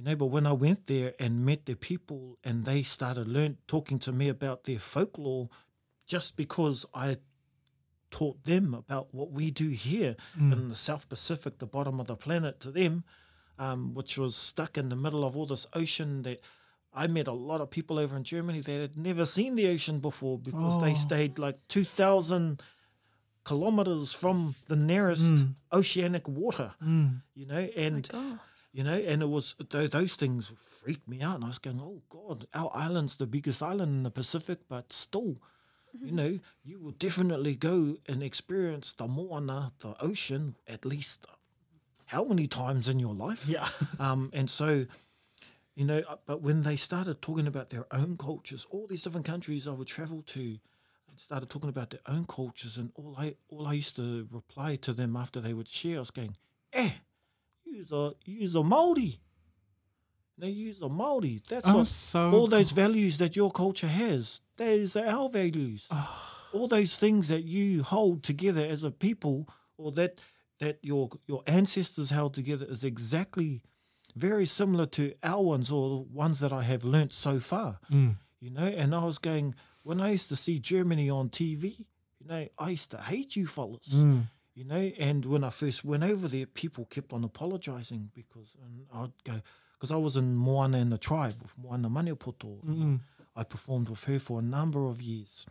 You 0.00 0.06
know 0.06 0.16
but 0.16 0.26
when 0.36 0.46
i 0.46 0.52
went 0.52 0.86
there 0.86 1.12
and 1.18 1.44
met 1.44 1.66
their 1.66 1.76
people 1.76 2.38
and 2.42 2.64
they 2.64 2.82
started 2.82 3.28
learn 3.28 3.58
talking 3.68 3.98
to 3.98 4.10
me 4.12 4.28
about 4.30 4.64
their 4.64 4.78
folklore 4.78 5.50
just 6.06 6.36
because 6.36 6.86
i 6.94 7.18
taught 8.10 8.42
them 8.44 8.72
about 8.74 9.12
what 9.14 9.30
we 9.30 9.50
do 9.50 9.68
here 9.68 10.16
in 10.38 10.68
the 10.68 10.74
south 10.74 11.06
pacific 11.10 11.58
the 11.58 11.66
bottom 11.66 12.00
of 12.00 12.06
the 12.06 12.16
planet 12.16 12.58
to 12.60 12.70
them 12.70 13.04
um, 13.58 13.92
which 13.92 14.16
was 14.16 14.34
stuck 14.34 14.78
in 14.78 14.88
the 14.88 14.96
middle 14.96 15.22
of 15.22 15.36
all 15.36 15.44
this 15.46 15.66
ocean 15.74 16.22
that 16.22 16.40
i 16.94 17.06
met 17.06 17.28
a 17.28 17.32
lot 17.32 17.60
of 17.60 17.68
people 17.70 17.98
over 17.98 18.16
in 18.16 18.24
germany 18.24 18.60
that 18.60 18.80
had 18.80 18.96
never 18.96 19.26
seen 19.26 19.54
the 19.54 19.68
ocean 19.68 20.00
before 20.00 20.38
because 20.38 20.76
Oh. 20.78 20.80
they 20.80 20.94
stayed 20.94 21.38
like 21.38 21.56
2000 21.68 22.62
kilometers 23.44 24.12
from 24.12 24.54
the 24.68 24.76
nearest 24.76 25.32
oceanic 25.72 26.26
water 26.28 26.72
Mm. 26.82 27.22
you 27.34 27.46
know 27.46 27.68
and 27.76 28.08
God. 28.08 28.38
You 28.72 28.84
know, 28.84 28.94
and 28.94 29.22
it 29.22 29.28
was 29.28 29.54
those, 29.70 29.90
those 29.90 30.16
things 30.16 30.52
freaked 30.64 31.08
me 31.08 31.20
out. 31.22 31.36
And 31.36 31.44
I 31.44 31.48
was 31.48 31.58
going, 31.58 31.80
oh 31.82 32.02
God, 32.08 32.46
our 32.54 32.70
island's 32.74 33.16
the 33.16 33.26
biggest 33.26 33.62
island 33.62 33.92
in 33.92 34.02
the 34.02 34.10
Pacific, 34.10 34.60
but 34.68 34.92
still, 34.92 35.36
you 35.98 36.12
know, 36.12 36.38
you 36.64 36.78
will 36.78 36.92
definitely 36.92 37.56
go 37.56 37.96
and 38.06 38.22
experience 38.22 38.92
the 38.92 39.08
moana, 39.08 39.72
the 39.80 39.94
ocean, 40.00 40.56
at 40.68 40.84
least 40.84 41.26
how 42.06 42.24
many 42.24 42.46
times 42.46 42.88
in 42.88 42.98
your 42.98 43.14
life? 43.14 43.46
Yeah. 43.48 43.68
Um, 43.98 44.30
and 44.32 44.48
so, 44.48 44.86
you 45.74 45.84
know, 45.84 46.02
uh, 46.08 46.16
but 46.26 46.42
when 46.42 46.62
they 46.62 46.76
started 46.76 47.20
talking 47.20 47.46
about 47.46 47.68
their 47.68 47.86
own 47.92 48.16
cultures, 48.16 48.66
all 48.70 48.86
these 48.86 49.02
different 49.02 49.26
countries 49.26 49.68
I 49.68 49.72
would 49.72 49.86
travel 49.88 50.22
to, 50.28 50.58
started 51.16 51.50
talking 51.50 51.68
about 51.68 51.90
their 51.90 52.00
own 52.06 52.24
cultures, 52.26 52.78
and 52.78 52.90
all 52.94 53.14
I 53.18 53.34
all 53.48 53.66
I 53.66 53.74
used 53.74 53.96
to 53.96 54.26
reply 54.30 54.76
to 54.76 54.92
them 54.92 55.16
after 55.16 55.40
they 55.40 55.52
would 55.52 55.68
share, 55.68 55.96
I 55.96 56.00
was 56.00 56.10
going, 56.10 56.36
"Eh, 56.72 56.90
you's 57.70 57.92
a 57.92 58.12
you's 58.24 58.54
a 58.54 58.62
Maori. 58.62 59.20
No, 60.38 60.46
use 60.46 60.80
a 60.80 60.88
Maori. 60.88 61.40
That's 61.48 61.66
what, 61.66 61.86
so 61.86 62.30
all 62.32 62.46
those 62.46 62.70
values 62.70 63.18
that 63.18 63.36
your 63.36 63.50
culture 63.50 63.86
has. 63.86 64.40
Those 64.56 64.96
are 64.96 65.06
our 65.06 65.28
values. 65.28 65.88
all 66.52 66.66
those 66.66 66.96
things 66.96 67.28
that 67.28 67.44
you 67.44 67.82
hold 67.82 68.22
together 68.22 68.64
as 68.64 68.82
a 68.82 68.90
people, 68.90 69.48
or 69.76 69.92
that 69.92 70.18
that 70.60 70.78
your 70.82 71.10
your 71.26 71.42
ancestors 71.46 72.10
held 72.10 72.34
together, 72.34 72.66
is 72.68 72.84
exactly 72.84 73.62
very 74.16 74.46
similar 74.46 74.86
to 74.86 75.14
our 75.22 75.42
ones 75.42 75.70
or 75.70 75.88
the 75.88 76.02
ones 76.12 76.40
that 76.40 76.52
I 76.52 76.62
have 76.62 76.84
learnt 76.84 77.12
so 77.12 77.38
far. 77.38 77.78
Mm. 77.90 78.16
You 78.40 78.50
know, 78.50 78.66
and 78.66 78.94
I 78.94 79.04
was 79.04 79.18
going 79.18 79.54
when 79.84 80.00
I 80.00 80.10
used 80.10 80.28
to 80.30 80.36
see 80.36 80.58
Germany 80.58 81.10
on 81.10 81.28
TV. 81.28 81.86
You 82.18 82.26
know, 82.26 82.48
I 82.58 82.70
used 82.70 82.90
to 82.90 82.98
hate 82.98 83.36
you 83.36 83.46
fellas. 83.46 83.88
Mm. 83.94 84.24
You 84.54 84.64
know. 84.64 84.92
And 84.98 85.24
when 85.24 85.44
I 85.44 85.50
first 85.50 85.84
went 85.84 86.02
over 86.02 86.28
there, 86.28 86.46
people 86.46 86.84
kept 86.86 87.12
on 87.12 87.24
apologising 87.24 88.10
because, 88.14 88.54
and 88.64 88.86
I'd 88.92 89.12
go, 89.24 89.40
because 89.74 89.90
I 89.90 89.96
was 89.96 90.16
in 90.16 90.36
Moana 90.36 90.78
and 90.78 90.92
the 90.92 90.98
tribe 90.98 91.40
with 91.42 91.56
Moana 91.58 91.88
Maniapoto. 91.88 92.64
Mm. 92.64 93.00
I 93.36 93.44
performed 93.44 93.88
with 93.88 94.04
her 94.04 94.18
for 94.18 94.40
a 94.40 94.42
number 94.42 94.86
of 94.86 95.00
years. 95.00 95.46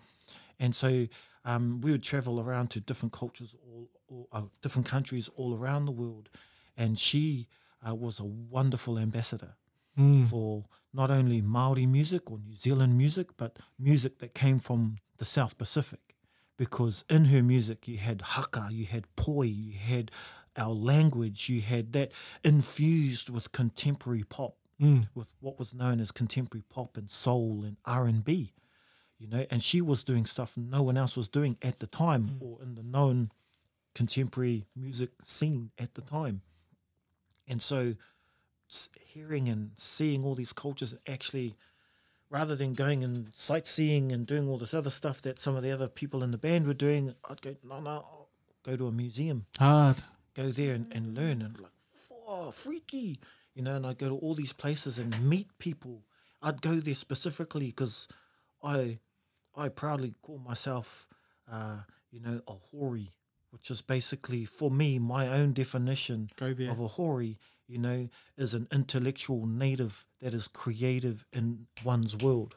And 0.60 0.76
so 0.76 1.08
um, 1.46 1.82
we 1.82 1.92
would 1.92 2.04
travel 2.04 2.40
around 2.40 2.70
to 2.72 2.80
different 2.82 3.14
cultures, 3.14 3.56
all, 3.66 3.90
all 4.10 4.28
uh, 4.32 4.42
different 4.62 4.88
countries 4.88 5.30
all 5.36 5.56
around 5.56 5.86
the 5.86 5.92
world. 5.92 6.30
And 6.78 7.00
she 7.00 7.48
uh, 7.88 7.96
was 7.96 8.20
a 8.20 8.26
wonderful 8.26 9.00
ambassador 9.00 9.56
Mm. 9.98 10.28
for 10.28 10.64
not 10.94 11.10
only 11.10 11.42
Maori 11.42 11.86
music 11.86 12.32
or 12.32 12.38
New 12.40 12.56
Zealand 12.56 12.98
music, 12.98 13.36
but 13.36 13.60
music 13.78 14.20
that 14.20 14.34
came 14.34 14.58
from 14.60 14.96
the 15.18 15.26
South 15.26 15.58
Pacific. 15.58 16.09
Because 16.60 17.06
in 17.10 17.26
her 17.26 17.42
music, 17.42 17.88
you 17.88 17.98
had 17.98 18.22
haka, 18.22 18.68
you 18.70 18.86
had 18.86 19.06
poi, 19.16 19.44
you 19.44 19.72
had 19.80 20.12
our 20.58 20.74
language, 20.74 21.48
you 21.48 21.62
had 21.62 21.94
that 21.94 22.12
infused 22.44 23.30
with 23.30 23.54
contemporary 23.54 24.26
pop, 24.26 24.58
Mm. 24.78 25.08
with 25.16 25.32
what 25.40 25.58
was 25.58 25.74
known 25.74 26.02
as 26.02 26.12
contemporary 26.12 26.64
pop 26.70 26.98
and 26.98 27.10
soul 27.10 27.64
and 27.64 27.78
R 27.86 28.08
and 28.08 28.26
B. 28.26 28.52
You 29.18 29.28
know, 29.28 29.46
and 29.50 29.64
she 29.64 29.80
was 29.82 30.04
doing 30.04 30.26
stuff 30.26 30.58
no 30.58 30.82
one 30.82 30.98
else 30.98 31.16
was 31.16 31.30
doing 31.30 31.58
at 31.62 31.80
the 31.80 31.88
time, 31.88 32.38
or 32.42 32.62
in 32.62 32.76
the 32.76 32.84
known 32.84 33.32
contemporary 33.96 34.66
music 34.76 35.12
scene 35.24 35.72
at 35.78 35.94
the 35.94 36.02
time. 36.02 36.42
And 37.48 37.62
so, 37.62 37.96
hearing 39.00 39.48
and 39.48 39.72
seeing 39.78 40.26
all 40.26 40.36
these 40.36 40.54
cultures 40.54 40.94
actually, 41.08 41.56
rather 42.30 42.56
than 42.56 42.74
going 42.74 43.04
and 43.04 43.30
sightseeing 43.34 44.12
and 44.12 44.26
doing 44.28 44.48
all 44.48 44.58
this 44.58 44.74
other 44.74 44.90
stuff 44.90 45.22
that 45.24 45.40
some 45.40 45.56
of 45.56 45.64
the 45.64 45.72
other 45.72 45.88
people 45.88 46.24
in 46.24 46.32
the 46.32 46.38
band 46.38 46.68
were 46.68 46.74
doing, 46.74 47.14
I'd 47.30 47.42
go, 47.42 47.56
no, 47.64 47.80
no, 47.80 47.90
I'll 47.90 48.30
go 48.64 48.76
to 48.76 48.88
a 48.88 48.92
museum, 48.92 49.46
Hard. 49.58 49.98
go 50.36 50.52
there 50.52 50.74
and, 50.76 50.92
and 50.94 51.16
learn 51.16 51.42
and 51.42 51.60
like, 51.60 51.72
oh, 52.28 52.52
freaky, 52.52 53.20
you 53.56 53.64
know, 53.64 53.76
and 53.76 53.86
I'd 53.88 53.98
go 53.98 54.10
to 54.10 54.16
all 54.18 54.36
these 54.36 54.54
places 54.54 55.00
and 55.00 55.28
meet 55.28 55.48
people. 55.58 56.04
I'd 56.42 56.62
go 56.62 56.76
there 56.76 56.94
specifically 56.96 57.68
because 57.68 58.08
I, 58.64 59.00
I 59.56 59.70
proudly 59.70 60.14
call 60.22 60.38
myself, 60.38 61.08
uh, 61.52 61.78
you 62.12 62.20
know, 62.22 62.42
a 62.48 62.54
hori, 62.72 63.12
which 63.50 63.72
is 63.72 63.82
basically 63.82 64.46
for 64.46 64.70
me 64.70 65.00
my 65.00 65.28
own 65.28 65.54
definition 65.54 66.30
Go 66.38 66.54
there. 66.54 66.70
of 66.72 66.80
a 66.80 66.88
hori, 66.88 67.40
you 67.70 67.78
know, 67.78 68.10
is 68.38 68.54
an 68.54 68.68
intellectual 68.72 69.46
native 69.46 70.06
that 70.22 70.34
is 70.34 70.48
creative 70.48 71.26
in 71.32 71.68
one's 71.86 72.18
world. 72.18 72.56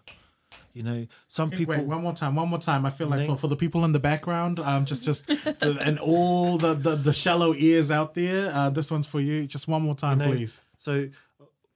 You 0.75 0.83
know, 0.83 1.07
some 1.29 1.51
people. 1.51 1.75
Wait, 1.75 1.85
one 1.85 2.03
more 2.03 2.15
time, 2.15 2.35
one 2.35 2.49
more 2.49 2.59
time. 2.59 2.85
I 2.85 2.91
feel 2.91 3.09
like 3.09 3.27
for, 3.27 3.37
for 3.37 3.49
the 3.49 3.57
people 3.57 3.85
in 3.85 3.93
the 3.93 4.01
background, 4.01 4.59
um, 4.59 4.85
just 4.85 5.05
just 5.05 5.27
the, 5.27 5.79
and 5.81 5.99
all 5.99 6.59
the, 6.59 6.75
the 6.75 6.97
the 6.97 7.13
shallow 7.13 7.55
ears 7.55 7.91
out 7.91 8.15
there, 8.15 8.51
uh, 8.53 8.71
this 8.71 8.91
one's 8.91 9.07
for 9.07 9.21
you. 9.21 9.47
Just 9.47 9.69
one 9.69 9.83
more 9.83 9.95
time, 9.95 10.19
know, 10.19 10.29
please. 10.29 10.61
So 10.79 11.09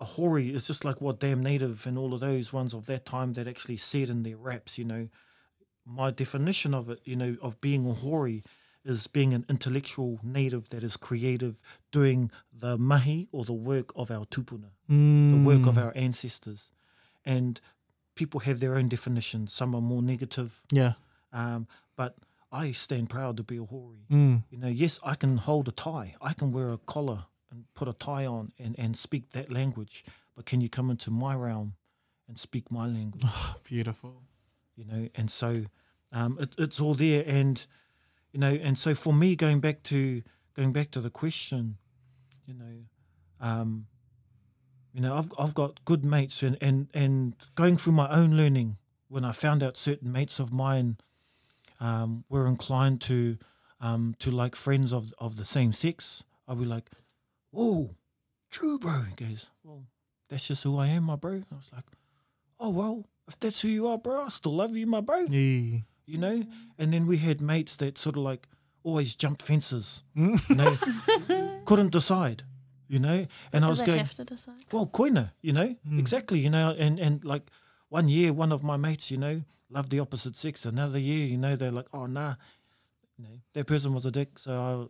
a 0.01 0.05
hori 0.05 0.55
is 0.55 0.67
just 0.67 0.85
like 0.85 1.01
what 1.01 1.21
Dam 1.21 1.43
Native 1.43 1.87
and 1.87 1.97
all 1.97 2.13
of 2.13 2.21
those 2.21 2.53
ones 2.53 2.75
of 2.75 2.87
that 2.87 3.07
time 3.07 3.33
that 3.35 3.49
actually 3.49 3.79
said 3.79 4.11
in 4.11 4.23
their 4.23 4.37
raps, 4.37 4.79
you 4.79 4.85
know. 4.85 5.09
My 5.87 6.11
definition 6.11 6.75
of 6.75 6.91
it, 6.91 7.01
you 7.05 7.17
know, 7.17 7.37
of 7.41 7.61
being 7.61 7.89
a 7.89 7.93
hori 7.93 8.43
is 8.87 9.07
being 9.07 9.35
an 9.35 9.45
intellectual 9.49 10.19
native 10.23 10.69
that 10.71 10.83
is 10.83 10.97
creative, 10.97 11.61
doing 11.91 12.31
the 12.53 12.79
mahi 12.79 13.29
or 13.33 13.45
the 13.45 13.53
work 13.53 13.93
of 13.97 14.11
our 14.11 14.25
tupuna, 14.27 14.71
the 14.89 15.43
work 15.45 15.59
Mm. 15.61 15.69
of 15.69 15.77
our 15.79 15.93
ancestors. 15.97 16.71
And 17.25 17.61
people 18.15 18.41
have 18.41 18.61
their 18.61 18.77
own 18.77 18.89
definitions. 18.89 19.53
Some 19.53 19.75
are 19.75 19.81
more 19.83 20.03
negative, 20.03 20.63
Yeah. 20.71 20.95
um, 21.33 21.67
but 21.97 22.17
I 22.53 22.73
stand 22.73 23.11
proud 23.11 23.37
to 23.39 23.43
be 23.43 23.57
a 23.59 23.65
hori. 23.65 24.07
Mm. 24.11 24.45
You 24.51 24.59
know, 24.59 24.69
yes, 24.69 25.01
I 25.03 25.15
can 25.17 25.37
hold 25.39 25.69
a 25.69 25.73
tie. 25.73 26.15
I 26.23 26.33
can 26.33 26.53
wear 26.53 26.71
a 26.73 26.79
collar 26.79 27.27
and 27.51 27.65
put 27.75 27.89
a 27.89 27.93
tie 27.93 28.25
on 28.27 28.53
and, 28.59 28.79
and 28.79 28.97
speak 28.97 29.31
that 29.33 29.51
language. 29.51 30.05
But 30.37 30.47
can 30.47 30.61
you 30.61 30.69
come 30.69 30.91
into 30.91 31.11
my 31.11 31.35
realm 31.35 31.75
and 32.29 32.39
speak 32.39 32.71
my 32.71 32.87
language? 32.87 33.25
Beautiful. 33.65 34.23
You 34.77 34.85
know, 34.85 35.09
and 35.15 35.31
so 35.31 35.65
um, 36.13 36.39
it, 36.41 36.55
it's 36.57 36.81
all 36.81 36.95
there. 36.95 37.25
And 37.27 37.67
you 38.33 38.41
know, 38.41 38.53
and 38.53 38.77
so 38.79 38.95
for 38.95 39.13
me, 39.13 39.37
going 39.37 39.61
back 39.61 39.83
to 39.85 40.23
going 40.55 40.73
back 40.73 40.91
to 40.93 41.01
the 41.01 41.11
question, 41.11 41.79
you 42.47 42.55
know, 42.55 42.85
um, 43.41 43.87
you 44.93 45.01
know, 45.01 45.15
I've 45.15 45.33
I've 45.39 45.55
got 45.55 45.85
good 45.85 46.05
mates, 46.05 46.43
and 46.43 46.57
and 46.61 46.89
and 46.95 47.35
going 47.55 47.77
through 47.77 47.93
my 47.93 48.09
own 48.11 48.37
learning 48.37 48.79
when 49.09 49.25
I 49.25 49.33
found 49.33 49.63
out 49.63 49.77
certain 49.77 50.11
mates 50.11 50.41
of 50.41 50.53
mine 50.53 50.97
um, 51.81 52.25
were 52.29 52.47
inclined 52.47 53.01
to 53.03 53.39
um, 53.81 54.15
to 54.21 54.31
like 54.31 54.57
friends 54.57 54.93
of 54.93 55.13
of 55.19 55.37
the 55.37 55.45
same 55.45 55.73
sex, 55.73 56.25
I'd 56.49 56.59
be 56.59 56.65
like, 56.65 56.91
"Whoa, 57.51 57.95
true, 58.51 58.79
bro." 58.79 59.03
He 59.03 59.25
goes, 59.25 59.47
"Well, 59.63 59.85
that's 60.29 60.49
just 60.49 60.63
who 60.63 60.79
I 60.79 60.89
am, 60.89 61.05
my 61.05 61.17
bro." 61.17 61.43
I 61.51 61.55
was 61.55 61.71
like, 61.75 61.85
"Oh 62.59 62.71
well, 62.71 63.07
if 63.29 63.39
that's 63.39 63.61
who 63.61 63.69
you 63.69 63.87
are, 63.89 63.99
bro, 63.99 64.25
I 64.25 64.29
still 64.29 64.57
love 64.57 64.77
you, 64.77 64.87
my 64.87 65.01
bro." 65.01 65.27
Yeah. 65.29 65.81
You 66.07 66.19
know. 66.19 66.45
And 66.79 66.93
then 66.93 67.07
we 67.07 67.19
had 67.19 67.41
mates 67.41 67.77
that 67.77 67.99
sort 67.99 68.17
of 68.17 68.23
like 68.23 68.49
always 68.83 69.15
jumped 69.15 69.43
fences. 69.43 70.03
Hmm? 70.15 70.37
You 70.49 70.55
know, 70.55 70.79
couldn't 71.65 71.93
decide. 71.93 72.45
You 72.89 73.01
know, 73.01 73.27
and 73.53 73.65
I 73.65 73.69
was 73.69 73.83
going, 73.83 73.99
have 73.99 74.15
to 74.15 74.25
decide? 74.25 74.65
well, 74.71 74.87
koina, 74.87 75.33
you 75.43 75.53
know, 75.53 75.75
hmm. 75.89 75.99
exactly, 75.99 76.39
you 76.39 76.51
know, 76.51 76.71
and 76.79 77.01
and 77.01 77.25
like 77.25 77.51
one 77.89 78.09
year, 78.09 78.33
one 78.33 78.53
of 78.53 78.63
my 78.63 78.77
mates, 78.77 79.11
you 79.11 79.17
know, 79.17 79.43
loved 79.69 79.91
the 79.91 79.99
opposite 79.99 80.37
sex. 80.37 80.65
Another 80.65 80.99
year, 80.99 81.27
you 81.27 81.37
know, 81.37 81.57
they're 81.57 81.73
like, 81.73 81.89
oh 81.93 82.07
nah, 82.07 82.37
you 83.19 83.25
know, 83.25 83.41
that 83.55 83.67
person 83.67 83.93
was 83.93 84.07
a 84.07 84.13
dick, 84.13 84.39
so 84.39 84.53
I, 84.53 84.87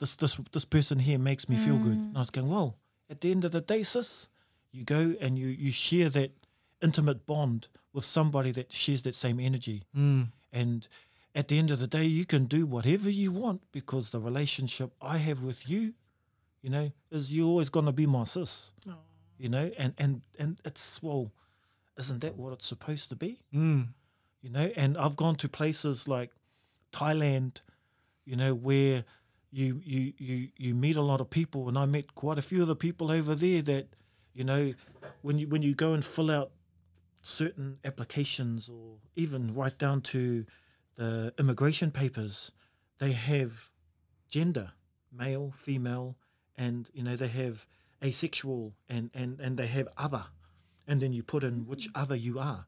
this 0.00 0.16
this 0.16 0.36
this 0.50 0.64
person 0.64 0.98
here 0.98 1.20
makes 1.20 1.48
me 1.48 1.56
feel 1.56 1.76
good. 1.78 1.94
Hmm. 1.94 2.08
And 2.08 2.16
I 2.16 2.20
was 2.20 2.30
going, 2.30 2.48
well, 2.48 2.78
at 3.08 3.20
the 3.20 3.30
end 3.30 3.44
of 3.44 3.52
the 3.52 3.60
day, 3.60 3.84
sis, 3.84 4.26
you 4.72 4.82
go 4.82 5.14
and 5.20 5.38
you 5.38 5.46
you 5.46 5.70
share 5.70 6.08
that 6.10 6.32
intimate 6.82 7.26
bond 7.26 7.68
with 7.92 8.04
somebody 8.04 8.50
that 8.50 8.72
shares 8.72 9.02
that 9.02 9.14
same 9.14 9.38
energy, 9.40 9.84
Mm. 9.96 10.28
And 10.60 10.88
at 11.34 11.48
the 11.48 11.58
end 11.58 11.70
of 11.70 11.78
the 11.78 11.86
day, 11.98 12.04
you 12.04 12.24
can 12.24 12.46
do 12.46 12.60
whatever 12.66 13.10
you 13.10 13.30
want 13.42 13.60
because 13.72 14.10
the 14.10 14.20
relationship 14.20 14.90
I 15.02 15.18
have 15.18 15.42
with 15.42 15.68
you, 15.72 15.92
you 16.62 16.70
know, 16.70 16.86
is 17.10 17.32
you're 17.34 17.46
always 17.46 17.68
gonna 17.76 17.92
be 17.92 18.06
my 18.06 18.24
sis 18.24 18.72
you 19.38 19.50
know 19.54 19.66
and 19.82 19.92
and 19.98 20.22
and 20.38 20.58
it's 20.64 21.02
well 21.02 21.30
isn't 21.98 22.20
that 22.22 22.36
what 22.36 22.52
it's 22.54 22.66
supposed 22.66 23.06
to 23.10 23.16
be 23.16 23.32
Mm. 23.52 23.88
you 24.44 24.50
know 24.56 24.68
and 24.82 24.96
i've 24.96 25.16
gone 25.24 25.36
to 25.42 25.48
places 25.60 26.08
like 26.16 26.30
thailand 26.92 27.60
you 28.24 28.36
know 28.36 28.54
where 28.54 29.04
you 29.52 29.80
you 29.84 30.12
you 30.18 30.48
you 30.64 30.74
meet 30.74 30.96
a 30.96 31.02
lot 31.02 31.20
of 31.20 31.28
people 31.28 31.68
and 31.68 31.76
i 31.76 31.84
met 31.84 32.14
quite 32.14 32.38
a 32.38 32.42
few 32.50 32.62
of 32.62 32.68
the 32.68 32.76
people 32.86 33.10
over 33.18 33.34
there 33.34 33.60
that 33.62 33.86
you 34.38 34.44
know 34.44 34.62
when 35.20 35.38
you 35.38 35.46
when 35.48 35.62
you 35.62 35.74
go 35.74 35.92
and 35.92 36.02
fill 36.04 36.30
out 36.30 36.50
certain 37.26 37.78
applications 37.84 38.68
or 38.68 38.96
even 39.16 39.54
right 39.54 39.76
down 39.78 40.00
to 40.00 40.44
the 40.94 41.32
immigration 41.38 41.90
papers 41.90 42.52
they 42.98 43.12
have 43.12 43.70
gender 44.28 44.72
male 45.12 45.52
female 45.56 46.16
and 46.56 46.88
you 46.92 47.02
know 47.02 47.16
they 47.16 47.28
have 47.28 47.66
asexual 48.02 48.74
and 48.88 49.10
and 49.14 49.40
and 49.40 49.56
they 49.56 49.66
have 49.66 49.88
other. 49.96 50.26
And 50.88 51.00
then 51.00 51.12
you 51.12 51.22
put 51.22 51.42
in 51.42 51.66
which 51.66 51.88
mm-hmm. 51.88 52.02
other 52.02 52.14
you 52.14 52.38
are. 52.38 52.66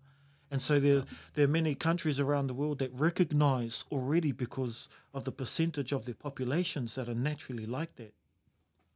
And 0.50 0.62
so 0.62 0.80
there 0.80 1.04
there 1.34 1.44
are 1.44 1.48
many 1.48 1.74
countries 1.74 2.18
around 2.18 2.46
the 2.46 2.54
world 2.54 2.78
that 2.78 2.92
recognize 2.92 3.84
already 3.90 4.32
because 4.32 4.88
of 5.14 5.24
the 5.24 5.32
percentage 5.32 5.92
of 5.92 6.04
their 6.04 6.14
populations 6.14 6.94
that 6.94 7.08
are 7.08 7.14
naturally 7.14 7.66
like 7.66 7.96
that. 7.96 8.14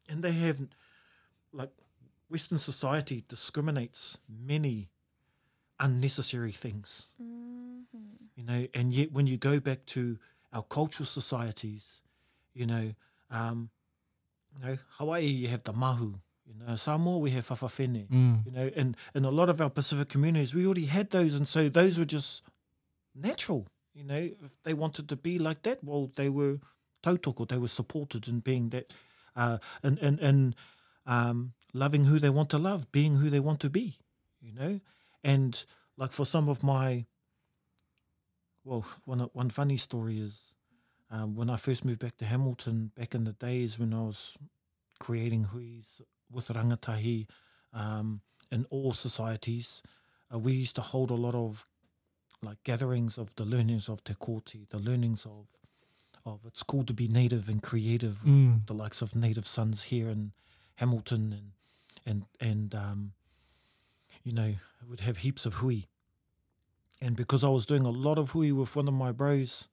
And 0.09 0.23
they 0.23 0.33
have 0.33 0.61
like 1.53 1.71
western 2.29 2.59
society 2.59 3.25
discriminates 3.29 4.19
many 4.29 4.89
unnecessary 5.81 6.53
things. 6.53 7.09
You 8.37 8.45
know 8.45 8.66
and 8.75 8.93
yet 8.95 9.12
when 9.12 9.27
you 9.27 9.37
go 9.37 9.61
back 9.61 9.85
to 9.87 10.18
our 10.53 10.62
cultural 10.62 11.07
societies 11.07 12.03
you 12.55 12.66
know 12.66 12.95
um 13.31 13.70
you 14.57 14.64
know 14.66 14.79
hawaii 14.99 15.27
you 15.27 15.49
have 15.49 15.62
the 15.64 15.73
mahu 15.73 16.14
you 16.47 16.55
know 16.59 16.75
samoa 16.77 17.18
we 17.18 17.31
have 17.31 17.47
whawhawhene 17.49 18.07
Mm. 18.09 18.47
you 18.47 18.53
know 18.53 18.70
and 18.75 18.97
in 19.14 19.25
a 19.25 19.31
lot 19.31 19.49
of 19.51 19.61
our 19.61 19.70
pacific 19.70 20.09
communities 20.09 20.55
we 20.55 20.64
already 20.66 20.87
had 20.87 21.11
those 21.11 21.35
and 21.35 21.47
so 21.47 21.68
those 21.68 21.99
were 21.99 22.07
just 22.07 22.43
natural 23.14 23.66
you 23.95 24.05
know 24.05 24.31
if 24.45 24.53
they 24.64 24.75
wanted 24.75 25.09
to 25.09 25.16
be 25.16 25.39
like 25.39 25.62
that 25.62 25.85
well 25.85 26.11
they 26.16 26.29
were 26.29 26.59
tautoko 27.03 27.47
they 27.47 27.59
were 27.59 27.68
supported 27.68 28.27
in 28.29 28.41
being 28.41 28.70
that 28.70 28.93
uh 29.37 29.59
and 29.83 29.99
and, 29.99 30.18
and 30.20 30.55
um 31.07 31.53
loving 31.75 32.05
who 32.07 32.18
they 32.18 32.31
want 32.31 32.49
to 32.51 32.59
love 32.59 32.91
being 32.93 33.16
who 33.16 33.29
they 33.31 33.41
want 33.41 33.61
to 33.61 33.70
be 33.70 33.97
you 34.41 34.53
know 34.53 34.81
and 35.23 35.64
like 35.97 36.12
for 36.12 36.27
some 36.27 36.49
of 36.49 36.62
my 36.62 37.07
well 38.64 38.85
one 39.05 39.20
one 39.33 39.51
funny 39.51 39.77
story 39.77 40.20
is 40.20 40.53
um, 41.11 41.35
when 41.35 41.51
I 41.51 41.57
first 41.57 41.85
moved 41.85 42.01
back 42.01 42.16
to 42.18 42.25
Hamilton 42.25 42.91
back 42.97 43.14
in 43.14 43.25
the 43.25 43.33
days 43.33 43.79
when 43.79 43.93
I 43.93 44.03
was 44.03 44.37
creating 44.99 45.49
huis 45.53 46.01
with 46.31 46.49
rangatahi 46.49 47.27
um, 47.75 48.20
in 48.51 48.66
all 48.70 48.93
societies, 48.93 49.83
uh, 50.33 50.39
we 50.39 50.53
used 50.53 50.77
to 50.77 50.81
hold 50.81 51.11
a 51.11 51.14
lot 51.14 51.35
of 51.35 51.66
like 52.43 52.62
gatherings 52.64 53.18
of 53.18 53.35
the 53.37 53.45
learnings 53.45 53.89
of 53.89 54.03
Te 54.05 54.14
Kōti, 54.14 54.68
the 54.68 54.79
learnings 54.79 55.27
of 55.27 55.47
of 56.25 56.41
it's 56.47 56.62
cool 56.62 56.85
to 56.85 56.95
be 56.95 57.09
native 57.09 57.49
and 57.49 57.62
creative. 57.62 58.23
Mm. 58.25 58.66
The 58.66 58.75
likes 58.75 59.03
of 59.03 59.16
Native 59.16 59.47
Sons 59.47 59.83
here 59.85 60.09
in 60.09 60.33
Hamilton 60.77 61.33
and 61.33 61.53
and 62.07 62.25
and 62.41 62.75
um, 62.75 63.12
you 64.23 64.33
know 64.33 64.55
I 64.83 64.89
would 64.89 65.01
have 65.01 65.18
heaps 65.18 65.47
of 65.47 65.55
hui. 65.55 65.83
And 67.01 67.16
because 67.16 67.43
I 67.43 67.49
was 67.49 67.66
doing 67.66 67.85
a 67.85 67.91
lot 67.91 68.18
of 68.18 68.31
hui 68.31 68.53
with 68.53 68.77
one 68.77 68.87
of 68.87 68.95
my 68.95 69.11
bros, 69.11 69.68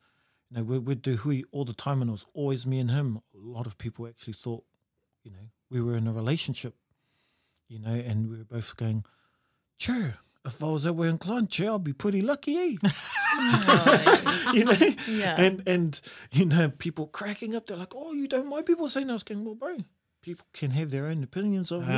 you 0.50 0.58
know, 0.58 0.64
we, 0.64 0.80
we'd 0.80 1.02
do 1.02 1.16
hui 1.18 1.43
all 1.52 1.66
the 1.66 1.74
time, 1.74 2.02
and 2.02 2.10
it 2.10 2.12
was 2.12 2.26
always 2.34 2.66
me 2.66 2.80
and 2.80 2.89
him. 2.89 3.22
A 3.36 3.38
lot 3.38 3.68
of 3.68 3.78
people 3.78 4.08
actually 4.08 4.34
thought, 4.34 4.64
you 5.24 5.32
know, 5.32 5.50
we 5.70 5.82
were 5.82 5.95
in 5.95 6.08
a 6.08 6.14
relationship, 6.14 6.76
you 7.68 7.80
know, 7.80 7.93
and 7.93 8.30
we 8.30 8.38
were 8.38 8.43
both 8.43 8.76
going, 8.78 9.06
sure, 9.78 10.16
if 10.45 10.64
I 10.64 10.68
was 10.68 10.84
that 10.84 10.93
way 10.93 11.10
inclined, 11.10 11.54
sure, 11.54 11.76
I'd 11.76 11.84
be 11.84 11.93
pretty 11.93 12.22
lucky, 12.22 12.58
eh? 12.58 12.76
you 14.54 14.66
know? 14.66 14.95
Yeah. 15.08 15.36
And, 15.38 15.62
and, 15.68 16.02
you 16.32 16.45
know, 16.45 16.70
people 16.70 17.08
cracking 17.08 17.56
up, 17.56 17.68
they're 17.68 17.78
like, 17.78 17.93
oh, 17.95 18.14
you 18.14 18.28
don't 18.28 18.50
mind 18.50 18.66
people 18.66 18.88
saying 18.88 19.08
that. 19.08 19.14
I 19.14 19.16
was 19.16 19.24
going, 19.24 19.45
well, 19.45 19.56
bro, 19.56 19.78
people 20.22 20.47
can 20.54 20.72
have 20.72 20.89
their 20.89 21.06
own 21.06 21.24
opinions 21.24 21.72
of 21.72 21.88
me. 21.88 21.93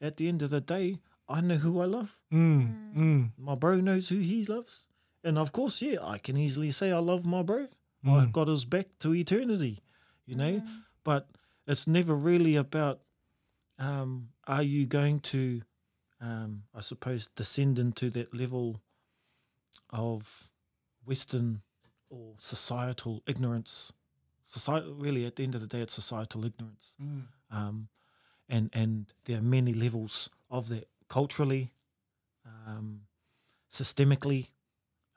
At 0.00 0.16
the 0.16 0.28
end 0.28 0.42
of 0.42 0.50
the 0.50 0.60
day, 0.60 0.98
I 1.28 1.40
know 1.40 1.56
who 1.56 1.80
I 1.80 1.86
love. 1.86 2.16
Mm. 2.32 2.94
Mm. 2.94 3.30
My 3.38 3.54
bro 3.54 3.76
knows 3.76 4.08
who 4.08 4.18
he 4.18 4.44
loves. 4.44 4.84
And 5.24 5.38
of 5.38 5.52
course, 5.52 5.82
yeah, 5.82 5.98
I 6.02 6.18
can 6.18 6.36
easily 6.36 6.70
say 6.70 6.92
I 6.92 6.98
love 6.98 7.26
my 7.26 7.42
bro. 7.42 7.66
Mm. 8.04 8.20
I've 8.20 8.32
got 8.32 8.48
his 8.48 8.64
back 8.64 8.86
to 9.00 9.14
eternity, 9.14 9.82
you 10.24 10.36
know? 10.36 10.62
But 11.02 11.28
it's 11.66 11.86
never 11.86 12.14
really 12.14 12.54
about 12.56 13.00
um, 13.78 14.28
are 14.46 14.62
you 14.62 14.86
going 14.86 15.20
to, 15.20 15.62
um, 16.20 16.62
I 16.74 16.80
suppose, 16.80 17.28
descend 17.34 17.78
into 17.78 18.08
that 18.10 18.32
level 18.32 18.80
of 19.90 20.48
Western 21.04 21.62
or 22.08 22.34
societal 22.38 23.22
ignorance. 23.26 23.92
Society, 24.44 24.86
really, 24.96 25.26
at 25.26 25.36
the 25.36 25.42
end 25.42 25.56
of 25.56 25.60
the 25.60 25.66
day, 25.66 25.80
it's 25.80 25.94
societal 25.94 26.44
ignorance. 26.44 26.94
Mm. 27.02 27.22
Um, 27.50 27.88
and, 28.48 28.70
and 28.72 29.06
there 29.24 29.38
are 29.38 29.42
many 29.42 29.74
levels 29.74 30.30
of 30.48 30.68
that 30.68 30.88
culturally, 31.08 31.72
um, 32.44 33.02
systemically, 33.70 34.48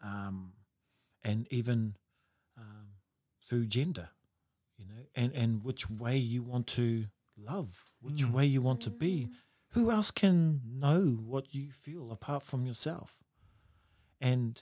um, 0.02 0.54
and 1.24 1.48
even 1.52 1.96
um, 2.58 2.88
through 3.46 3.66
gender, 3.66 4.10
you 4.78 4.86
know, 4.86 5.06
and, 5.16 5.34
and 5.34 5.64
which 5.64 5.90
way 5.90 6.18
you 6.18 6.42
want 6.42 6.68
to 6.68 7.06
love, 7.38 7.92
which 8.02 8.24
Mm. 8.24 8.32
way 8.32 8.46
you 8.46 8.62
want 8.62 8.82
to 8.82 8.90
be. 8.90 9.30
Who 9.74 9.92
else 9.92 10.10
can 10.10 10.62
know 10.66 11.12
what 11.12 11.54
you 11.54 11.72
feel 11.72 12.12
apart 12.12 12.44
from 12.44 12.66
yourself? 12.66 13.18
And 14.20 14.62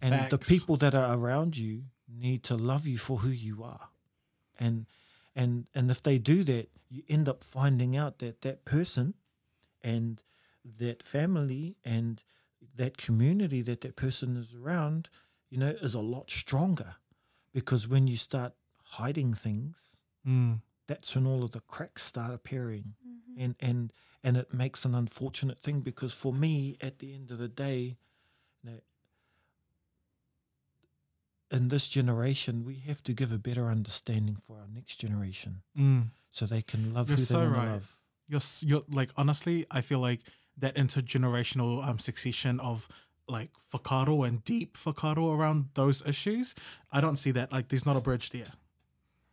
and 0.00 0.30
the 0.30 0.38
people 0.38 0.76
that 0.76 0.94
are 0.94 1.14
around 1.14 1.56
you 1.56 1.84
need 2.08 2.42
to 2.44 2.56
love 2.56 2.86
you 2.86 2.98
for 2.98 3.18
who 3.18 3.30
you 3.30 3.64
are. 3.64 3.88
And 4.58 4.86
and 5.34 5.68
and 5.74 5.90
if 5.90 6.00
they 6.02 6.18
do 6.18 6.44
that, 6.44 6.70
you 6.88 7.02
end 7.08 7.28
up 7.28 7.42
finding 7.42 7.96
out 7.96 8.18
that 8.18 8.42
that 8.42 8.64
person 8.64 9.14
and 9.82 10.22
that 10.78 11.02
family 11.02 11.76
and 11.84 12.22
that 12.74 12.96
community 12.96 13.62
that 13.62 13.80
that 13.82 13.96
person 13.96 14.36
is 14.36 14.54
around, 14.54 15.08
you 15.50 15.58
know, 15.58 15.74
is 15.80 15.94
a 15.94 16.00
lot 16.00 16.30
stronger 16.30 16.96
because 17.52 17.86
when 17.88 18.06
you 18.06 18.16
start 18.16 18.54
hiding 18.82 19.32
things, 19.34 19.96
Mm. 20.26 20.60
that's 20.88 21.14
when 21.14 21.26
all 21.26 21.44
of 21.44 21.52
the 21.52 21.60
cracks 21.60 22.02
start 22.02 22.32
appearing, 22.34 22.94
and 23.38 23.54
and 23.60 23.92
and 24.24 24.36
it 24.36 24.52
makes 24.52 24.84
an 24.84 24.94
unfortunate 24.94 25.58
thing 25.60 25.80
because 25.82 26.12
for 26.12 26.32
me, 26.32 26.76
at 26.80 26.98
the 26.98 27.14
end 27.14 27.30
of 27.30 27.38
the 27.38 27.48
day, 27.48 27.96
you 28.62 28.70
know, 28.70 28.80
in 31.50 31.68
this 31.68 31.86
generation, 31.88 32.64
we 32.64 32.76
have 32.86 33.02
to 33.04 33.12
give 33.12 33.32
a 33.32 33.38
better 33.38 33.66
understanding 33.70 34.36
for 34.46 34.58
our 34.58 34.66
next 34.68 34.96
generation 34.96 35.62
Mm. 35.78 36.10
so 36.32 36.44
they 36.46 36.62
can 36.62 36.92
love 36.92 37.08
You're 37.08 37.18
who 37.18 37.24
so 37.24 37.40
they 37.40 37.46
right. 37.46 37.68
love. 37.68 37.96
You're, 38.28 38.40
you're 38.62 38.82
like 38.88 39.10
honestly, 39.16 39.64
I 39.70 39.80
feel 39.80 40.00
like 40.00 40.22
that 40.58 40.74
intergenerational 40.74 41.86
um 41.86 41.98
succession 41.98 42.60
of 42.60 42.88
like 43.28 43.50
whakaaro 43.72 44.26
and 44.26 44.44
deep 44.44 44.76
whakaaro 44.78 45.36
around 45.36 45.66
those 45.74 46.06
issues, 46.06 46.54
I 46.92 47.00
don't 47.00 47.16
see 47.16 47.32
that. 47.32 47.52
Like, 47.52 47.68
there's 47.68 47.86
not 47.86 47.96
a 47.96 48.00
bridge 48.00 48.30
there, 48.30 48.52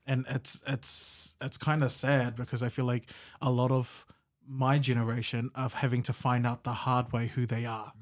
and 0.06 0.26
it's 0.30 0.62
it's 0.68 1.36
it's 1.42 1.58
kind 1.58 1.84
of 1.84 1.92
sad 1.92 2.36
because 2.36 2.64
I 2.64 2.70
feel 2.70 2.86
like 2.86 3.06
a 3.42 3.52
lot 3.52 3.72
of 3.72 4.06
my 4.48 4.80
generation 4.80 5.52
of 5.56 5.76
having 5.76 6.02
to 6.04 6.14
find 6.14 6.46
out 6.46 6.64
the 6.64 6.74
hard 6.74 7.12
way 7.14 7.28
who 7.28 7.46
they 7.46 7.66
are, 7.66 7.94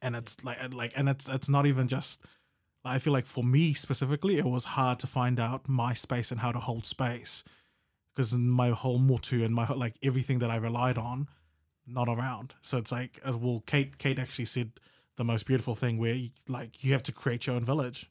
and 0.00 0.14
it's 0.16 0.44
like 0.44 0.58
like 0.72 0.92
and 0.96 1.08
it's 1.08 1.28
it's 1.28 1.48
not 1.48 1.66
even 1.66 1.88
just. 1.88 2.22
I 2.84 2.98
feel 2.98 3.12
like 3.12 3.26
for 3.26 3.44
me 3.44 3.74
specifically, 3.74 4.38
it 4.38 4.46
was 4.46 4.64
hard 4.64 4.98
to 5.00 5.06
find 5.06 5.38
out 5.38 5.68
my 5.68 5.92
space 5.92 6.30
and 6.30 6.40
how 6.40 6.52
to 6.52 6.58
hold 6.58 6.86
space 6.86 7.44
because 8.14 8.34
my 8.36 8.70
whole 8.70 8.98
motu 8.98 9.44
and 9.44 9.54
my 9.54 9.68
like 9.68 9.94
everything 10.02 10.38
that 10.38 10.50
I 10.50 10.56
relied 10.56 10.96
on, 10.96 11.28
not 11.88 12.08
around. 12.08 12.54
So 12.62 12.78
it's 12.78 12.92
like, 12.92 13.20
uh, 13.26 13.36
well, 13.36 13.62
Kate 13.66 13.98
Kate 13.98 14.18
actually 14.18 14.44
said 14.44 14.72
the 15.16 15.24
most 15.24 15.46
beautiful 15.46 15.74
thing 15.74 15.98
where 15.98 16.14
you, 16.14 16.30
like 16.48 16.84
you 16.84 16.92
have 16.92 17.02
to 17.04 17.12
create 17.12 17.46
your 17.46 17.56
own 17.56 17.64
village, 17.64 18.10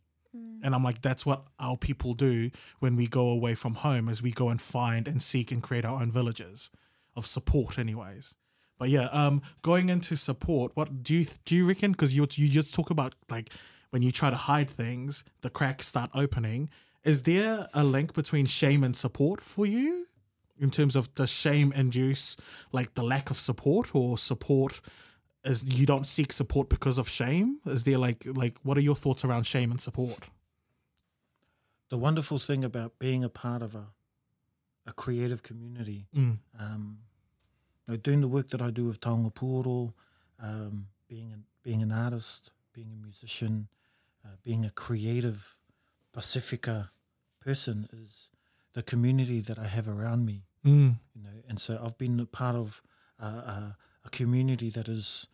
and 0.64 0.76
I'm 0.76 0.84
like, 0.84 1.02
that's 1.02 1.26
what 1.26 1.44
our 1.60 1.78
people 1.78 2.14
do 2.14 2.52
when 2.80 2.96
we 2.96 3.08
go 3.08 3.30
away 3.30 3.56
from 3.56 3.76
home, 3.76 4.10
is 4.10 4.22
we 4.22 4.32
go 4.32 4.50
and 4.50 4.62
find 4.62 5.08
and 5.08 5.22
seek 5.22 5.52
and 5.52 5.64
create 5.64 5.86
our 5.86 6.02
own 6.02 6.12
villages 6.12 6.70
of 7.16 7.26
support, 7.26 7.80
anyways. 7.80 8.36
But 8.78 8.90
yeah, 8.90 9.06
um, 9.06 9.42
going 9.62 9.90
into 9.90 10.16
support, 10.16 10.72
what 10.76 11.04
do 11.04 11.16
you 11.16 11.26
do 11.46 11.56
you 11.56 11.68
reckon? 11.68 11.92
Because 11.92 12.16
you 12.16 12.28
you 12.32 12.50
just 12.50 12.74
talk 12.74 12.90
about 12.90 13.16
like 13.30 13.50
when 13.90 14.02
you 14.02 14.12
try 14.12 14.30
to 14.30 14.36
hide 14.36 14.70
things, 14.70 15.24
the 15.42 15.50
cracks 15.50 15.88
start 15.88 16.10
opening. 16.14 16.70
Is 17.04 17.24
there 17.24 17.68
a 17.74 17.84
link 17.84 18.14
between 18.14 18.46
shame 18.46 18.84
and 18.84 18.96
support 18.96 19.42
for 19.42 19.66
you? 19.66 20.08
In 20.60 20.72
terms 20.72 20.96
of 20.96 21.14
does 21.16 21.30
shame 21.30 21.72
induce 21.74 22.36
like 22.72 22.94
the 22.96 23.04
lack 23.04 23.30
of 23.30 23.38
support 23.38 23.94
or 23.94 24.18
support 24.18 24.82
is 25.44 25.64
you 25.64 25.86
don't 25.86 26.08
seek 26.08 26.34
support 26.34 26.68
because 26.70 26.98
of 26.98 27.08
shame? 27.08 27.60
Is 27.66 27.84
there 27.84 27.98
like 27.98 28.26
like 28.26 28.58
what 28.64 28.78
are 28.78 28.82
your 28.82 28.96
thoughts 28.96 29.24
around 29.24 29.44
shame 29.46 29.72
and 29.72 29.80
support? 29.82 30.30
The 31.90 31.98
wonderful 31.98 32.40
thing 32.40 32.64
about 32.64 33.00
being 33.00 33.24
a 33.24 33.30
part 33.30 33.62
of 33.62 33.76
a 33.76 33.88
a 34.86 34.94
creative 34.94 35.44
community 35.44 36.08
Mm. 36.16 36.40
um, 36.58 37.00
you 37.86 37.94
know, 37.94 37.98
doing 37.98 38.22
the 38.22 38.28
work 38.28 38.50
that 38.50 38.62
I 38.62 38.72
do 38.72 38.86
with 38.86 39.00
Taonga 39.02 39.34
Pūoro, 39.34 39.94
um, 40.40 40.88
being 41.10 41.32
an, 41.34 41.44
being 41.62 41.82
an 41.82 41.92
artist, 41.92 42.52
being 42.74 42.92
a 42.94 42.96
musician, 42.96 43.68
uh, 44.26 44.36
being 44.44 44.64
a 44.66 44.70
creative 44.70 45.58
Pacifica 46.14 46.92
person 47.42 47.88
is 47.92 48.30
the 48.74 48.82
community 48.82 49.40
that 49.42 49.60
I 49.60 49.68
have 49.68 49.88
around 49.90 50.26
me. 50.26 50.47
Mm. 50.68 51.00
You 51.16 51.24
know, 51.24 51.30
and 51.48 51.60
so 51.60 51.80
I've 51.84 51.98
been 51.98 52.20
a 52.20 52.26
part 52.26 52.56
of 52.56 52.82
uh, 53.22 53.42
uh, 53.46 53.72
a 54.06 54.10
community 54.12 54.70
that 54.72 54.88
is 54.90 55.28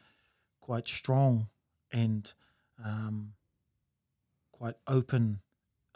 quite 0.61 0.87
strong 0.87 1.47
and 1.91 2.31
um, 2.83 3.33
quite 4.51 4.75
open 4.87 5.39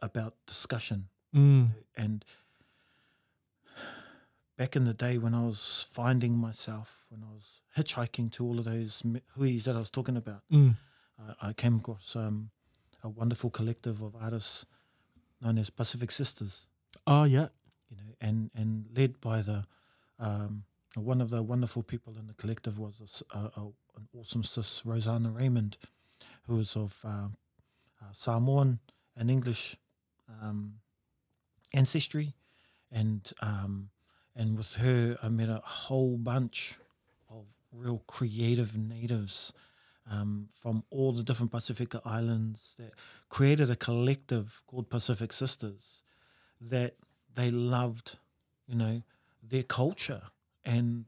about 0.02 0.34
discussion 0.46 1.10
Mm. 1.36 1.70
and 1.96 2.24
back 4.58 4.76
in 4.76 4.86
the 4.86 4.94
day 4.94 5.18
when 5.18 5.34
I 5.36 5.46
was 5.46 5.86
finding 5.92 6.38
myself, 6.38 7.06
when 7.10 7.22
I 7.24 7.32
was 7.34 7.62
hitchhiking 7.78 8.32
to 8.34 8.46
all 8.46 8.58
of 8.60 8.66
those 8.66 9.04
huis 9.38 9.64
that 9.66 9.76
I 9.76 9.80
was 9.80 9.90
talking 9.90 10.18
about, 10.18 10.42
Mm. 10.52 10.76
I, 11.20 11.50
I 11.50 11.54
came 11.54 11.78
across 11.78 12.16
um, 12.16 12.50
a 13.04 13.10
wonderful 13.10 13.50
collective 13.50 14.02
of 14.02 14.16
artists 14.16 14.66
known 15.42 15.58
as 15.58 15.70
Pacific 15.70 16.12
Sisters, 16.12 16.66
Oh 17.06 17.24
yeah. 17.26 17.50
You 17.90 17.98
know, 17.98 18.14
and, 18.22 18.50
and 18.56 18.86
led 18.96 19.20
by 19.22 19.42
the 19.42 19.66
um, 20.20 20.64
one 20.96 21.22
of 21.22 21.30
the 21.30 21.44
wonderful 21.44 21.84
people 21.84 22.16
in 22.18 22.28
the 22.28 22.34
collective 22.34 22.80
was 22.80 23.24
a 23.34 23.38
a, 23.38 23.62
an 23.96 24.08
awesome 24.18 24.44
sis, 24.44 24.84
Rosanna 24.86 25.30
Raymond, 25.30 25.78
who 26.44 26.56
was 26.56 26.76
of 26.76 26.98
um, 27.04 27.36
uh, 28.02 28.12
Samoan 28.14 28.80
and 29.16 29.30
English 29.30 29.78
um, 30.42 30.76
ancestry, 31.74 32.34
and 32.92 33.32
um, 33.42 33.90
and 34.36 34.58
with 34.58 34.76
her, 34.76 35.18
I 35.22 35.30
met 35.30 35.50
a 35.50 35.62
whole 35.64 36.18
bunch 36.18 36.78
of 37.30 37.46
real 37.72 38.04
creative 38.08 38.78
natives 38.78 39.54
um, 40.10 40.48
from 40.62 40.84
all 40.90 41.12
the 41.12 41.24
different 41.24 41.52
Pacifica 41.52 42.02
islands 42.06 42.76
that 42.80 42.94
created 43.30 43.70
a 43.70 43.76
collective 43.76 44.62
called 44.68 44.90
Pacific 44.90 45.34
Sisters 45.34 46.04
that 46.62 46.96
they 47.38 47.52
loved, 47.52 48.18
you 48.68 48.76
know, 48.76 49.04
their 49.42 49.64
culture 49.64 50.24
and 50.66 51.06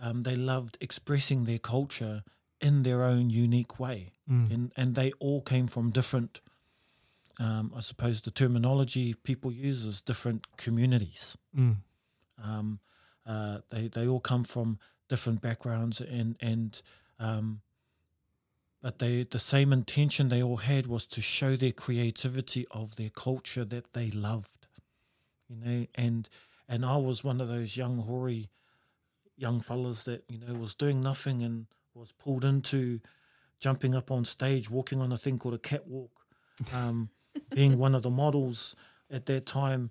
um, 0.00 0.22
they 0.24 0.34
loved 0.34 0.78
expressing 0.80 1.44
their 1.44 1.58
culture 1.58 2.24
in 2.60 2.82
their 2.82 3.04
own 3.04 3.28
unique 3.30 3.78
way. 3.78 4.12
Mm. 4.28 4.52
And, 4.52 4.72
and 4.76 4.94
they 4.94 5.12
all 5.20 5.42
came 5.42 5.66
from 5.66 5.90
different, 5.90 6.40
um, 7.38 7.72
I 7.76 7.80
suppose 7.80 8.22
the 8.22 8.30
terminology 8.30 9.14
people 9.14 9.52
use 9.52 9.84
is 9.84 10.00
different 10.00 10.56
communities. 10.56 11.36
Mm. 11.56 11.76
Um, 12.42 12.80
uh, 13.26 13.58
they, 13.68 13.88
they 13.88 14.08
all 14.08 14.20
come 14.20 14.44
from 14.44 14.78
different 15.08 15.42
backgrounds 15.42 16.00
and, 16.00 16.36
and 16.40 16.80
um, 17.20 17.60
but 18.82 18.98
they 18.98 19.24
the 19.24 19.38
same 19.38 19.72
intention 19.72 20.28
they 20.28 20.42
all 20.42 20.58
had 20.58 20.86
was 20.86 21.06
to 21.06 21.20
show 21.20 21.56
their 21.56 21.72
creativity 21.72 22.66
of 22.70 22.94
their 22.94 23.10
culture 23.10 23.64
that 23.64 23.94
they 23.94 24.10
loved, 24.10 24.50
you 25.48 25.56
know. 25.56 25.86
And 25.94 26.28
and 26.68 26.84
I 26.84 26.96
was 26.96 27.24
one 27.24 27.40
of 27.40 27.48
those 27.48 27.76
young 27.76 27.98
hori 27.98 28.50
young 29.36 29.60
fellas 29.60 30.04
that 30.04 30.24
you 30.28 30.38
know 30.38 30.54
was 30.54 30.74
doing 30.74 31.00
nothing 31.00 31.42
and 31.42 31.66
was 31.94 32.12
pulled 32.12 32.44
into 32.44 33.00
jumping 33.58 33.94
up 33.94 34.10
on 34.10 34.24
stage, 34.24 34.70
walking 34.70 35.00
on 35.00 35.12
a 35.12 35.18
thing 35.18 35.38
called 35.38 35.54
a 35.54 35.58
catwalk, 35.58 36.10
um, 36.74 37.10
being 37.54 37.78
one 37.78 37.94
of 37.94 38.02
the 38.02 38.10
models 38.10 38.74
at 39.10 39.26
that 39.26 39.46
time, 39.46 39.90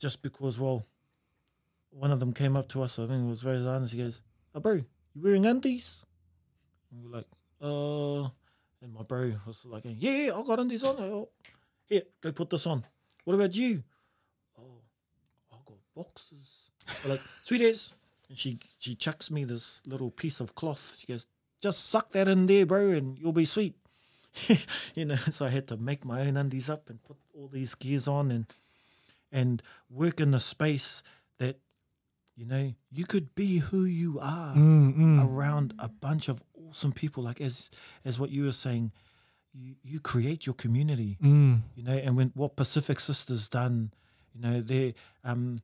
just 0.00 0.22
because 0.22 0.58
well, 0.58 0.86
one 1.90 2.10
of 2.10 2.20
them 2.20 2.32
came 2.32 2.56
up 2.56 2.68
to 2.68 2.82
us. 2.82 2.98
I 2.98 3.06
think 3.06 3.24
it 3.24 3.28
was 3.28 3.44
Arnes. 3.44 3.92
He 3.92 3.98
goes, 3.98 4.20
"Oh, 4.54 4.60
bro, 4.60 4.74
you 4.74 5.22
wearing 5.22 5.46
undies?" 5.46 6.04
And 6.90 7.04
we're 7.04 7.16
like, 7.18 7.26
"Uh," 7.60 8.30
and 8.82 8.92
my 8.92 9.02
bro 9.02 9.34
was 9.46 9.64
like, 9.64 9.84
"Yeah, 9.84 10.10
yeah, 10.12 10.34
I 10.34 10.42
got 10.42 10.60
undies 10.60 10.84
on. 10.84 10.96
Oh, 10.98 11.28
here, 11.84 12.02
go 12.20 12.32
put 12.32 12.50
this 12.50 12.66
on. 12.66 12.84
What 13.24 13.34
about 13.34 13.54
you?" 13.54 13.82
Boxes. 15.94 16.70
We're 17.04 17.12
like, 17.12 17.22
sweet 17.44 17.62
as. 17.62 17.94
And 18.28 18.38
she 18.38 18.58
she 18.78 18.94
chucks 18.94 19.30
me 19.30 19.44
this 19.44 19.82
little 19.86 20.10
piece 20.10 20.40
of 20.40 20.54
cloth. 20.54 20.96
She 21.00 21.06
goes, 21.06 21.26
just 21.62 21.88
suck 21.88 22.12
that 22.12 22.28
in 22.28 22.46
there, 22.46 22.66
bro, 22.66 22.90
and 22.90 23.18
you'll 23.18 23.32
be 23.32 23.44
sweet. 23.44 23.74
you 24.94 25.04
know, 25.04 25.16
so 25.16 25.46
I 25.46 25.50
had 25.50 25.68
to 25.68 25.76
make 25.76 26.04
my 26.04 26.22
own 26.22 26.36
undies 26.36 26.68
up 26.68 26.90
and 26.90 27.02
put 27.02 27.16
all 27.34 27.48
these 27.48 27.74
gears 27.74 28.08
on 28.08 28.30
and 28.30 28.46
and 29.30 29.62
work 29.90 30.20
in 30.20 30.32
a 30.34 30.40
space 30.40 31.02
that, 31.38 31.58
you 32.36 32.44
know, 32.46 32.72
you 32.92 33.04
could 33.04 33.34
be 33.34 33.58
who 33.58 33.84
you 33.84 34.18
are 34.20 34.54
Mm, 34.54 34.96
mm. 34.96 35.26
around 35.28 35.74
a 35.78 35.88
bunch 35.88 36.28
of 36.28 36.42
awesome 36.68 36.92
people. 36.92 37.22
Like 37.22 37.40
as 37.40 37.70
as 38.04 38.18
what 38.18 38.30
you 38.30 38.44
were 38.44 38.52
saying, 38.52 38.92
you 39.52 39.74
you 39.82 40.00
create 40.00 40.46
your 40.46 40.54
community 40.54 41.18
Mm. 41.22 41.60
you 41.76 41.82
know, 41.84 41.92
and 41.96 42.16
when 42.16 42.32
what 42.34 42.56
Pacific 42.56 42.98
Sisters 43.00 43.48
done, 43.48 43.92
you 44.34 44.40
know, 44.40 44.60
they 44.60 44.94
um 45.22 45.58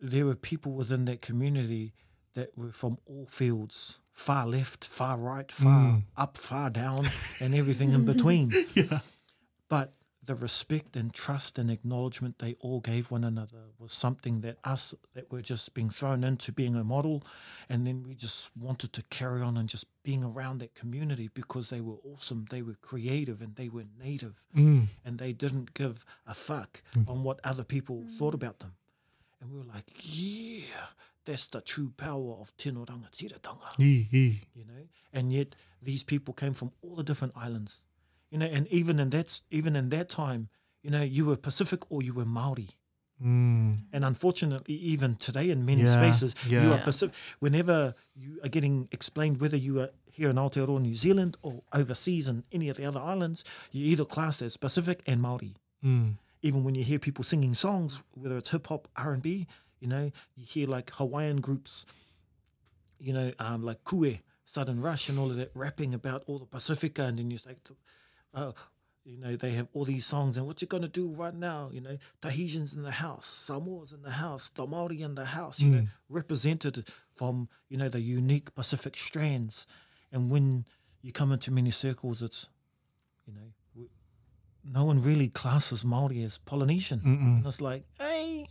there 0.00 0.26
were 0.26 0.34
people 0.34 0.72
within 0.72 1.04
that 1.06 1.20
community 1.22 1.94
that 2.34 2.56
were 2.56 2.72
from 2.72 2.98
all 3.06 3.26
fields, 3.26 4.00
far 4.12 4.46
left, 4.46 4.84
far 4.84 5.16
right, 5.18 5.50
far 5.50 5.86
Mm. 5.94 6.02
up, 6.16 6.36
far 6.38 6.70
down, 6.70 7.06
and 7.40 7.54
everything 7.54 7.92
in 7.92 8.04
between. 8.04 8.52
Yeah. 8.74 9.00
But 9.68 9.94
the 10.22 10.34
respect 10.34 10.96
and 10.96 11.14
trust 11.14 11.56
and 11.58 11.70
acknowledgement 11.70 12.38
they 12.40 12.54
all 12.60 12.80
gave 12.80 13.10
one 13.12 13.22
another 13.24 13.70
was 13.78 13.92
something 13.92 14.40
that 14.40 14.58
us 14.64 14.92
that 15.14 15.30
were 15.30 15.40
just 15.42 15.72
being 15.72 15.88
thrown 15.88 16.24
into 16.24 16.50
being 16.52 16.74
a 16.74 16.82
model 16.82 17.22
and 17.68 17.86
then 17.86 18.02
we 18.02 18.14
just 18.16 18.50
wanted 18.56 18.92
to 18.92 19.02
carry 19.04 19.40
on 19.40 19.56
and 19.56 19.68
just 19.68 19.86
being 20.02 20.24
around 20.24 20.58
that 20.58 20.74
community 20.74 21.28
because 21.32 21.70
they 21.70 21.80
were 21.80 21.94
awesome 22.04 22.44
they 22.50 22.60
were 22.60 22.74
creative 22.82 23.40
and 23.40 23.54
they 23.54 23.68
were 23.68 23.84
native 24.02 24.44
Mm. 24.56 24.88
and 25.04 25.18
they 25.18 25.32
didn't 25.32 25.74
give 25.74 26.04
a 26.26 26.34
fuck 26.34 26.82
on 27.06 27.22
what 27.22 27.38
other 27.44 27.62
people 27.64 28.04
thought 28.18 28.34
about 28.34 28.58
them. 28.58 28.74
And 29.40 29.50
we 29.52 29.58
were 29.58 29.64
like, 29.64 29.84
yeah, 30.00 30.86
that's 31.24 31.46
the 31.48 31.60
true 31.60 31.92
power 31.96 32.34
of 32.40 32.52
Ee, 33.78 34.08
ee. 34.12 34.40
you 34.54 34.64
know? 34.64 34.88
And 35.12 35.32
yet 35.32 35.54
these 35.82 36.04
people 36.04 36.34
came 36.34 36.54
from 36.54 36.72
all 36.82 36.96
the 36.96 37.02
different 37.04 37.34
islands, 37.36 37.84
you 38.30 38.38
know, 38.38 38.46
and 38.46 38.66
even 38.68 38.98
in 38.98 39.10
that, 39.10 39.40
even 39.50 39.76
in 39.76 39.90
that 39.90 40.08
time, 40.08 40.48
you 40.82 40.90
know, 40.90 41.02
you 41.02 41.26
were 41.26 41.36
Pacific 41.36 41.82
or 41.90 42.02
you 42.02 42.14
were 42.14 42.24
Maori. 42.24 42.70
Mm. 43.22 43.78
And 43.92 44.04
unfortunately, 44.04 44.74
even 44.74 45.16
today 45.16 45.50
in 45.50 45.64
many 45.64 45.82
Yeah, 45.82 45.92
spaces, 45.92 46.34
you 46.46 46.72
are 46.72 46.78
Pacific. 46.78 47.14
Whenever 47.38 47.94
you 48.14 48.38
are 48.42 48.48
getting 48.50 48.88
explained 48.92 49.40
whether 49.40 49.56
you 49.56 49.80
are 49.80 49.90
here 50.12 50.28
in 50.30 50.36
Aotearoa, 50.36 50.80
New 50.80 50.94
Zealand, 50.94 51.36
or 51.42 51.62
overseas 51.72 52.28
in 52.28 52.44
any 52.52 52.68
of 52.68 52.76
the 52.76 52.84
other 52.84 53.00
islands, 53.00 53.42
you're 53.72 53.88
either 53.88 54.04
classed 54.04 54.42
as 54.42 54.56
Pacific 54.56 55.02
and 55.06 55.20
Maori. 55.22 55.54
Mm. 55.84 56.16
Even 56.42 56.64
when 56.64 56.74
you 56.74 56.84
hear 56.84 56.98
people 56.98 57.24
singing 57.24 57.54
songs, 57.54 58.02
whether 58.14 58.36
it's 58.36 58.50
hip 58.50 58.66
hop, 58.68 58.88
R 58.96 59.12
and 59.12 59.22
B, 59.22 59.46
you 59.80 59.88
know, 59.88 60.10
you 60.36 60.44
hear 60.44 60.68
like 60.68 60.90
Hawaiian 60.94 61.40
groups, 61.40 61.86
you 62.98 63.12
know, 63.12 63.32
um, 63.38 63.62
like 63.62 63.82
Kue, 63.84 64.20
Sudden 64.44 64.80
Rush, 64.80 65.08
and 65.08 65.18
all 65.18 65.30
of 65.30 65.36
that 65.36 65.50
rapping 65.54 65.94
about 65.94 66.22
all 66.26 66.38
the 66.38 66.46
Pacifica, 66.46 67.04
and 67.04 67.18
then 67.18 67.30
you 67.30 67.38
say, 67.38 67.56
to- 67.64 67.76
uh, 68.34 68.52
you 69.04 69.18
know, 69.18 69.36
they 69.36 69.52
have 69.52 69.68
all 69.72 69.84
these 69.84 70.04
songs, 70.04 70.36
and 70.36 70.46
what 70.46 70.60
you 70.60 70.66
gonna 70.68 70.88
do 70.88 71.08
right 71.08 71.34
now? 71.34 71.70
You 71.72 71.80
know, 71.80 71.98
Tahitians 72.20 72.74
in 72.74 72.82
the 72.82 72.90
house, 72.90 73.26
Samoans 73.26 73.92
in 73.92 74.02
the 74.02 74.12
house, 74.12 74.50
the 74.50 74.66
Maori 74.66 75.00
in 75.02 75.14
the 75.14 75.26
house, 75.26 75.60
you 75.60 75.70
know, 75.70 75.82
Mm. 75.82 75.88
represented 76.08 76.88
from 77.14 77.48
you 77.68 77.76
know 77.76 77.88
the 77.88 78.00
unique 78.00 78.54
Pacific 78.54 78.96
strands. 78.96 79.66
And 80.10 80.28
when 80.30 80.64
you 81.02 81.12
come 81.12 81.30
into 81.32 81.50
many 81.52 81.70
circles, 81.70 82.20
it's 82.20 82.48
you 83.26 83.32
know, 83.34 83.52
no 84.72 84.84
one 84.84 85.00
really 85.02 85.28
classes 85.28 85.84
Maori 85.84 86.22
as 86.22 86.38
Polynesian, 86.38 87.00
Mm-mm. 87.00 87.36
and 87.38 87.46
it's 87.46 87.60
like, 87.60 87.84
hey, 87.98 88.48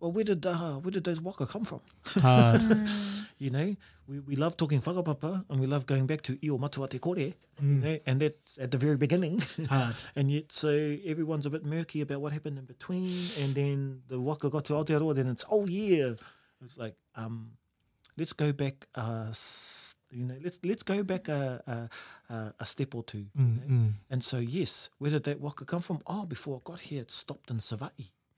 well, 0.00 0.12
where 0.12 0.24
did 0.24 0.44
uh, 0.46 0.74
where 0.74 0.90
did 0.90 1.04
those 1.04 1.20
waka 1.20 1.46
come 1.46 1.64
from? 1.64 1.80
Hard. 2.20 2.60
You 3.36 3.50
know, 3.50 3.74
we, 4.06 4.20
we 4.20 4.36
love 4.36 4.56
talking 4.56 4.80
whakapapa 4.80 5.44
and 5.50 5.60
we 5.60 5.66
love 5.66 5.86
going 5.86 6.06
back 6.06 6.22
to 6.22 6.38
io 6.46 6.56
matua 6.56 6.86
te 6.88 6.98
kore, 7.00 7.18
you 7.18 7.34
know, 7.60 7.98
and 8.06 8.20
that's 8.22 8.56
at 8.58 8.70
the 8.70 8.78
very 8.78 8.96
beginning. 8.96 9.42
Hard. 9.68 9.96
and 10.14 10.30
yet, 10.30 10.52
so 10.52 10.68
everyone's 11.04 11.44
a 11.44 11.50
bit 11.50 11.64
murky 11.64 12.00
about 12.00 12.20
what 12.20 12.32
happened 12.32 12.58
in 12.58 12.64
between. 12.64 13.10
And 13.42 13.54
then 13.56 14.02
the 14.08 14.20
waka 14.20 14.48
got 14.50 14.64
to 14.66 14.74
Aotearoa, 14.74 15.16
then 15.16 15.26
it's, 15.26 15.44
oh 15.50 15.66
yeah. 15.66 16.12
It's 16.64 16.78
like, 16.78 16.94
um, 17.16 17.50
let's 18.16 18.32
go 18.32 18.52
back, 18.52 18.86
uh, 18.94 19.26
s- 19.30 19.83
you 20.14 20.24
know, 20.24 20.36
let's 20.42 20.58
let's 20.64 20.82
go 20.82 21.02
back 21.02 21.28
a, 21.28 21.88
a, 22.30 22.54
a, 22.60 22.66
step 22.66 22.94
or 22.94 23.02
two. 23.02 23.18
you 23.18 23.30
Mm, 23.38 23.56
know. 23.56 23.66
mm, 23.74 23.92
And 24.10 24.22
so, 24.24 24.38
yes, 24.38 24.88
where 24.98 25.10
did 25.10 25.24
that 25.24 25.40
waka 25.40 25.64
come 25.64 25.80
from? 25.82 25.98
Oh, 26.06 26.24
before 26.26 26.56
I 26.58 26.60
got 26.64 26.80
here, 26.80 27.02
it 27.02 27.10
stopped 27.10 27.50
in 27.50 27.58
Savai. 27.58 27.90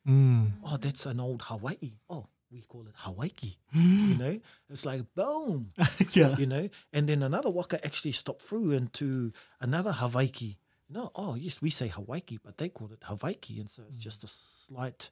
mm. 0.09 0.53
Oh, 0.64 0.77
that's 0.79 1.07
an 1.07 1.20
old 1.20 1.43
Hawaii. 1.43 1.93
Oh, 2.09 2.27
we 2.51 2.62
call 2.62 2.83
it 2.89 2.95
Hawaii. 2.97 3.57
you 3.72 4.16
know, 4.16 4.41
it's 4.70 4.85
like 4.87 5.03
boom, 5.14 5.72
yeah. 6.12 6.37
you 6.39 6.47
know. 6.47 6.68
And 6.93 7.09
then 7.09 7.22
another 7.22 7.51
waka 7.51 7.85
actually 7.85 8.12
stopped 8.12 8.43
through 8.43 8.70
into 8.72 9.33
another 9.61 9.93
Hawaii. 9.93 10.57
No, 10.89 11.11
oh 11.14 11.35
yes, 11.35 11.61
we 11.61 11.70
say 11.70 11.89
Hawaii, 11.89 12.39
but 12.45 12.59
they 12.59 12.68
call 12.68 12.91
it 12.93 13.03
Hawaii, 13.03 13.59
and 13.61 13.68
so 13.68 13.83
it's 13.89 13.99
just 13.99 14.22
a 14.24 14.29
slight, 14.29 15.11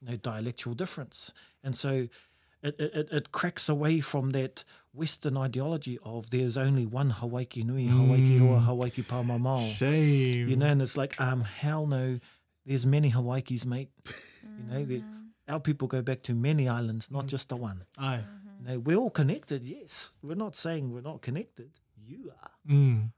you 0.00 0.08
know, 0.08 0.16
dialectual 0.16 0.74
difference. 0.74 1.32
And 1.64 1.76
so 1.76 2.06
it, 2.68 2.74
it, 2.80 2.94
it- 2.94 3.08
it 3.12 3.32
cracks 3.32 3.68
away 3.68 4.00
from 4.00 4.30
that 4.30 4.64
Western 4.92 5.36
ideology 5.36 5.98
of 6.02 6.30
there's 6.30 6.56
only 6.56 6.86
one 6.86 7.10
Hawaiki 7.12 7.64
nui, 7.64 7.86
Hawaiki 7.86 8.40
roa, 8.40 8.60
Hawaiki 8.60 9.04
pāmamao. 9.04 9.58
Shame. 9.78 10.48
You 10.48 10.56
know, 10.56 10.66
and 10.66 10.80
it's 10.82 10.96
like, 10.96 11.20
um, 11.20 11.42
hell 11.42 11.86
no, 11.86 12.18
there's 12.64 12.86
many 12.86 13.10
Hawaii's, 13.10 13.66
mate. 13.66 13.90
You 14.42 14.64
know, 14.70 14.84
that 14.86 15.02
our 15.48 15.60
people 15.60 15.86
go 15.86 16.00
back 16.02 16.22
to 16.22 16.34
many 16.34 16.68
islands, 16.68 17.10
not 17.10 17.26
just 17.26 17.50
the 17.50 17.56
one. 17.56 17.84
Aye. 17.98 18.24
You 18.62 18.68
know, 18.68 18.78
we're 18.80 18.96
all 18.96 19.10
connected, 19.10 19.68
yes. 19.68 20.10
We're 20.22 20.34
not 20.34 20.56
saying 20.56 20.92
we're 20.92 21.02
not 21.12 21.20
connected. 21.20 21.70
You 22.08 22.32
are, 22.42 22.50
Mm. 22.70 23.10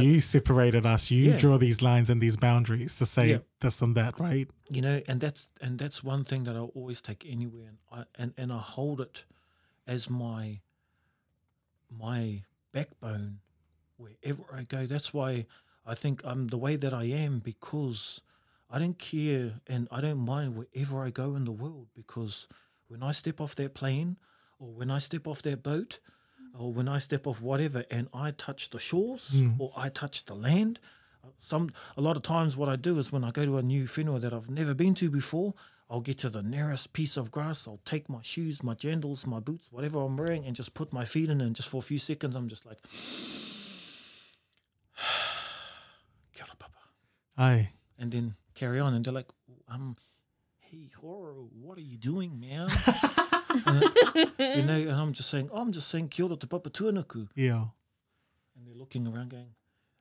You. 0.00 0.08
But 0.08 0.14
you 0.14 0.20
separated 0.20 0.86
us. 0.86 1.10
You 1.10 1.30
Yeah. 1.30 1.36
draw 1.36 1.58
these 1.58 1.82
lines 1.82 2.10
and 2.10 2.20
these 2.20 2.36
boundaries 2.36 2.96
to 2.98 3.06
say 3.06 3.28
Yeah. 3.30 3.38
this 3.60 3.82
and 3.82 3.96
that, 3.96 4.18
right? 4.20 4.48
you 4.70 4.80
know, 4.80 5.02
and 5.06 5.20
that's 5.20 5.48
and 5.60 5.78
that's 5.78 6.02
one 6.02 6.24
thing 6.24 6.44
that 6.44 6.56
I 6.56 6.60
always 6.60 7.00
take 7.00 7.24
anywhere, 7.26 7.68
and 7.68 7.78
I 7.92 8.04
and, 8.16 8.32
and 8.36 8.52
I 8.52 8.58
hold 8.58 9.00
it 9.00 9.24
as 9.86 10.08
my 10.08 10.60
my 11.90 12.42
backbone 12.72 13.40
wherever 13.96 14.42
I 14.52 14.62
go. 14.62 14.86
That's 14.86 15.12
why 15.14 15.46
I 15.86 15.94
think 15.94 16.22
I'm 16.24 16.48
the 16.48 16.58
way 16.58 16.76
that 16.76 16.92
I 16.92 17.04
am 17.04 17.38
because 17.38 18.20
I 18.70 18.78
don't 18.78 18.98
care 18.98 19.60
and 19.66 19.86
I 19.90 20.00
don't 20.00 20.18
mind 20.24 20.56
wherever 20.56 21.04
I 21.04 21.10
go 21.10 21.34
in 21.36 21.44
the 21.44 21.52
world 21.52 21.88
because 21.94 22.48
when 22.88 23.02
I 23.02 23.12
step 23.12 23.40
off 23.40 23.54
that 23.56 23.74
plane 23.74 24.16
or 24.58 24.68
when 24.72 24.90
I 24.90 24.98
step 24.98 25.26
off 25.28 25.42
that 25.42 25.62
boat 25.62 25.98
or 26.58 26.72
when 26.72 26.88
I 26.88 26.98
step 26.98 27.26
off 27.26 27.40
whatever 27.40 27.84
and 27.90 28.08
I 28.14 28.30
touch 28.32 28.70
the 28.70 28.78
shores 28.78 29.42
or 29.58 29.72
I 29.76 29.88
touch 29.88 30.24
the 30.24 30.34
land, 30.34 30.78
some 31.38 31.70
a 31.96 32.00
lot 32.00 32.16
of 32.16 32.22
times 32.22 32.56
what 32.56 32.68
I 32.68 32.76
do 32.76 32.98
is 32.98 33.10
when 33.12 33.24
I 33.24 33.30
go 33.30 33.44
to 33.44 33.58
a 33.58 33.62
new 33.62 33.86
funeral 33.86 34.18
that 34.20 34.32
I've 34.32 34.50
never 34.50 34.74
been 34.74 34.94
to 34.96 35.10
before, 35.10 35.54
I'll 35.90 36.00
get 36.00 36.18
to 36.18 36.30
the 36.30 36.42
nearest 36.42 36.92
piece 36.92 37.16
of 37.16 37.30
grass, 37.30 37.66
I'll 37.68 37.80
take 37.84 38.08
my 38.08 38.22
shoes, 38.22 38.62
my 38.62 38.74
jandals, 38.74 39.26
my 39.26 39.40
boots, 39.40 39.68
whatever 39.70 40.00
I'm 40.00 40.16
wearing, 40.16 40.44
and 40.44 40.56
just 40.56 40.74
put 40.74 40.92
my 40.92 41.04
feet 41.04 41.28
in 41.28 41.40
and 41.40 41.54
just 41.54 41.68
for 41.68 41.78
a 41.78 41.82
few 41.82 41.98
seconds 41.98 42.36
I'm 42.36 42.48
just 42.48 42.64
like 42.66 42.78
Kia 46.34 46.44
ora, 46.46 46.56
papa. 46.58 46.78
Aye. 47.36 47.70
And 47.98 48.12
then 48.12 48.34
carry 48.54 48.80
on 48.80 48.94
and 48.94 49.04
they're 49.04 49.12
like, 49.12 49.28
um, 49.68 49.96
hey 50.58 50.90
Horo, 51.00 51.48
what 51.60 51.78
are 51.78 51.82
you 51.82 51.96
doing, 51.96 52.40
man? 52.40 52.70
And, 53.66 53.82
you 54.58 54.62
know, 54.64 54.76
and 54.80 54.92
I'm 54.92 55.12
just 55.12 55.30
saying, 55.30 55.48
oh, 55.52 55.60
I'm 55.60 55.72
just 55.72 55.88
saying 55.88 56.08
kia 56.08 56.26
ora 56.26 56.36
te 56.36 56.46
papa 56.46 56.70
tuanuku. 56.70 57.28
Yeah. 57.34 57.64
And 58.56 58.66
they're 58.66 58.74
looking 58.74 59.06
around 59.06 59.30
going, 59.30 59.54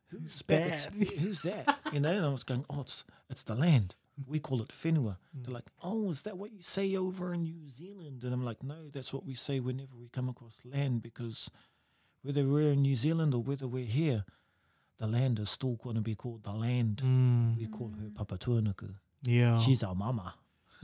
Who's 0.10 0.44
that? 0.48 0.90
that? 0.94 1.08
Who's 1.20 1.42
that? 1.44 1.78
You 1.92 2.00
know, 2.00 2.12
and 2.12 2.26
I 2.26 2.30
was 2.30 2.44
going, 2.44 2.66
Oh, 2.70 2.82
it's 2.82 3.04
it's 3.30 3.44
the 3.44 3.56
land. 3.56 3.96
We 4.28 4.40
call 4.40 4.62
it 4.62 4.68
whenua. 4.70 5.18
They're 5.34 5.54
like, 5.54 5.72
Oh, 5.82 6.12
is 6.12 6.22
that 6.24 6.38
what 6.38 6.52
you 6.52 6.62
say 6.62 6.96
over 6.96 7.34
in 7.34 7.44
New 7.44 7.68
Zealand? 7.70 8.24
And 8.24 8.34
I'm 8.34 8.46
like, 8.46 8.62
No, 8.64 8.90
that's 8.92 9.12
what 9.14 9.26
we 9.26 9.34
say 9.34 9.60
whenever 9.60 9.96
we 10.00 10.08
come 10.10 10.30
across 10.30 10.54
land 10.66 11.02
because 11.02 11.50
whether 12.22 12.44
we're 12.46 12.72
in 12.74 12.82
New 12.84 12.96
Zealand 12.96 13.34
or 13.34 13.42
whether 13.42 13.68
we're 13.68 13.86
here, 13.86 14.24
the 14.98 15.08
land 15.08 15.40
is 15.40 15.50
still 15.50 15.76
going 15.84 15.96
to 15.96 16.02
be 16.02 16.16
called 16.16 16.44
the 16.44 16.52
land. 16.54 17.02
Mm. 17.04 17.58
We 17.58 17.66
call 17.66 17.92
her 18.00 18.10
Papa 18.16 18.38
Tuanuku. 18.38 18.94
Yeah. 19.24 19.58
She's 19.58 19.82
our 19.84 19.96
mama, 19.96 20.36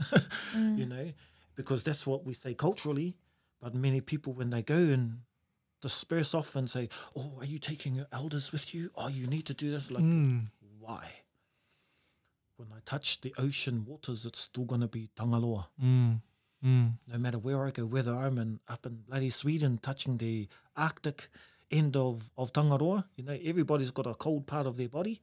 Mm. 0.56 0.78
you 0.78 0.86
know, 0.86 1.12
because 1.60 1.82
that's 1.82 2.06
what 2.06 2.24
we 2.24 2.34
say 2.34 2.54
culturally. 2.54 3.16
But 3.60 3.74
many 3.74 4.00
people, 4.00 4.32
when 4.32 4.50
they 4.50 4.62
go 4.62 4.74
and 4.96 5.20
disperse 5.82 6.34
off 6.34 6.56
and 6.56 6.68
say, 6.70 6.88
"Oh, 7.14 7.32
are 7.38 7.44
you 7.44 7.58
taking 7.58 7.94
your 7.94 8.06
elders 8.12 8.52
with 8.52 8.74
you? 8.74 8.90
Oh, 8.96 9.08
you 9.08 9.26
need 9.26 9.46
to 9.46 9.54
do 9.54 9.70
this." 9.70 9.90
Like, 9.90 10.04
Mm. 10.04 10.48
why? 10.78 11.04
When 12.56 12.68
I 12.72 12.80
touch 12.84 13.20
the 13.20 13.34
ocean 13.38 13.84
waters, 13.86 14.24
it's 14.26 14.40
still 14.40 14.64
going 14.64 14.82
to 14.82 14.88
be 14.88 15.08
Tangaloa. 15.16 15.66
Mm. 15.82 16.20
Mm. 16.64 16.92
No 17.06 17.18
matter 17.18 17.38
where 17.38 17.66
I 17.66 17.70
go, 17.70 17.86
whether 17.86 18.14
I'm 18.14 18.36
in, 18.38 18.60
up 18.68 18.84
in 18.86 18.96
bloody 19.08 19.30
Sweden 19.30 19.78
touching 19.78 20.18
the 20.18 20.48
Arctic 20.76 21.28
end 21.70 21.96
of, 21.96 22.30
of 22.36 22.52
Tangaroa, 22.52 23.06
you 23.16 23.24
know, 23.24 23.38
everybody's 23.42 23.90
got 23.90 24.06
a 24.06 24.14
cold 24.14 24.46
part 24.46 24.66
of 24.66 24.76
their 24.76 24.88
body, 24.88 25.20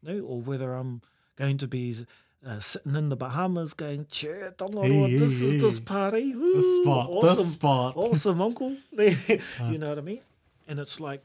you 0.00 0.08
know, 0.08 0.20
or 0.24 0.40
whether 0.40 0.74
I'm 0.74 1.02
going 1.36 1.58
to 1.58 1.66
be 1.66 2.06
uh, 2.46 2.58
sitting 2.60 2.94
in 2.96 3.08
the 3.08 3.16
Bahamas 3.16 3.74
going, 3.74 4.06
che, 4.06 4.50
Tangaroa, 4.56 5.08
Hey, 5.08 5.16
this 5.18 5.38
hey, 5.40 5.46
is 5.46 5.62
this 5.62 5.78
hey. 5.78 5.84
party. 5.84 6.32
The 6.32 6.62
spot. 6.82 7.08
awesome, 7.10 7.36
The 7.36 7.42
spot. 7.44 7.96
awesome, 7.96 8.40
uncle. 8.40 8.76
you 8.92 9.78
know 9.78 9.88
what 9.90 9.98
I 9.98 10.02
mean? 10.02 10.20
And 10.68 10.78
it's 10.78 10.98
like 11.00 11.22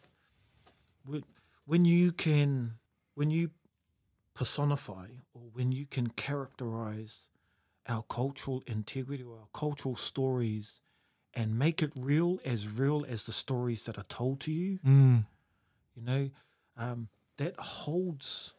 when- 1.06 1.24
when 1.66 1.84
you 1.86 2.12
can, 2.12 2.76
when 3.16 3.30
you 3.32 3.52
personify 4.34 5.08
or 5.34 5.42
when 5.54 5.72
you 5.72 5.86
can 5.86 6.08
characterize 6.10 7.30
our 7.88 8.04
cultural 8.04 8.64
integrity 8.68 9.24
or 9.24 9.40
our 9.40 9.48
cultural 9.54 9.96
stories 9.96 10.82
and 11.34 11.58
make 11.58 11.82
it 11.82 11.92
real, 11.96 12.40
as 12.46 12.68
real 12.68 13.06
as 13.08 13.24
the 13.24 13.32
stories 13.32 13.84
that 13.84 13.98
are 13.98 14.04
told 14.10 14.40
to 14.42 14.52
you, 14.52 14.80
Mm. 14.86 15.26
you 15.96 16.02
know, 16.04 16.30
um, 16.78 17.10
that 17.38 17.60
holds 17.60 18.54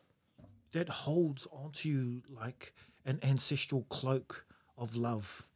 that 0.73 0.89
holds 0.89 1.47
onto 1.51 1.89
you 1.89 2.23
like 2.29 2.75
an 3.05 3.19
ancestral 3.23 3.87
cloak 3.89 4.45
of 4.77 4.97
love. 4.97 5.47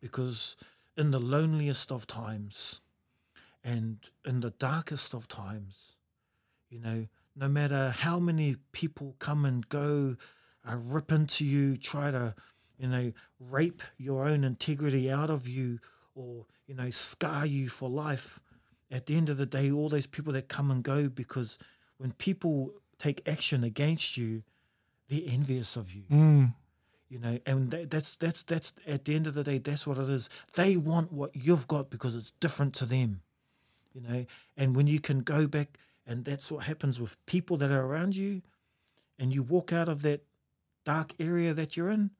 Because 0.00 0.56
in 0.96 1.10
the 1.10 1.20
loneliest 1.20 1.92
of 1.92 2.06
times 2.06 2.80
and 3.64 3.98
in 4.24 4.40
the 4.40 4.50
darkest 4.50 5.14
of 5.14 5.28
times, 5.28 5.96
you 6.70 6.80
know, 6.80 7.06
no 7.36 7.48
matter 7.48 7.90
how 7.90 8.18
many 8.18 8.56
people 8.72 9.14
come 9.18 9.44
and 9.44 9.68
go, 9.68 10.16
uh, 10.68 10.76
rip 10.76 11.12
into 11.12 11.44
you, 11.44 11.76
try 11.76 12.10
to, 12.10 12.34
you 12.78 12.88
know, 12.88 13.12
rape 13.38 13.82
your 13.96 14.26
own 14.26 14.44
integrity 14.44 15.10
out 15.10 15.30
of 15.30 15.46
you 15.46 15.78
or, 16.14 16.46
you 16.66 16.74
know, 16.74 16.90
scar 16.90 17.46
you 17.46 17.68
for 17.68 17.88
life, 17.88 18.40
at 18.90 19.06
the 19.06 19.16
end 19.16 19.28
of 19.28 19.36
the 19.36 19.46
day, 19.46 19.70
all 19.70 19.88
those 19.88 20.06
people 20.06 20.32
that 20.32 20.48
come 20.48 20.70
and 20.70 20.82
go 20.82 21.08
because 21.08 21.58
when 21.98 22.12
people 22.12 22.72
take 22.98 23.28
action 23.28 23.64
against 23.64 24.16
you, 24.16 24.42
they're 25.08 25.20
envious 25.26 25.76
of 25.76 25.92
you. 25.94 26.02
Mm. 26.10 26.54
you 27.08 27.18
know 27.18 27.38
and 27.46 27.70
that, 27.70 27.90
that's 27.90 28.16
that's 28.16 28.42
that's 28.42 28.72
at 28.86 29.04
the 29.06 29.14
end 29.14 29.26
of 29.26 29.34
the 29.34 29.44
day 29.44 29.58
that's 29.58 29.86
what 29.86 29.98
it 29.98 30.08
is. 30.08 30.28
They 30.54 30.76
want 30.76 31.12
what 31.12 31.34
you've 31.34 31.66
got 31.68 31.90
because 31.90 32.14
it's 32.14 32.32
different 32.40 32.74
to 32.74 32.84
them 32.86 33.22
you 33.94 34.00
know. 34.00 34.26
And 34.56 34.76
when 34.76 34.86
you 34.86 35.00
can 35.00 35.20
go 35.20 35.46
back 35.46 35.78
and 36.06 36.24
that's 36.24 36.50
what 36.50 36.64
happens 36.64 37.00
with 37.00 37.16
people 37.26 37.56
that 37.58 37.70
are 37.70 37.84
around 37.84 38.16
you 38.16 38.42
and 39.18 39.32
you 39.34 39.42
walk 39.42 39.72
out 39.72 39.88
of 39.88 40.02
that 40.02 40.22
dark 40.84 41.12
area 41.18 41.52
that 41.54 41.76
you're 41.76 41.90
in 41.90 42.10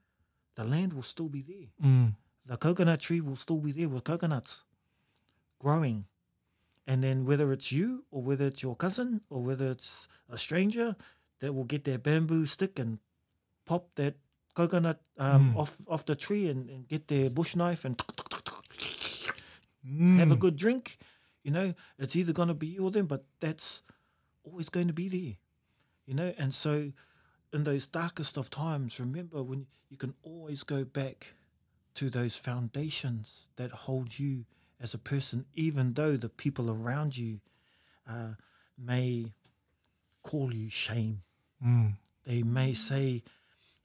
the 0.54 0.64
land 0.64 0.92
will 0.92 1.02
still 1.02 1.28
be 1.28 1.42
there. 1.42 1.68
Mm. 1.88 2.14
the 2.46 2.56
coconut 2.56 3.00
tree 3.00 3.20
will 3.20 3.36
still 3.36 3.58
be 3.58 3.72
there 3.72 3.88
with 3.88 4.04
coconuts 4.04 4.64
growing 5.58 6.04
and 6.88 7.04
then 7.04 7.24
whether 7.26 7.52
it's 7.52 7.70
you 7.70 8.04
or 8.10 8.22
whether 8.22 8.46
it's 8.46 8.62
your 8.62 8.74
cousin 8.74 9.20
or 9.30 9.42
whether 9.42 9.70
it's 9.70 10.08
a 10.30 10.38
stranger 10.38 10.96
that 11.40 11.54
will 11.54 11.64
get 11.64 11.84
their 11.84 11.98
bamboo 11.98 12.46
stick 12.46 12.78
and 12.78 12.98
pop 13.66 13.94
that 13.94 14.16
coconut 14.54 15.00
um, 15.18 15.52
Mm. 15.52 15.56
off 15.56 15.76
off 15.86 16.04
the 16.06 16.16
tree 16.16 16.48
and, 16.48 16.68
and 16.70 16.88
get 16.88 17.06
their 17.08 17.30
bush 17.30 17.54
knife 17.54 17.84
and 17.84 18.02
Mm. 19.86 20.18
have 20.18 20.32
a 20.32 20.36
good 20.36 20.56
drink 20.56 20.98
you 21.44 21.50
know 21.52 21.72
it's 21.98 22.16
either 22.16 22.32
going 22.32 22.48
to 22.48 22.54
be 22.54 22.66
you 22.66 22.84
or 22.84 22.90
them 22.90 23.06
but 23.06 23.24
that's 23.40 23.82
always 24.42 24.68
going 24.68 24.88
to 24.88 24.92
be 24.92 25.08
there 25.08 25.36
you 26.06 26.14
know 26.14 26.34
and 26.36 26.52
so 26.52 26.92
in 27.52 27.64
those 27.64 27.86
darkest 27.86 28.36
of 28.36 28.50
times 28.50 28.98
remember 28.98 29.42
when 29.42 29.66
you 29.88 29.96
can 29.96 30.14
always 30.22 30.62
go 30.64 30.84
back 30.84 31.34
to 31.94 32.10
those 32.10 32.36
foundations 32.36 33.46
that 33.56 33.70
hold 33.70 34.18
you 34.18 34.44
as 34.80 34.94
a 34.94 34.98
person 34.98 35.44
even 35.54 35.94
though 35.94 36.16
the 36.16 36.28
people 36.28 36.70
around 36.70 37.16
you 37.16 37.40
uh, 38.08 38.34
may 38.76 39.32
call 40.22 40.54
you 40.54 40.68
shame 40.70 41.22
Mm. 41.64 41.94
they 42.24 42.42
may 42.42 42.72
say 42.74 43.22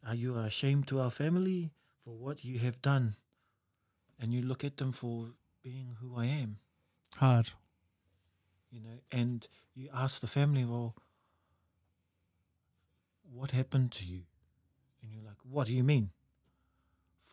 are 0.06 0.14
you 0.14 0.36
ashamed 0.38 0.88
to 0.88 1.00
our 1.00 1.10
family 1.10 1.72
for 2.04 2.14
what 2.16 2.46
you 2.46 2.60
have 2.60 2.82
done 2.82 3.16
and 4.20 4.32
you 4.32 4.42
look 4.44 4.64
at 4.64 4.78
them 4.78 4.92
for 4.92 5.30
being 5.64 5.98
who 6.00 6.16
i 6.16 6.26
am 6.26 6.58
Hard. 7.18 7.50
you 8.70 8.80
know, 8.82 9.00
and 9.12 9.48
you 9.76 9.90
ask 9.94 10.22
the 10.22 10.28
family, 10.28 10.66
well, 10.66 10.96
what 13.32 13.52
happened 13.52 13.92
to 13.94 14.06
you? 14.06 14.22
And 15.02 15.12
you're 15.14 15.24
like, 15.24 15.38
what 15.44 15.68
do 15.68 15.74
you 15.74 15.84
mean? 15.84 16.10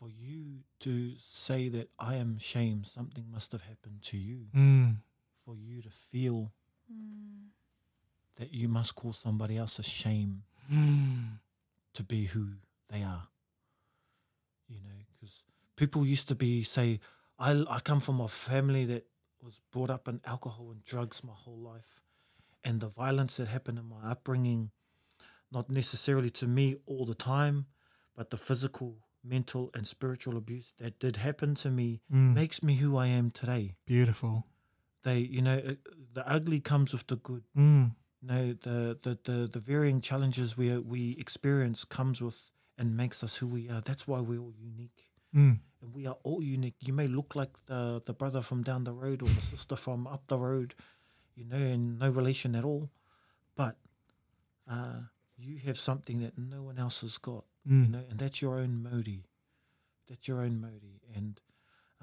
For 0.01 0.09
you 0.09 0.61
to 0.80 1.12
say 1.20 1.68
that 1.68 1.90
I 1.98 2.14
am 2.16 2.38
shame, 2.38 2.84
something 2.84 3.30
must 3.30 3.53
have 3.53 3.61
happened 3.62 4.01
to 4.05 4.16
you. 4.16 4.46
Mm. 4.55 4.96
For 5.44 5.55
you 5.55 5.82
to 5.82 5.90
feel 5.90 6.53
Mm. 6.90 7.51
that 8.36 8.53
you 8.53 8.66
must 8.68 8.94
call 8.94 9.12
somebody 9.12 9.57
else 9.59 9.78
a 9.78 9.82
shame 9.82 10.42
Mm. 10.70 11.38
to 11.92 12.03
be 12.03 12.24
who 12.24 12.57
they 12.88 13.03
are. 13.03 13.28
You 14.68 14.80
know, 14.80 15.05
because 15.12 15.42
people 15.76 16.07
used 16.07 16.28
to 16.28 16.34
be 16.34 16.62
say, 16.64 16.98
I, 17.38 17.62
I 17.68 17.80
come 17.80 18.01
from 18.01 18.20
a 18.20 18.28
family 18.28 18.86
that 18.86 19.07
was 19.42 19.61
brought 19.70 19.90
up 19.90 20.09
in 20.09 20.20
alcohol 20.24 20.70
and 20.70 20.82
drugs 20.84 21.22
my 21.22 21.34
whole 21.34 21.59
life, 21.59 22.01
and 22.64 22.80
the 22.80 22.88
violence 22.88 23.36
that 23.36 23.48
happened 23.48 23.78
in 23.78 23.86
my 23.86 24.11
upbringing, 24.11 24.70
not 25.53 25.68
necessarily 25.70 26.30
to 26.30 26.46
me 26.46 26.76
all 26.86 27.05
the 27.05 27.14
time, 27.14 27.66
but 28.16 28.30
the 28.30 28.36
physical, 28.36 28.98
mental, 29.23 29.71
and 29.75 29.87
spiritual 29.87 30.37
abuse 30.37 30.73
that 30.79 30.99
did 30.99 31.16
happen 31.16 31.55
to 31.57 31.71
me 31.71 32.01
Mm. 32.12 32.35
makes 32.35 32.62
me 32.62 32.77
who 32.77 32.97
I 32.97 33.07
am 33.07 33.31
today. 33.31 33.77
Beautiful. 33.87 34.47
They, 35.03 35.18
you 35.18 35.43
know, 35.43 35.59
uh, 35.59 35.75
the 36.12 36.27
ugly 36.29 36.61
comes 36.61 36.93
with 36.93 37.07
the 37.07 37.16
good. 37.16 37.45
Mm. 37.57 37.95
No, 38.23 38.53
the, 38.53 38.99
the, 39.03 39.18
the, 39.25 39.49
the 39.51 39.61
varying 39.61 40.01
challenges 40.03 40.57
we 40.57 40.77
we 40.79 41.16
experience 41.18 41.85
comes 41.85 42.21
with 42.21 42.51
and 42.77 42.97
makes 42.97 43.23
us 43.25 43.37
who 43.37 43.47
we 43.47 43.68
are. 43.71 43.81
That's 43.81 44.07
why 44.07 44.21
we're 44.21 44.41
all 44.41 44.55
unique. 44.59 45.11
Mm. 45.35 45.61
And 45.83 45.95
we 45.95 46.07
are 46.07 46.18
all 46.23 46.43
unique. 46.43 46.75
You 46.81 46.93
may 46.93 47.09
look 47.09 47.35
like 47.35 47.64
the, 47.66 48.03
the 48.05 48.12
brother 48.12 48.43
from 48.43 48.62
down 48.62 48.85
the 48.85 48.93
road 48.93 49.23
or 49.23 49.27
the 49.29 49.41
sister 49.41 49.77
from 49.77 50.07
up 50.07 50.27
the 50.27 50.39
road, 50.39 50.75
you 51.35 51.45
know, 51.47 51.57
and 51.57 51.99
no 51.99 52.11
relation 52.11 52.55
at 52.55 52.64
all. 52.64 52.91
But 53.57 53.77
uh, 54.71 55.01
you 55.39 55.59
have 55.66 55.79
something 55.79 56.21
that 56.21 56.37
no 56.39 56.62
one 56.62 56.79
else 56.79 57.01
has 57.01 57.16
got, 57.18 57.45
you 57.64 57.72
Mm. 57.74 57.90
know, 57.90 58.04
and 58.08 58.18
that's 58.18 58.40
your 58.42 58.58
own 58.58 58.82
modi. 58.82 59.24
That's 60.08 60.26
your 60.28 60.40
own 60.40 60.61
modi. 60.61 61.00
And 61.14 61.40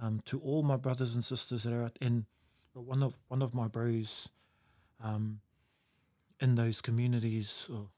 um, 0.01 0.21
to 0.25 0.39
all 0.39 0.63
my 0.63 0.77
brothers 0.77 1.13
and 1.15 1.23
sisters 1.25 1.63
that 1.63 1.73
are 1.73 1.83
out, 1.83 1.97
and 2.01 2.25
one 2.73 3.03
of 3.03 3.15
one 3.27 3.41
of 3.41 3.53
my 3.53 3.67
bros, 3.67 4.29
um, 5.01 5.41
in 6.39 6.55
those 6.55 6.81
communities, 6.81 7.67
oh, 7.71 7.89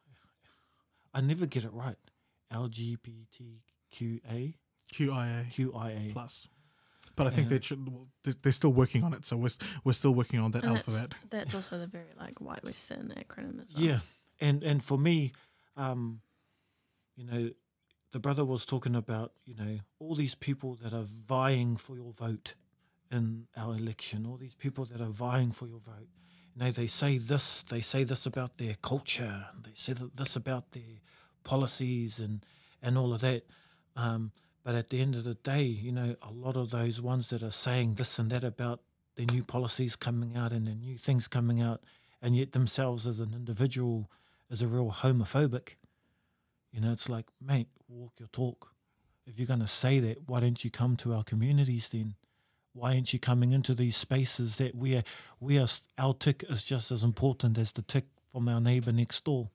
I 1.14 1.22
never 1.22 1.46
get 1.46 1.64
it 1.66 1.74
right. 1.74 1.98
LGBTQA, 2.52 4.56
QIA 4.92 5.46
QIA. 5.52 6.14
plus. 6.14 6.48
But 7.16 7.28
I 7.28 7.32
think 7.32 7.50
Yeah. 7.52 7.58
they 7.58 7.62
should. 7.64 7.90
well, 7.90 8.08
they- 8.24 8.32
They're 8.42 8.52
still 8.54 8.72
working 8.74 9.04
on 9.04 9.14
it, 9.14 9.26
so 9.26 9.36
we're 9.36 9.50
we're 9.84 9.94
still 9.94 10.14
working 10.14 10.40
on 10.40 10.52
that 10.52 10.64
And 10.64 10.78
that's, 10.78 10.88
alphabet. 10.88 11.16
that's 11.30 11.54
also 11.54 11.78
the 11.78 11.88
very 11.88 12.14
like 12.18 12.40
white 12.40 12.64
Western 12.64 13.10
acronym 13.18 13.62
as 13.62 13.74
well. 13.74 13.84
Yeah, 13.84 14.00
and 14.40 14.64
and 14.64 14.82
for 14.84 14.98
me, 14.98 15.34
um, 15.76 16.22
you 17.20 17.26
know, 17.26 17.50
the 18.14 18.20
brother 18.20 18.46
was 18.46 18.66
talking 18.66 18.96
about 18.96 19.34
you 19.46 19.54
know 19.54 19.80
all 20.00 20.16
these 20.16 20.36
people 20.36 20.76
that 20.76 20.94
are 20.94 21.06
vying 21.28 21.76
for 21.76 21.96
your 21.96 22.14
vote 22.14 22.56
in 23.12 23.48
our 23.58 23.76
election, 23.76 24.26
all 24.26 24.38
these 24.38 24.56
people 24.56 24.86
that 24.86 25.02
are 25.02 25.12
vying 25.12 25.52
for 25.52 25.68
your 25.68 25.80
vote. 25.80 26.08
You 26.56 26.64
know, 26.64 26.72
they 26.72 26.88
say 26.88 27.18
this, 27.18 27.64
they 27.64 27.82
say 27.82 28.06
this 28.06 28.26
about 28.26 28.58
their 28.58 28.76
culture, 28.82 29.48
they 29.64 29.72
say 29.76 29.94
this 30.16 30.38
about 30.38 30.72
their 30.72 31.02
policies 31.44 32.20
and 32.20 32.46
and 32.82 32.98
all 32.98 33.14
of 33.14 33.20
that. 33.20 33.44
Um, 33.98 34.32
but 34.64 34.76
at 34.76 34.90
the 34.90 35.02
end 35.02 35.16
of 35.16 35.26
the 35.26 35.34
day, 35.34 35.64
you 35.64 35.92
know, 35.92 36.16
a 36.22 36.32
lot 36.32 36.56
of 36.56 36.72
those 36.72 37.02
ones 37.02 37.30
that 37.32 37.44
are 37.44 37.52
saying 37.52 37.96
this 37.96 38.18
and 38.18 38.30
that 38.32 38.46
about 38.46 38.80
the 39.16 39.26
new 39.26 39.44
policies 39.44 39.98
coming 39.98 40.38
out 40.38 40.54
and 40.54 40.66
the 40.66 40.76
new 40.76 40.98
things 40.98 41.28
coming 41.28 41.62
out, 41.62 41.82
and 42.22 42.38
yet 42.38 42.54
themselves 42.54 43.06
as 43.06 43.20
an 43.20 43.34
individual 43.34 44.10
is 44.50 44.62
a 44.62 44.68
real 44.68 44.92
homophobic. 44.92 45.76
You 46.72 46.82
know, 46.82 46.92
it's 46.92 47.10
like, 47.10 47.26
mate, 47.42 47.68
walk 47.88 48.14
your 48.20 48.30
talk. 48.30 48.74
If 49.26 49.38
you're 49.38 49.48
going 49.48 49.60
to 49.60 49.68
say 49.68 50.00
that, 50.00 50.28
why 50.28 50.40
don't 50.40 50.64
you 50.64 50.72
come 50.72 50.96
to 50.98 51.14
our 51.14 51.24
communities 51.24 51.90
then? 51.90 52.16
Why 52.74 52.94
aren't 52.94 53.14
you 53.14 53.20
coming 53.20 53.52
into 53.52 53.74
these 53.74 53.98
spaces 53.98 54.58
that 54.58 54.76
we 54.76 54.96
are, 54.96 55.04
we 55.40 55.60
are, 55.60 55.68
our 55.98 56.14
tick 56.14 56.44
is 56.50 56.64
just 56.64 56.92
as 56.92 57.04
important 57.04 57.58
as 57.58 57.72
the 57.72 57.82
tick 57.82 58.06
from 58.32 58.48
our 58.48 58.62
neighbour 58.62 58.92
next 58.92 59.26
door? 59.26 59.50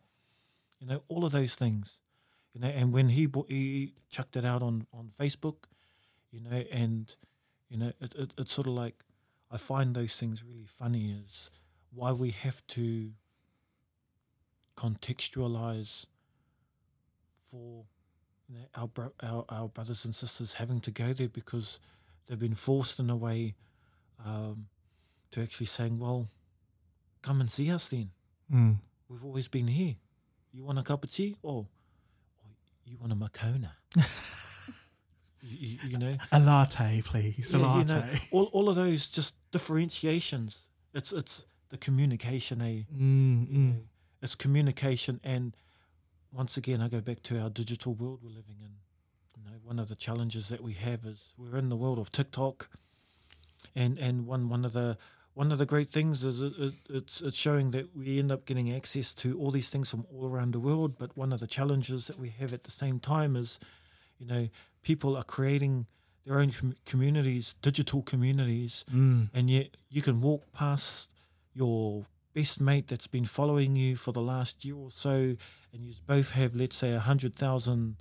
You 0.81 0.89
know, 0.89 1.03
all 1.09 1.25
of 1.25 1.33
those 1.33 1.55
things. 1.55 2.01
You 2.53 2.61
know, 2.61 2.69
and 2.69 2.93
when 2.93 3.09
he, 3.09 3.29
he 3.49 3.95
chucked 4.11 4.37
it 4.37 4.45
out 4.45 4.63
on, 4.63 4.87
on 4.93 5.11
Facebook, 5.19 5.57
you 6.31 6.41
know, 6.41 6.65
and, 6.71 7.15
you 7.69 7.79
know, 7.79 7.93
it, 8.01 8.15
it, 8.17 8.35
it's 8.39 8.53
sort 8.53 8.67
of 8.67 8.75
like, 8.75 8.95
I 9.51 9.57
find 9.57 9.95
those 9.95 10.17
things 10.17 10.45
really 10.45 10.67
funny 10.67 11.17
is 11.25 11.51
why 11.93 12.13
we 12.13 12.31
have 12.31 12.67
to 12.69 13.13
contextualize 14.77 16.07
for 17.55 17.85
you 18.49 18.57
know, 18.59 18.65
our, 18.75 18.89
bro- 18.89 19.13
our 19.23 19.45
our 19.49 19.69
brothers 19.69 20.05
and 20.05 20.15
sisters 20.15 20.55
having 20.55 20.81
to 20.81 20.91
go 20.91 21.13
there 21.13 21.29
because 21.29 21.79
they've 22.27 22.39
been 22.39 22.55
forced 22.55 22.99
in 22.99 23.09
a 23.11 23.17
way 23.17 23.55
um, 24.25 24.67
to 25.31 25.41
actually 25.43 25.67
saying, 25.67 25.99
well, 25.99 26.29
come 27.23 27.41
and 27.41 27.51
see 27.51 27.71
us 27.71 27.89
then. 27.89 28.11
Mm. 28.53 28.77
We've 29.09 29.25
always 29.25 29.49
been 29.49 29.69
here. 29.69 29.95
You 30.53 30.65
want 30.65 30.79
a 30.79 30.83
cup 30.83 31.05
of 31.05 31.13
tea? 31.13 31.37
Or, 31.43 31.67
or 32.43 32.51
you 32.87 32.97
want 33.01 33.13
a 33.13 33.17
Makona? 33.17 33.71
you, 35.43 35.57
you, 35.69 35.79
you 35.91 35.99
know? 35.99 36.17
A 36.33 36.41
latte, 36.41 37.03
please. 37.05 37.53
A 37.55 37.59
Yeah, 37.59 37.63
you 37.63 37.79
latte. 37.79 37.95
know, 37.95 38.19
all, 38.33 38.45
all 38.53 38.69
of 38.69 38.77
those 38.77 39.07
just 39.09 39.35
differentiations. 39.53 40.61
It's 40.93 41.13
it's 41.13 41.45
the 41.71 41.77
communication, 41.77 42.61
eh? 42.63 42.83
Mm, 42.97 43.49
mm. 43.49 43.49
know, 43.51 43.75
it's 44.23 44.35
communication 44.35 45.21
and 45.25 45.57
once 46.35 46.57
again 46.57 46.81
I 46.81 46.89
go 46.89 47.01
back 47.01 47.23
to 47.25 47.39
our 47.41 47.51
digital 47.51 47.95
world 47.95 48.21
we're 48.23 48.31
living 48.31 48.57
in. 48.61 48.71
You 49.37 49.45
know, 49.51 49.57
one 49.63 49.79
of 49.79 49.89
the 49.89 49.95
challenges 49.97 50.49
that 50.49 50.63
we 50.63 50.73
have 50.75 51.05
is 51.05 51.33
we're 51.39 51.57
in 51.59 51.69
the 51.69 51.77
world 51.77 51.99
of 51.99 52.11
TikTok 52.13 52.69
and 53.75 53.99
and 53.99 54.27
one 54.27 54.49
one 54.49 54.65
of 54.65 54.73
the 54.73 54.97
one 55.35 55.51
of 55.51 55.59
the 55.59 55.67
great 55.67 55.89
things 55.89 56.25
is 56.25 56.43
it, 56.43 56.53
it, 56.59 56.75
it's 56.91 57.21
it's 57.21 57.37
showing 57.37 57.71
that 57.71 57.97
we 57.97 58.19
end 58.19 58.31
up 58.31 58.47
getting 58.47 58.73
access 58.75 59.13
to 59.15 59.37
all 59.39 59.51
these 59.51 59.69
things 59.69 59.91
from 59.91 60.07
all 60.15 60.29
around 60.29 60.53
the 60.53 60.61
world. 60.61 60.97
But 60.99 61.17
one 61.17 61.33
of 61.33 61.41
the 61.41 61.47
challenges 61.49 62.07
that 62.07 62.19
we 62.21 62.29
have 62.31 62.53
at 62.53 62.63
the 62.65 62.71
same 62.71 63.01
time 63.01 63.35
is, 63.35 63.59
you 64.19 64.27
know, 64.27 64.49
people 64.83 65.17
are 65.17 65.25
creating 65.25 65.87
their 66.25 66.39
own 66.39 66.53
com- 66.53 66.77
communities, 66.87 67.55
digital 67.63 68.03
communities, 68.03 68.85
Mm. 68.95 69.29
and 69.35 69.51
yet 69.51 69.77
you 69.91 70.03
can 70.03 70.21
walk 70.21 70.43
past 70.53 71.11
your 71.53 72.07
best 72.35 72.61
mate 72.61 72.89
that's 72.89 73.07
been 73.07 73.25
following 73.25 73.77
you 73.77 73.97
for 73.97 74.13
the 74.13 74.21
last 74.21 74.65
year 74.65 74.77
or 74.77 74.91
so, 74.91 75.13
and 75.73 75.85
you 75.85 75.95
both 76.07 76.31
have, 76.31 76.55
let's 76.55 76.77
say, 76.77 76.93
a 76.93 77.01
hundred 77.01 77.35
thousand 77.37 77.97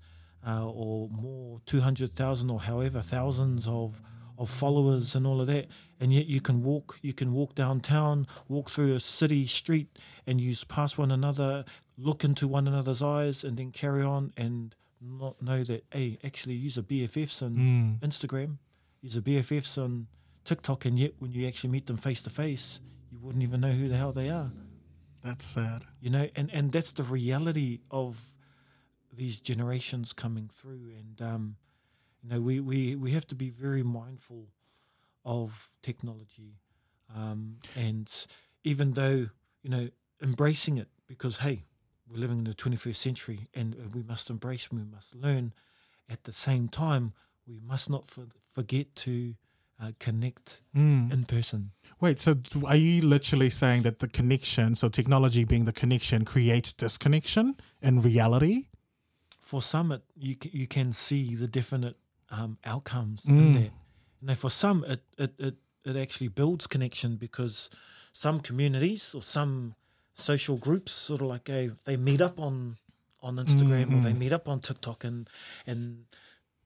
uh, 0.45 0.65
or 0.67 1.09
more, 1.09 1.61
two 1.65 1.81
hundred 1.81 2.11
thousand 2.11 2.49
or 2.49 2.59
however 2.59 3.01
thousands 3.01 3.67
of 3.67 4.01
of 4.39 4.49
followers 4.49 5.13
and 5.15 5.27
all 5.27 5.39
of 5.39 5.45
that, 5.47 5.67
and 5.99 6.11
yet 6.11 6.25
you 6.25 6.41
can 6.41 6.63
walk, 6.63 6.97
you 7.03 7.13
can 7.13 7.31
walk 7.33 7.53
downtown, 7.53 8.25
walk 8.47 8.67
through 8.69 8.95
a 8.95 8.99
city 8.99 9.45
street, 9.45 9.87
and 10.25 10.41
you 10.41 10.55
pass 10.67 10.97
one 10.97 11.11
another, 11.11 11.63
look 11.99 12.23
into 12.23 12.47
one 12.47 12.67
another's 12.67 13.03
eyes, 13.03 13.43
and 13.43 13.57
then 13.57 13.69
carry 13.71 14.01
on 14.03 14.33
and 14.35 14.73
not 14.99 15.39
know 15.39 15.63
that, 15.63 15.83
hey, 15.91 16.17
actually, 16.23 16.55
use 16.55 16.79
a 16.79 16.81
BFFs 16.81 17.43
on 17.43 17.55
Mm. 17.55 17.99
Instagram, 17.99 18.57
use 19.01 19.15
a 19.15 19.21
BFFs 19.21 19.77
on 19.77 20.07
TikTok, 20.45 20.85
and 20.85 20.97
yet 20.97 21.11
when 21.19 21.31
you 21.31 21.47
actually 21.47 21.69
meet 21.69 21.85
them 21.85 21.97
face 21.97 22.21
to 22.23 22.31
face, 22.31 22.79
you 23.13 23.19
wouldn't 23.21 23.43
even 23.43 23.61
know 23.61 23.71
who 23.71 23.87
the 23.87 23.95
hell 23.95 24.11
they 24.11 24.29
are. 24.29 24.51
That's 25.23 25.45
sad. 25.45 25.83
You 26.01 26.09
know, 26.09 26.27
and 26.35 26.49
and 26.51 26.71
that's 26.71 26.91
the 26.91 27.03
reality 27.03 27.79
of 27.91 28.31
these 29.15 29.39
generations 29.39 30.11
coming 30.11 30.49
through, 30.51 30.91
and 30.97 31.21
um, 31.21 31.55
you 32.23 32.29
know, 32.29 32.41
we 32.41 32.59
we 32.59 32.95
we 32.95 33.11
have 33.11 33.27
to 33.27 33.35
be 33.35 33.49
very 33.49 33.83
mindful 33.83 34.47
of 35.23 35.69
technology, 35.81 36.57
um, 37.15 37.57
and 37.75 38.11
even 38.63 38.93
though 38.93 39.29
you 39.61 39.69
know, 39.69 39.89
embracing 40.21 40.77
it 40.77 40.89
because 41.07 41.37
hey, 41.37 41.63
we're 42.09 42.19
living 42.19 42.39
in 42.39 42.43
the 42.43 42.53
21st 42.53 42.95
century, 42.95 43.47
and 43.53 43.75
uh, 43.75 43.89
we 43.93 44.03
must 44.03 44.29
embrace, 44.29 44.71
we 44.71 44.83
must 44.83 45.15
learn. 45.15 45.53
At 46.09 46.25
the 46.25 46.33
same 46.33 46.67
time, 46.67 47.13
we 47.47 47.59
must 47.65 47.89
not 47.89 48.11
for, 48.11 48.25
forget 48.53 48.93
to 48.97 49.35
uh, 49.81 49.91
connect 49.99 50.61
Mm. 50.75 51.11
in 51.11 51.25
person. 51.25 51.71
Wait, 51.99 52.19
so 52.19 52.35
are 52.65 52.75
you 52.75 53.01
literally 53.01 53.49
saying 53.49 53.83
that 53.83 53.99
the 53.99 54.07
connection, 54.07 54.75
so 54.75 54.89
technology 54.89 55.45
being 55.45 55.65
the 55.65 55.71
connection, 55.73 56.25
creates 56.25 56.73
disconnection 56.73 57.55
in 57.81 57.99
reality? 58.01 58.67
for 59.41 59.61
some, 59.61 59.91
it, 59.91 60.01
you 60.15 60.35
you 60.51 60.67
can 60.67 60.93
see 60.93 61.35
the 61.35 61.47
definite 61.47 61.95
um, 62.31 62.57
outcomes 62.63 63.23
Mm. 63.25 63.37
in 63.37 63.51
that. 63.53 63.71
You 64.21 64.35
for 64.35 64.49
some, 64.49 64.83
it, 64.85 65.01
it 65.17 65.33
it 65.37 65.55
it 65.85 65.95
actually 65.95 66.29
builds 66.29 66.65
connection 66.67 67.17
because 67.17 67.69
some 68.13 68.39
communities 68.39 69.13
or 69.13 69.21
some 69.21 69.75
social 70.13 70.57
groups 70.57 70.91
sort 70.91 71.21
of 71.21 71.27
like 71.27 71.49
a, 71.49 71.71
they 71.85 71.97
meet 71.97 72.21
up 72.21 72.39
on 72.39 72.77
on 73.21 73.35
Instagram 73.35 73.93
or 73.93 73.99
they 74.01 74.13
Mm. 74.13 74.17
meet 74.17 74.33
up 74.33 74.47
on 74.47 74.59
TikTok 74.59 75.03
and 75.03 75.29
and 75.67 76.05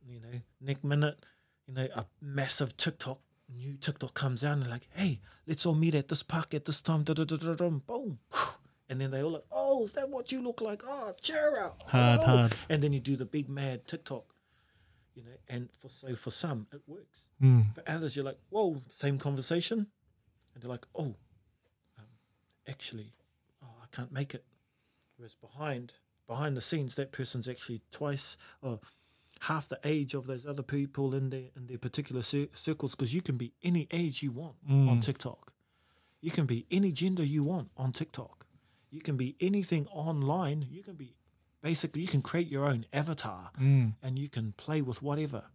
you 0.07 0.19
know 0.21 0.41
next 0.61 0.83
minute 0.83 1.25
you 1.67 1.73
know 1.73 1.87
a 1.95 2.05
massive 2.21 2.75
TikTok 2.77 3.19
new 3.55 3.77
TikTok 3.77 4.13
comes 4.13 4.43
out 4.43 4.53
and 4.53 4.63
they're 4.63 4.69
like 4.71 4.87
hey 4.95 5.19
let's 5.45 5.65
all 5.65 5.75
meet 5.75 5.95
at 5.95 6.07
this 6.09 6.23
park 6.23 6.53
at 6.53 6.65
this 6.65 6.81
time. 6.81 7.03
Da, 7.03 7.13
da, 7.13 7.23
da, 7.23 7.35
da, 7.37 7.53
da, 7.53 7.69
boom. 7.69 8.19
And 8.89 9.01
then 9.01 9.11
they 9.11 9.21
all 9.21 9.31
like 9.31 9.43
oh 9.51 9.83
is 9.83 9.91
that 9.93 10.09
what 10.09 10.31
you 10.31 10.41
look 10.41 10.61
like? 10.61 10.81
Oh 10.87 11.11
cheer 11.21 11.59
out 11.59 11.81
Hard, 11.87 12.19
oh. 12.21 12.25
hard. 12.25 12.55
and 12.69 12.81
then 12.81 12.93
you 12.93 13.01
do 13.01 13.17
the 13.17 13.25
big 13.25 13.49
mad 13.49 13.85
TikTok 13.85 14.23
you 15.13 15.23
know 15.23 15.37
and 15.49 15.67
for 15.79 15.89
so 15.89 16.15
for 16.15 16.31
some 16.31 16.67
it 16.71 16.81
works. 16.87 17.27
Mm. 17.43 17.73
for 17.75 17.83
others 17.85 18.15
you're 18.15 18.23
like 18.23 18.39
whoa 18.49 18.81
same 18.89 19.17
conversation? 19.17 19.87
And 20.53 20.63
they're 20.63 20.69
like 20.69 20.85
oh 20.95 21.15
um, 21.99 22.05
actually 22.65 23.13
oh 23.61 23.75
I 23.83 23.93
can't 23.93 24.11
make 24.13 24.33
it. 24.33 24.45
Whereas 25.17 25.35
behind 25.35 25.93
behind 26.25 26.55
the 26.55 26.61
scenes 26.61 26.95
that 26.95 27.11
person's 27.11 27.49
actually 27.49 27.81
twice 27.91 28.37
or 28.61 28.79
half 29.41 29.67
the 29.67 29.79
age 29.83 30.13
of 30.13 30.25
those 30.27 30.45
other 30.45 30.63
people 30.63 31.13
in 31.13 31.29
their 31.29 31.49
in 31.55 31.67
their 31.67 31.77
particular 31.77 32.21
cir- 32.21 32.47
circles 32.53 32.95
because 32.95 33.13
you 33.13 33.21
can 33.21 33.37
be 33.37 33.53
any 33.63 33.87
age 33.91 34.21
you 34.23 34.31
want 34.31 34.55
on 34.69 34.97
Mm. 34.99 35.03
TikTok 35.03 35.53
you 36.21 36.31
can 36.31 36.45
be 36.45 36.65
any 36.71 36.91
gender 36.91 37.23
you 37.23 37.43
want 37.43 37.69
on 37.77 37.91
TikTok 37.91 38.45
you 38.89 39.01
can 39.01 39.17
be 39.17 39.35
anything 39.39 39.85
online 39.87 40.65
you 40.69 40.81
can 40.83 40.95
be 40.95 41.15
basically 41.61 42.01
you 42.01 42.07
can 42.07 42.21
create 42.21 42.47
your 42.47 42.65
own 42.65 42.85
avatar 42.93 43.51
Mm. 43.59 43.95
and 44.01 44.17
you 44.19 44.29
can 44.29 44.53
play 44.53 44.81
with 44.81 45.01
whatever. 45.01 45.45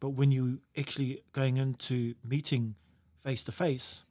But 0.00 0.10
when 0.10 0.30
you 0.32 0.60
actually 0.76 1.22
going 1.32 1.58
into 1.58 2.14
meeting 2.24 2.74
face 3.22 3.44
to 3.44 3.52
face, 3.52 4.04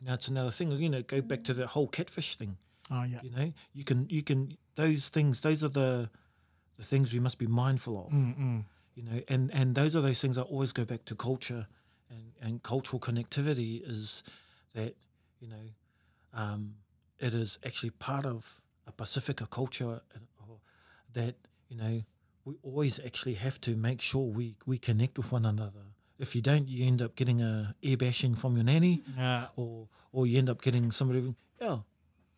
now 0.00 0.14
it's 0.14 0.28
another 0.28 0.50
thing. 0.50 0.70
You 0.72 0.90
know, 0.90 1.02
go 1.02 1.22
back 1.22 1.42
to 1.44 1.54
the 1.54 1.66
whole 1.66 1.88
catfish 1.88 2.36
thing. 2.36 2.58
Oh, 2.90 3.02
yeah. 3.04 3.20
You 3.22 3.30
know, 3.30 3.52
you 3.72 3.82
can 3.84 4.06
you 4.10 4.22
can 4.22 4.56
those 4.74 5.08
things. 5.08 5.40
Those 5.40 5.64
are 5.64 5.68
the 5.70 6.10
the 6.76 6.82
things 6.82 7.12
we 7.12 7.20
must 7.20 7.38
be 7.38 7.46
mindful 7.46 8.06
of. 8.06 8.12
Mm, 8.12 8.38
mm. 8.38 8.64
You 8.94 9.02
know, 9.02 9.20
and 9.28 9.50
and 9.52 9.74
those 9.74 9.96
are 9.96 10.00
those 10.00 10.20
things 10.20 10.38
I 10.38 10.42
always 10.42 10.72
go 10.72 10.84
back 10.84 11.04
to 11.06 11.14
culture 11.14 11.66
and 12.10 12.32
and 12.40 12.62
cultural 12.62 13.00
connectivity 13.00 13.82
is 13.88 14.22
that 14.74 14.94
you 15.40 15.48
know 15.48 15.66
um, 16.32 16.74
it 17.18 17.34
is 17.34 17.58
actually 17.64 17.90
part 17.90 18.26
of 18.26 18.60
a 18.86 18.92
Pacifica 18.92 19.46
culture 19.46 20.00
that 21.12 21.34
you 21.68 21.76
know 21.76 22.02
we 22.44 22.54
always 22.62 22.98
actually 23.00 23.34
have 23.34 23.60
to 23.62 23.74
make 23.76 24.00
sure 24.02 24.22
we 24.22 24.56
we 24.66 24.78
connect 24.78 25.16
with 25.18 25.32
one 25.32 25.44
another. 25.44 25.84
If 26.18 26.36
you 26.36 26.42
don't, 26.42 26.68
you 26.68 26.86
end 26.86 27.02
up 27.02 27.16
getting 27.16 27.40
a 27.42 27.74
ear 27.82 27.96
bashing 27.96 28.34
from 28.36 28.54
your 28.56 28.64
nanny, 28.64 29.02
Yeah. 29.16 29.46
or 29.56 29.88
or 30.12 30.26
you 30.26 30.38
end 30.38 30.48
up 30.48 30.62
getting 30.62 30.92
somebody. 30.92 31.34
Yeah, 31.60 31.78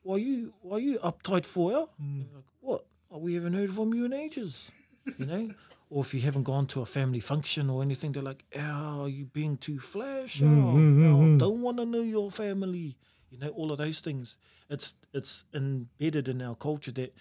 why 0.03 0.17
you 0.17 0.55
why 0.63 0.79
you 0.79 0.99
uptight 1.01 1.45
for? 1.45 1.73
Yeah, 1.73 1.85
Mm. 2.01 2.35
Like 2.35 2.45
what? 2.61 2.87
Oh, 3.27 3.29
we 3.29 3.35
haven't 3.35 3.55
heard 3.55 3.73
from 3.73 3.93
you 3.93 4.05
in 4.05 4.13
ages, 4.13 4.71
you 5.19 5.27
know. 5.27 5.51
or 5.91 6.05
if 6.05 6.15
you 6.15 6.21
haven't 6.21 6.45
gone 6.45 6.67
to 6.69 6.81
a 6.81 6.87
family 6.87 7.19
function 7.19 7.69
or 7.69 7.83
anything, 7.83 8.13
they're 8.13 8.23
like, 8.23 8.45
"Oh, 8.57 9.07
you 9.07 9.25
being 9.25 9.57
too 9.57 9.81
flash? 9.81 10.41
Oh, 10.41 10.47
Mm, 10.47 10.73
mm, 10.73 10.97
mm, 10.97 11.13
oh, 11.13 11.19
mm. 11.19 11.39
don't 11.39 11.61
want 11.61 11.79
to 11.79 11.85
know 11.85 12.03
your 12.03 12.31
family." 12.31 12.97
You 13.31 13.39
know, 13.39 13.49
all 13.49 13.73
of 13.73 13.79
those 13.79 13.99
things. 14.01 14.37
It's 14.71 14.95
it's 15.13 15.45
embedded 15.53 16.29
in 16.29 16.41
our 16.41 16.55
culture 16.55 16.93
that 16.93 17.15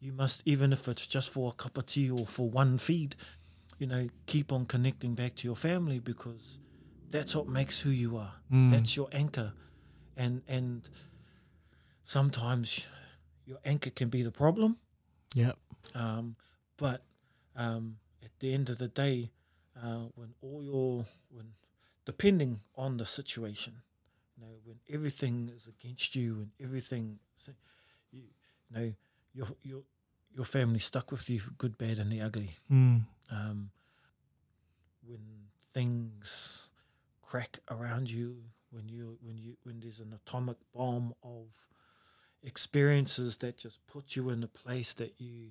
you 0.00 0.12
must, 0.12 0.42
even 0.44 0.72
if 0.72 0.88
it's 0.88 1.06
just 1.06 1.30
for 1.30 1.50
a 1.50 1.54
cup 1.54 1.78
of 1.78 1.86
tea 1.86 2.10
or 2.10 2.26
for 2.26 2.50
one 2.50 2.76
feed, 2.78 3.14
you 3.78 3.86
know, 3.86 4.08
keep 4.26 4.52
on 4.52 4.66
connecting 4.66 5.14
back 5.14 5.36
to 5.36 5.46
your 5.48 5.56
family 5.56 6.00
because 6.00 6.58
that's 7.10 7.36
what 7.36 7.48
makes 7.48 7.78
who 7.78 7.90
you 7.90 8.16
are. 8.16 8.32
Mm. 8.50 8.72
That's 8.72 8.96
your 8.96 9.08
anchor, 9.12 9.52
and 10.16 10.42
and 10.48 10.88
sometimes 12.02 12.86
your 13.46 13.58
anchor 13.64 13.90
can 13.90 14.08
be 14.08 14.22
the 14.24 14.32
problem. 14.32 14.78
Yep. 15.34 15.58
Um, 15.94 16.36
but 16.76 17.02
um, 17.56 17.96
at 18.22 18.30
the 18.40 18.54
end 18.54 18.70
of 18.70 18.78
the 18.78 18.88
day, 18.88 19.30
uh, 19.80 20.06
when 20.14 20.30
all 20.40 20.62
your 20.62 21.04
when 21.30 21.46
depending 22.06 22.60
on 22.76 22.96
the 22.96 23.06
situation, 23.06 23.74
you 24.36 24.44
know, 24.44 24.52
when 24.64 24.76
everything 24.92 25.50
is 25.54 25.66
against 25.66 26.16
you 26.16 26.34
and 26.36 26.50
everything, 26.62 27.18
you, 28.12 28.22
you 28.70 28.76
know, 28.76 28.92
your 29.34 29.48
your 29.62 29.82
your 30.34 30.44
family 30.44 30.78
stuck 30.78 31.10
with 31.10 31.28
you 31.28 31.40
good, 31.58 31.76
bad, 31.78 31.98
and 31.98 32.10
the 32.10 32.20
ugly. 32.20 32.50
Mm. 32.70 33.02
Um, 33.30 33.70
when 35.06 35.20
things 35.72 36.68
crack 37.22 37.58
around 37.70 38.10
you, 38.10 38.36
when 38.70 38.88
you 38.88 39.18
when 39.22 39.38
you 39.38 39.56
when 39.64 39.80
there's 39.80 40.00
an 40.00 40.12
atomic 40.14 40.56
bomb 40.74 41.14
of 41.22 41.46
experiences 42.44 43.38
that 43.38 43.56
just 43.58 43.84
put 43.86 44.16
you 44.16 44.30
in 44.30 44.42
a 44.42 44.46
place 44.48 44.92
that 44.94 45.14
you 45.20 45.50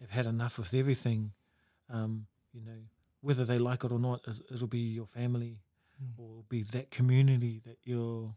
have 0.00 0.10
had 0.10 0.26
enough 0.26 0.58
with 0.58 0.74
everything, 0.74 1.32
um, 1.90 2.26
you 2.52 2.62
know, 2.62 2.80
whether 3.20 3.44
they 3.44 3.58
like 3.58 3.84
it 3.84 3.92
or 3.92 3.98
not, 3.98 4.20
it'll 4.52 4.66
be 4.68 4.78
your 4.94 5.06
family 5.06 5.58
Mm. 6.02 6.18
or 6.18 6.28
it'll 6.28 6.42
be 6.50 6.62
that 6.62 6.90
community 6.90 7.58
that 7.64 7.78
you're 7.82 8.34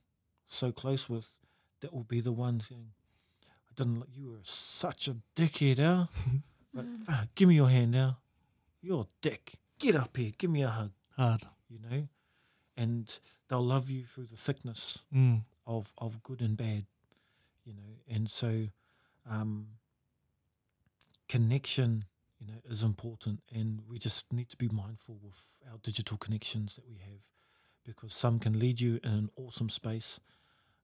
so 0.47 0.71
close 0.71 1.09
with 1.09 1.41
that 1.81 1.93
will 1.93 2.05
be 2.05 2.21
the 2.21 2.31
ones 2.31 2.67
saying, 2.69 2.91
I 3.45 3.73
didn't 3.75 3.99
like 3.99 4.15
you 4.15 4.29
were 4.31 4.39
such 4.43 5.09
a 5.09 5.17
dickhead, 5.35 5.77
now. 5.77 6.07
but 6.73 6.85
give 7.35 7.49
me 7.49 7.55
your 7.55 7.67
hand 7.69 7.91
now. 7.91 8.19
You're 8.81 9.01
a 9.01 9.07
dick. 9.21 9.55
Get 9.77 9.97
up 9.97 10.15
here. 10.15 10.31
Give 10.37 10.49
me 10.49 10.61
a 10.63 10.69
hug, 10.69 10.91
Hard. 11.17 11.41
you 11.67 11.79
know? 11.79 12.07
And 12.77 13.13
they'll 13.49 13.61
love 13.61 13.89
you 13.89 14.03
through 14.05 14.27
the 14.27 14.37
thickness 14.37 15.03
Mm. 15.13 15.41
of 15.67 15.91
of 15.97 16.23
good 16.23 16.39
and 16.39 16.55
bad, 16.55 16.85
you 17.69 17.75
know. 17.75 18.15
And 18.15 18.29
so, 18.29 18.69
um, 19.29 19.67
connection, 21.27 22.05
you 22.39 22.47
know, 22.47 22.59
is 22.67 22.81
important, 22.81 23.41
and 23.53 23.81
we 23.87 23.99
just 23.99 24.33
need 24.33 24.49
to 24.49 24.57
be 24.57 24.67
mindful 24.69 25.19
with 25.21 25.35
our 25.71 25.77
digital 25.83 26.17
connections 26.17 26.75
that 26.75 26.87
we 26.89 26.97
have, 26.97 27.21
because 27.85 28.13
some 28.13 28.39
can 28.39 28.57
lead 28.57 28.81
you 28.81 28.99
in 29.03 29.11
an 29.11 29.29
awesome 29.35 29.69
space, 29.69 30.19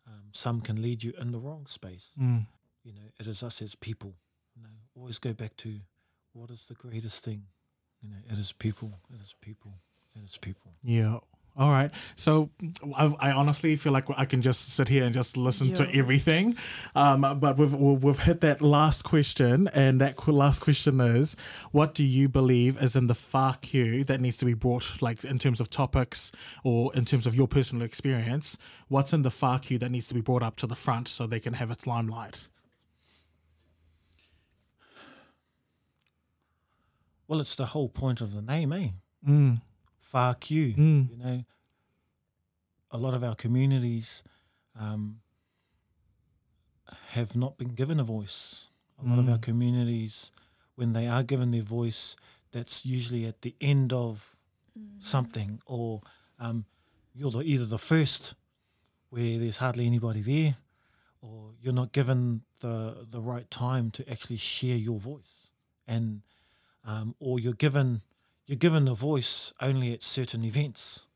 um, 0.05 0.25
some 0.31 0.61
can 0.61 0.79
lead 0.81 1.01
you 1.03 1.13
in 1.19 1.31
the 1.31 1.39
wrong 1.39 1.65
space. 1.65 2.11
Mm. 2.21 2.45
You 2.83 2.93
know, 2.93 3.07
it 3.19 3.25
is 3.25 3.41
us 3.41 3.61
as 3.63 3.73
people. 3.73 4.13
You 4.55 4.61
know, 4.61 4.75
always 4.95 5.17
go 5.17 5.33
back 5.33 5.57
to 5.57 5.79
what 6.33 6.51
is 6.51 6.65
the 6.65 6.75
greatest 6.75 7.23
thing. 7.23 7.47
You 7.99 8.09
know, 8.09 8.17
it 8.31 8.37
is 8.37 8.51
people. 8.51 8.99
It 9.11 9.21
is 9.21 9.33
people. 9.41 9.73
It 10.15 10.23
is 10.29 10.37
people. 10.37 10.73
Yeah. 10.83 11.17
All 11.57 11.71
right. 11.71 11.89
So 12.17 12.49
I, 12.95 13.15
I 13.19 13.31
honestly 13.31 13.77
feel 13.77 13.93
like 13.93 14.05
I 14.17 14.25
can 14.25 14.41
just 14.41 14.73
sit 14.73 14.89
here 14.89 15.05
and 15.05 15.13
just 15.13 15.37
listen 15.37 15.73
to 15.75 15.89
everything. 15.95 16.57
Um, 16.95 17.21
but 17.39 17.57
we've, 17.57 17.73
we've 17.73 18.03
we've 18.03 18.19
hit 18.19 18.41
that 18.41 18.61
last 18.61 19.03
question, 19.03 19.69
and 19.73 20.01
that 20.01 20.27
last 20.27 20.59
question 20.59 20.99
is, 20.99 21.37
what 21.71 21.93
do 21.93 22.03
you 22.03 22.27
believe 22.27 22.81
is 22.81 22.95
in 22.97 23.07
the 23.07 23.15
far 23.15 23.55
queue 23.61 24.03
that 24.03 24.19
needs 24.19 24.37
to 24.37 24.45
be 24.45 24.53
brought, 24.53 25.01
like 25.01 25.23
in 25.23 25.39
terms 25.39 25.61
of 25.61 25.69
topics 25.69 26.33
or 26.65 26.93
in 26.93 27.05
terms 27.05 27.25
of 27.25 27.35
your 27.35 27.47
personal 27.47 27.85
experience? 27.85 28.57
What's 28.89 29.13
in 29.13 29.21
the 29.21 29.31
far 29.31 29.59
queue 29.59 29.77
that 29.77 29.91
needs 29.91 30.07
to 30.07 30.13
be 30.13 30.21
brought 30.21 30.43
up 30.43 30.57
to 30.57 30.67
the 30.67 30.75
front 30.75 31.07
so 31.07 31.25
they 31.25 31.39
can 31.39 31.53
have 31.53 31.71
its 31.71 31.87
limelight? 31.87 32.37
Well, 37.27 37.39
it's 37.39 37.55
the 37.55 37.67
whole 37.67 37.89
point 37.89 38.19
of 38.21 38.35
the 38.35 38.41
name, 38.41 38.73
eh? 38.73 38.89
Mm. 39.27 39.61
Far 40.15 40.33
Q. 40.35 40.73
Mm. 40.77 41.09
You 41.11 41.17
know, 41.17 41.43
a 42.89 42.97
lot 42.97 43.13
of 43.13 43.21
our 43.21 43.35
communities 43.35 44.23
um, 44.79 45.19
have 47.09 47.35
not 47.35 47.57
been 47.57 47.73
given 47.75 47.99
a 47.99 48.05
voice. 48.05 48.69
A 48.97 49.05
lot 49.05 49.19
of 49.19 49.27
our 49.27 49.37
Mm. 49.37 49.41
communities, 49.41 50.31
when 50.75 50.93
they 50.93 51.05
are 51.05 51.21
given 51.21 51.51
their 51.51 51.63
voice, 51.63 52.15
that's 52.53 52.85
usually 52.85 53.25
at 53.25 53.41
the 53.41 53.55
end 53.59 53.91
of 53.91 54.37
something, 54.99 55.59
or 55.65 55.99
um, 56.39 56.63
you're 57.13 57.31
the, 57.31 57.41
either 57.41 57.65
the 57.65 57.77
first 57.77 58.35
where 59.09 59.37
there's 59.37 59.57
hardly 59.57 59.85
anybody 59.85 60.21
there, 60.21 60.55
or 61.21 61.51
you're 61.59 61.73
not 61.73 61.91
given 61.91 62.43
the 62.61 63.05
the 63.05 63.19
right 63.19 63.51
time 63.51 63.91
to 63.91 64.09
actually 64.09 64.37
share 64.37 64.77
your 64.77 64.97
voice, 64.97 65.51
and 65.85 66.21
um, 66.85 67.15
or 67.19 67.37
you're 67.37 67.61
given 67.67 68.01
you're 68.45 68.57
given 68.57 68.87
a 68.87 68.95
voice 68.95 69.51
only 69.61 69.93
at 69.93 70.03
certain 70.03 70.43
events 70.43 71.07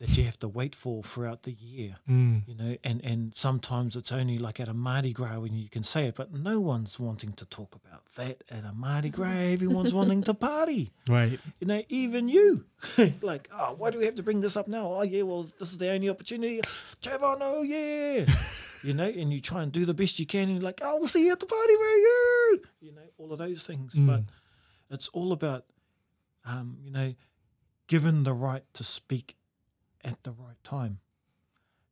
that 0.00 0.16
you 0.16 0.22
have 0.22 0.38
to 0.38 0.46
wait 0.46 0.76
for 0.76 1.02
throughout 1.02 1.42
the 1.42 1.50
year 1.50 1.96
Mm. 2.08 2.46
you 2.46 2.54
know, 2.54 2.76
and, 2.84 3.04
and 3.04 3.34
sometimes 3.34 3.96
it's 3.96 4.12
only 4.12 4.38
like 4.38 4.60
at 4.60 4.68
a 4.68 4.72
Mardi 4.74 5.12
Gras 5.12 5.40
when 5.40 5.54
you 5.54 5.68
can 5.68 5.82
say 5.82 6.06
it, 6.06 6.14
but 6.14 6.32
no 6.32 6.60
one's 6.60 7.00
wanting 7.00 7.32
to 7.32 7.44
talk 7.46 7.74
about 7.74 8.04
that 8.14 8.44
at 8.48 8.64
a 8.64 8.72
Mardi 8.72 9.10
Gras. 9.10 9.26
Everyone's 9.28 9.92
wanting 9.92 10.22
to 10.22 10.34
party, 10.34 10.92
Right. 11.08 11.40
you 11.58 11.66
know, 11.66 11.82
even 11.88 12.28
you. 12.28 12.64
like, 13.22 13.48
oh, 13.52 13.74
why 13.76 13.90
do 13.90 13.98
we 13.98 14.04
have 14.04 14.14
to 14.14 14.22
bring 14.22 14.40
this 14.40 14.56
up 14.56 14.68
now? 14.68 14.86
Oh, 14.92 15.02
yeah, 15.02 15.22
well, 15.22 15.42
this 15.58 15.72
is 15.72 15.78
the 15.78 15.90
only 15.90 16.08
opportunity. 16.08 16.60
Javon, 17.02 17.38
oh, 17.40 17.62
yeah. 17.62 18.24
you 18.84 18.94
know, 18.94 19.02
and 19.08 19.32
you 19.32 19.40
try 19.40 19.64
and 19.64 19.72
do 19.72 19.84
the 19.84 19.94
best 19.94 20.20
you 20.20 20.26
can, 20.26 20.42
and 20.42 20.52
you're 20.52 20.62
like, 20.62 20.78
oh, 20.80 20.98
we'll 21.00 21.08
see 21.08 21.26
you 21.26 21.32
at 21.32 21.40
the 21.40 21.46
party 21.46 21.74
where 21.76 21.98
you, 21.98 22.62
you 22.82 22.92
know, 22.92 23.02
all 23.18 23.32
of 23.32 23.38
those 23.38 23.64
things. 23.66 23.94
Mm. 23.94 24.06
But 24.06 24.22
it's 24.90 25.08
all 25.08 25.32
about, 25.32 25.64
um, 26.48 26.78
you 26.82 26.90
know, 26.90 27.14
given 27.86 28.24
the 28.24 28.32
right 28.32 28.62
to 28.74 28.84
speak 28.84 29.36
at 30.04 30.22
the 30.22 30.30
right 30.32 30.62
time 30.64 31.00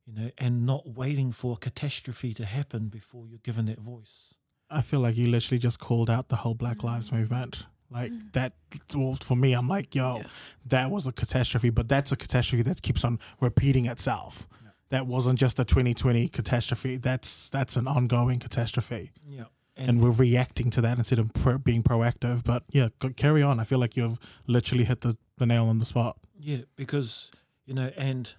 you 0.05 0.13
know, 0.13 0.31
and 0.37 0.65
not 0.65 0.87
waiting 0.95 1.31
for 1.33 1.53
a 1.53 1.57
catastrophe 1.57 2.33
to 2.33 2.45
happen 2.45 2.87
before 2.87 3.27
you're 3.27 3.39
given 3.43 3.65
that 3.65 3.79
voice. 3.79 4.33
I 4.69 4.81
feel 4.81 5.01
like 5.01 5.17
you 5.17 5.27
literally 5.27 5.59
just 5.59 5.79
called 5.79 6.09
out 6.09 6.29
the 6.29 6.37
whole 6.37 6.53
Black 6.53 6.81
Lives 6.83 7.11
Movement. 7.11 7.65
Like 7.89 8.11
that, 8.33 8.53
well, 8.95 9.15
for 9.21 9.35
me, 9.35 9.53
I'm 9.53 9.67
like, 9.67 9.93
yo, 9.95 10.17
Yeah. 10.19 10.27
that 10.67 10.91
was 10.91 11.07
a 11.07 11.11
catastrophe, 11.11 11.69
but 11.71 11.87
that's 11.89 12.11
a 12.11 12.15
catastrophe 12.17 12.63
that 12.63 12.81
keeps 12.81 13.03
on 13.05 13.19
repeating 13.41 13.85
itself. 13.85 14.47
Yeah. 14.63 14.69
That 14.89 15.07
wasn't 15.07 15.39
just 15.39 15.59
a 15.59 15.65
2020 15.65 16.27
catastrophe. 16.29 16.97
That's 16.97 17.49
that's 17.49 17.75
an 17.77 17.87
ongoing 17.87 18.39
catastrophe, 18.39 19.11
Yeah, 19.25 19.45
and, 19.77 20.01
we're 20.01 20.11
reacting 20.11 20.69
to 20.71 20.81
that 20.81 20.97
instead 20.97 21.19
of 21.19 21.33
pro- 21.33 21.57
being 21.57 21.83
proactive. 21.83 22.43
But 22.43 22.63
yeah, 22.69 22.89
carry 23.15 23.41
on. 23.43 23.59
I 23.59 23.63
feel 23.63 23.79
like 23.79 23.95
you've 23.95 24.19
literally 24.47 24.83
hit 24.83 25.01
the, 25.01 25.17
the 25.37 25.45
nail 25.45 25.65
on 25.65 25.79
the 25.79 25.85
spot. 25.85 26.17
yeah, 26.39 26.59
because 26.75 27.31
you 27.65 27.73
know, 27.73 27.91
and 27.97 28.33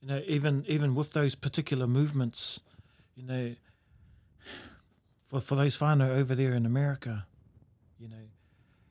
you 0.00 0.08
know, 0.08 0.22
even 0.26 0.64
even 0.68 0.94
with 0.94 1.12
those 1.12 1.34
particular 1.34 1.86
movements, 1.86 2.60
you 3.14 3.22
know, 3.22 3.54
for 5.28 5.40
for 5.40 5.54
those 5.54 5.78
whānau 5.78 6.08
over 6.08 6.34
there 6.34 6.54
in 6.54 6.66
America, 6.66 7.26
you 7.98 8.08
know, 8.08 8.28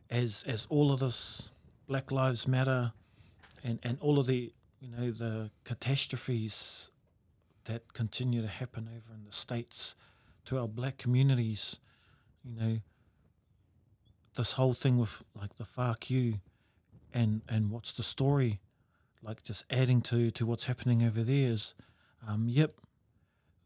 as 0.09 0.43
as 0.47 0.68
all 0.70 0.91
of 0.91 0.99
this 0.99 1.49
Black 1.88 2.11
Lives 2.11 2.47
Matter, 2.47 2.93
and 3.63 3.80
and 3.84 3.97
all 3.99 4.20
of 4.20 4.28
the 4.28 4.53
you 4.80 4.89
know 4.89 5.11
the 5.11 5.49
catastrophes 5.63 6.91
that 7.65 7.93
continue 7.93 8.41
to 8.41 8.47
happen 8.47 8.88
over 8.88 9.13
in 9.13 9.26
the 9.26 9.34
states 9.34 9.95
to 10.47 10.57
our 10.57 10.67
black 10.67 10.97
communities, 10.97 11.79
you 12.43 12.55
know, 12.55 12.79
this 14.35 14.53
whole 14.53 14.73
thing 14.73 14.97
with 14.97 15.23
like 15.39 15.55
the 15.55 15.63
FARC 15.65 16.39
and 17.13 17.41
and 17.49 17.69
what's 17.69 17.91
the 17.91 18.03
story, 18.03 18.59
like 19.21 19.43
just 19.43 19.65
adding 19.69 20.01
to 20.01 20.31
to 20.31 20.45
what's 20.45 20.65
happening 20.65 21.03
over 21.03 21.21
there 21.23 21.51
is, 21.51 21.73
um, 22.27 22.47
yep, 22.47 22.75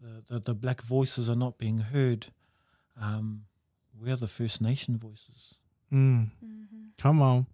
the, 0.02 0.24
the 0.34 0.40
the 0.40 0.54
black 0.56 0.82
voices 0.82 1.30
are 1.30 1.36
not 1.36 1.58
being 1.58 1.80
heard. 1.80 2.28
Um, 3.00 3.44
we're 4.00 4.16
the 4.16 4.28
First 4.28 4.62
Nation 4.62 4.98
voices. 4.98 5.56
Mm. 5.94 6.32
Mm-hmm. 6.44 6.78
Come 6.98 7.22
on, 7.22 7.46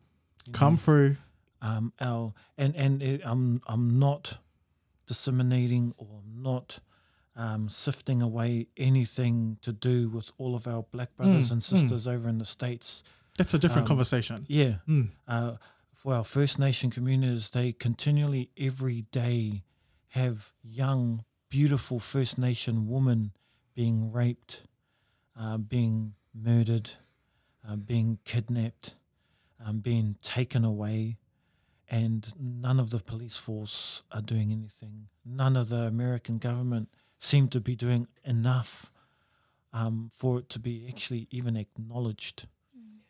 you 0.45 0.53
come 0.53 0.73
know. 0.73 0.78
through. 0.78 1.17
um, 1.61 1.91
our 1.99 2.34
and 2.57 2.75
and 2.75 3.01
it, 3.03 3.21
I'm 3.25 3.61
I'm 3.67 3.99
not 3.99 4.38
disseminating 5.05 5.93
or 5.97 6.21
not 6.25 6.80
um, 7.38 7.69
sifting 7.69 8.21
away 8.21 8.67
anything 8.75 9.57
to 9.61 9.71
do 9.71 10.09
with 10.09 10.31
all 10.38 10.55
of 10.55 10.67
our 10.67 10.83
black 10.91 11.15
brothers 11.15 11.49
Mm, 11.49 11.51
and 11.53 11.61
mm. 11.61 11.65
sisters 11.65 12.07
over 12.07 12.27
in 12.27 12.39
the 12.39 12.45
states. 12.45 13.03
That's 13.38 13.53
a 13.53 13.59
different 13.59 13.83
Um, 13.85 13.89
conversation. 13.89 14.45
Yeah, 14.49 14.79
Mm. 14.88 15.11
uh, 15.27 15.57
for 15.93 16.15
our 16.15 16.23
First 16.23 16.57
Nation 16.59 16.89
communities, 16.89 17.51
they 17.51 17.71
continually 17.73 18.49
every 18.57 19.03
day 19.11 19.63
have 20.09 20.51
young, 20.63 21.23
beautiful 21.49 21.99
First 21.99 22.38
Nation 22.39 22.88
women 22.88 23.31
being 23.75 24.11
raped, 24.11 24.63
uh, 25.35 25.57
being 25.57 26.15
murdered, 26.33 26.91
uh, 27.67 27.75
being 27.75 28.17
kidnapped, 28.23 28.95
um, 29.59 29.79
being 29.79 30.15
taken 30.23 30.65
away, 30.65 31.17
and 31.88 32.33
none 32.39 32.79
of 32.79 32.89
the 32.89 32.99
police 32.99 33.38
force 33.38 34.01
are 34.11 34.21
doing 34.23 34.51
anything. 34.51 35.09
None 35.23 35.55
of 35.55 35.69
the 35.69 35.83
American 35.83 36.38
government 36.39 36.89
seem 37.20 37.47
to 37.49 37.59
be 37.59 37.76
doing 37.76 38.07
enough 38.24 38.91
um, 39.74 40.11
for 40.15 40.39
it 40.39 40.49
to 40.49 40.59
be 40.59 40.86
actually 40.88 41.28
even 41.32 41.55
acknowledged. 41.57 42.47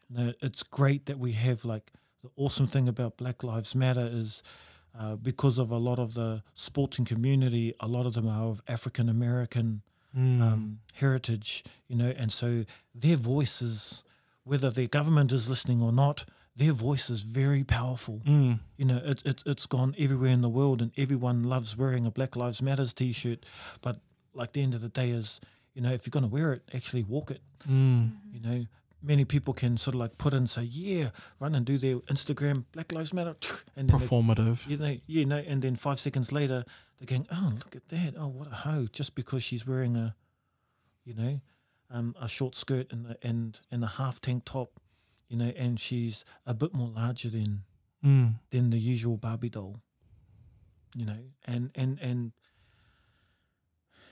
No, 0.10 0.34
it's 0.42 0.64
great 0.64 1.06
that 1.08 1.20
we 1.20 1.34
have 1.34 1.66
like 1.66 1.92
the 2.24 2.30
awesome 2.36 2.68
thing 2.68 2.88
about 2.88 3.18
Black 3.18 3.44
Lives 3.44 3.76
Matter 3.76 4.10
is 4.12 4.42
uh, 4.98 5.16
because 5.16 5.58
of 5.58 5.70
a 5.72 5.78
lot 5.78 6.00
of 6.00 6.14
the 6.14 6.42
sporting 6.56 7.06
community, 7.06 7.74
a 7.80 7.88
lot 7.88 8.06
of 8.06 8.14
them 8.14 8.28
are 8.28 8.44
of 8.46 8.62
African 8.68 9.10
American 9.10 9.82
Mm. 10.18 10.42
um, 10.42 10.80
heritage, 10.94 11.64
you 11.90 11.96
know, 11.96 12.12
and 12.18 12.32
so 12.32 12.64
their 12.96 13.18
voices, 13.18 14.04
whether 14.46 14.72
their 14.72 14.88
government 14.88 15.32
is 15.34 15.48
listening 15.50 15.82
or 15.82 15.92
not, 15.92 16.26
their 16.58 16.74
voice 16.74 17.10
is 17.10 17.22
very 17.22 17.64
powerful. 17.64 18.22
Mm. 18.26 18.60
You 18.78 18.86
know, 18.86 19.02
it, 19.04 19.22
it, 19.24 19.44
it's 19.46 19.68
gone 19.68 19.96
everywhere 19.98 20.32
in 20.32 20.42
the 20.42 20.50
world, 20.50 20.82
and 20.82 20.92
everyone 20.98 21.44
loves 21.44 21.78
wearing 21.78 22.06
a 22.06 22.12
Black 22.12 22.36
Lives 22.36 22.62
Matters 22.62 22.94
T-shirt. 22.94 23.46
But 23.82 24.02
like 24.34 24.54
the 24.54 24.64
end 24.64 24.74
of 24.74 24.82
the 24.82 24.90
day 24.90 25.12
is, 25.12 25.40
you 25.74 25.82
know, 25.82 25.94
if 25.94 26.06
you're 26.06 26.12
going 26.12 26.24
to 26.24 26.30
wear 26.30 26.54
it, 26.54 26.64
actually 26.74 27.04
walk 27.04 27.30
it. 27.32 27.42
Mm. 27.70 28.12
You 28.32 28.40
know, 28.42 28.66
many 29.04 29.24
people 29.24 29.54
can 29.54 29.78
sort 29.78 29.94
of 29.94 30.00
like 30.00 30.18
put 30.18 30.34
in 30.34 30.48
say, 30.48 30.64
yeah, 30.64 31.10
run 31.40 31.54
and 31.54 31.66
do 31.66 31.78
their 31.78 31.98
Instagram 32.12 32.66
Black 32.72 32.92
Lives 32.92 33.14
Matter, 33.14 33.36
and 33.76 33.90
then 33.90 34.00
they, 34.00 34.06
Performative. 34.06 34.68
you 34.68 34.78
know, 34.78 34.98
you 35.06 35.26
know, 35.26 35.38
and 35.38 35.62
then 35.62 35.76
five 35.76 36.00
seconds 36.00 36.32
later 36.32 36.66
they're 36.98 37.06
going, 37.06 37.28
oh 37.32 37.54
look 37.56 37.76
at 37.76 37.88
that, 37.90 38.16
oh 38.18 38.28
what 38.28 38.48
a 38.52 38.56
hoe, 38.56 38.88
just 38.92 39.14
because 39.16 39.44
she's 39.44 39.68
wearing 39.68 39.96
a, 39.96 40.16
you 41.06 41.14
know, 41.14 41.40
um, 41.92 42.16
a 42.20 42.28
short 42.28 42.56
skirt 42.56 42.92
and 42.92 43.16
and 43.22 43.60
and 43.72 43.84
a 43.84 43.88
half 43.88 44.20
tank 44.20 44.44
top, 44.46 44.80
you 45.28 45.38
know, 45.38 45.52
and 45.56 45.80
she's 45.80 46.24
a 46.46 46.54
bit 46.54 46.74
more 46.74 46.90
larger 46.90 47.30
than 47.30 47.64
Mm. 48.04 48.36
than 48.52 48.70
the 48.70 48.78
usual 48.80 49.18
Barbie 49.18 49.50
doll, 49.50 49.82
you 50.96 51.04
know, 51.06 51.24
and 51.46 51.72
and 51.76 52.00
and 52.00 52.32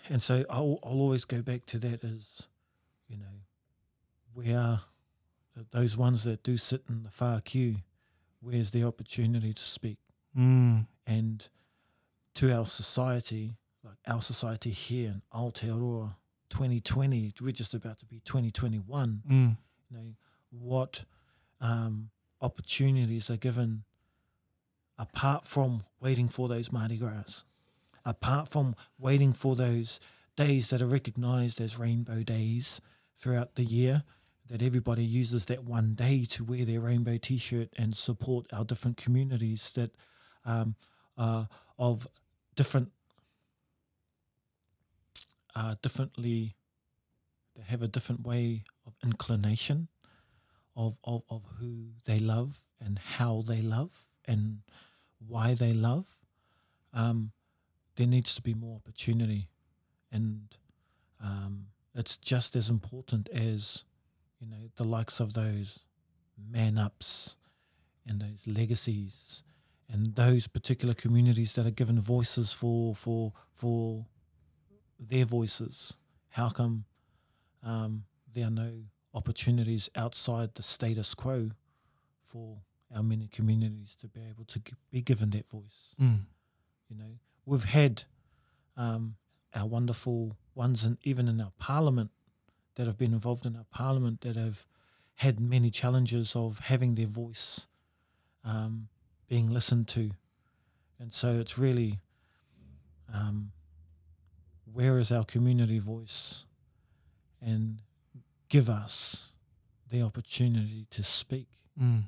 and 0.09 0.22
so 0.22 0.43
I'll 0.49 0.80
I'll 0.84 0.99
always 0.99 1.26
go 1.26 1.41
back 1.41 1.66
to 1.68 1.80
that 1.80 2.03
as, 2.03 2.47
you 3.07 3.18
know, 3.18 3.41
we 4.34 4.53
are 4.53 4.82
those 5.72 5.95
ones 5.95 6.24
that 6.24 6.43
do 6.43 6.57
sit 6.57 6.84
in 6.89 7.03
the 7.03 7.09
far 7.11 7.41
queue. 7.41 7.78
Where's 8.41 8.72
the 8.72 8.84
opportunity 8.84 9.53
to 9.53 9.63
speak? 9.63 9.97
Mm. 10.38 10.88
and 11.07 11.47
to 12.34 12.51
our 12.53 12.66
society, 12.66 13.55
like 13.86 13.95
our 14.05 14.22
society 14.22 14.72
here 14.72 15.09
in 15.11 15.22
Aotearoa 15.34 16.16
2020, 16.49 17.32
we're 17.39 17.53
just 17.53 17.74
about 17.74 17.99
to 17.99 18.05
be 18.05 18.20
2021, 18.26 19.22
Mm. 19.26 19.57
you 19.89 19.97
know, 19.97 20.16
what 20.60 21.03
um, 21.62 22.10
opportunities 22.41 23.30
are 23.30 23.38
given 23.38 23.84
apart 24.97 25.45
from 25.45 25.84
waiting 25.99 26.30
for 26.30 26.47
those 26.47 26.72
Mardi 26.72 26.97
Gras, 26.97 27.43
apart 28.06 28.47
from 28.47 28.76
waiting 28.97 29.34
for 29.34 29.56
those 29.56 29.99
days 30.36 30.70
that 30.70 30.82
are 30.82 30.88
recognized 30.88 31.60
as 31.60 31.78
rainbow 31.78 32.24
days 32.24 32.82
throughout 33.18 33.56
the 33.56 33.64
year, 33.64 34.03
that 34.49 34.62
everybody 34.62 35.03
uses 35.03 35.45
that 35.45 35.64
one 35.64 35.95
day 35.95 36.24
to 36.26 36.43
wear 36.43 36.66
their 36.66 36.80
rainbow 36.80 37.18
t 37.18 37.38
shirt 37.38 37.70
and 37.78 37.95
support 37.95 38.45
our 38.53 38.64
different 38.64 38.97
communities 38.97 39.72
that 39.76 39.91
um, 40.45 40.76
uh, 41.18 41.45
of 41.80 42.08
different, 42.56 42.91
uh, 45.56 45.76
differently, 45.82 46.56
they 47.56 47.64
have 47.64 47.82
a 47.82 47.88
different 47.88 48.26
way 48.26 48.64
of 48.86 48.93
inclination 49.03 49.88
of, 50.76 50.98
of, 51.04 51.24
of 51.30 51.44
who 51.60 51.88
they 52.06 52.20
love 52.20 52.62
and 52.80 53.00
how 53.00 53.42
they 53.48 53.62
love 53.62 54.06
and 54.26 54.60
why 55.28 55.54
they 55.54 55.74
love, 55.74 56.08
um, 56.94 57.32
there 57.96 58.08
needs 58.08 58.36
to 58.36 58.42
be 58.42 58.54
more 58.54 58.76
opportunity. 58.76 59.50
And 60.12 60.48
um, 61.24 61.68
it's 61.94 62.18
just 62.18 62.56
as 62.56 62.70
important 62.70 63.30
as, 63.30 63.84
you 64.40 64.48
know, 64.48 64.70
the 64.76 64.84
likes 64.84 65.20
of 65.20 65.34
those 65.34 65.80
man 66.52 66.78
ups 66.78 67.38
and 68.08 68.22
those 68.22 68.46
legacies 68.46 69.44
and 69.90 70.16
those 70.16 70.48
particular 70.48 70.94
communities 70.94 71.54
that 71.54 71.66
are 71.66 71.72
given 71.72 72.02
voices 72.02 72.52
for 72.52 72.96
for 72.96 73.32
for 73.54 74.06
their 75.00 75.26
voices. 75.26 75.96
How 76.30 76.50
come 76.50 76.86
um, 77.64 78.04
there 78.34 78.48
are 78.48 78.52
no 78.52 78.72
opportunities 79.16 79.89
outside 79.95 80.53
the 80.53 80.61
status 80.61 81.16
quo 81.16 81.51
for 82.28 82.57
our 82.93 83.01
many 83.01 83.28
communities 83.28 83.95
to 84.01 84.07
be 84.07 84.22
able 84.30 84.45
to 84.45 84.61
be 84.91 85.01
given 85.01 85.32
that 85.32 85.49
voice? 85.49 85.95
Mm. 85.99 86.26
You 86.89 86.97
know, 86.97 87.11
we've 87.45 87.63
had 87.63 88.03
um, 88.78 89.16
our 89.55 89.66
wonderful 89.66 90.38
ones, 90.53 90.84
and 90.84 90.97
even 91.03 91.28
in 91.28 91.39
our 91.41 91.53
parliament 91.57 92.11
that 92.76 92.86
have 92.86 92.97
been 92.97 93.13
involved 93.13 93.45
in 93.45 93.55
our 93.55 93.66
parliament 93.72 94.22
that 94.22 94.36
have 94.36 94.68
had 95.16 95.39
many 95.39 95.72
challenges 95.72 96.36
of 96.36 96.59
having 96.59 96.95
their 96.95 97.07
voice 97.07 97.68
um, 98.43 98.89
being 99.30 99.49
listened 99.49 99.88
to, 99.88 100.11
and 100.99 101.13
so 101.13 101.39
it's 101.39 101.57
really 101.57 101.99
um, 103.13 103.51
where 104.72 104.99
is 104.99 105.11
our 105.11 105.24
community 105.24 105.80
voice, 105.80 106.43
and 107.41 107.80
give 108.56 108.70
us 108.70 109.32
the 109.89 110.01
opportunity 110.01 110.88
to 110.89 111.03
speak. 111.03 111.49
Mm. 111.82 112.03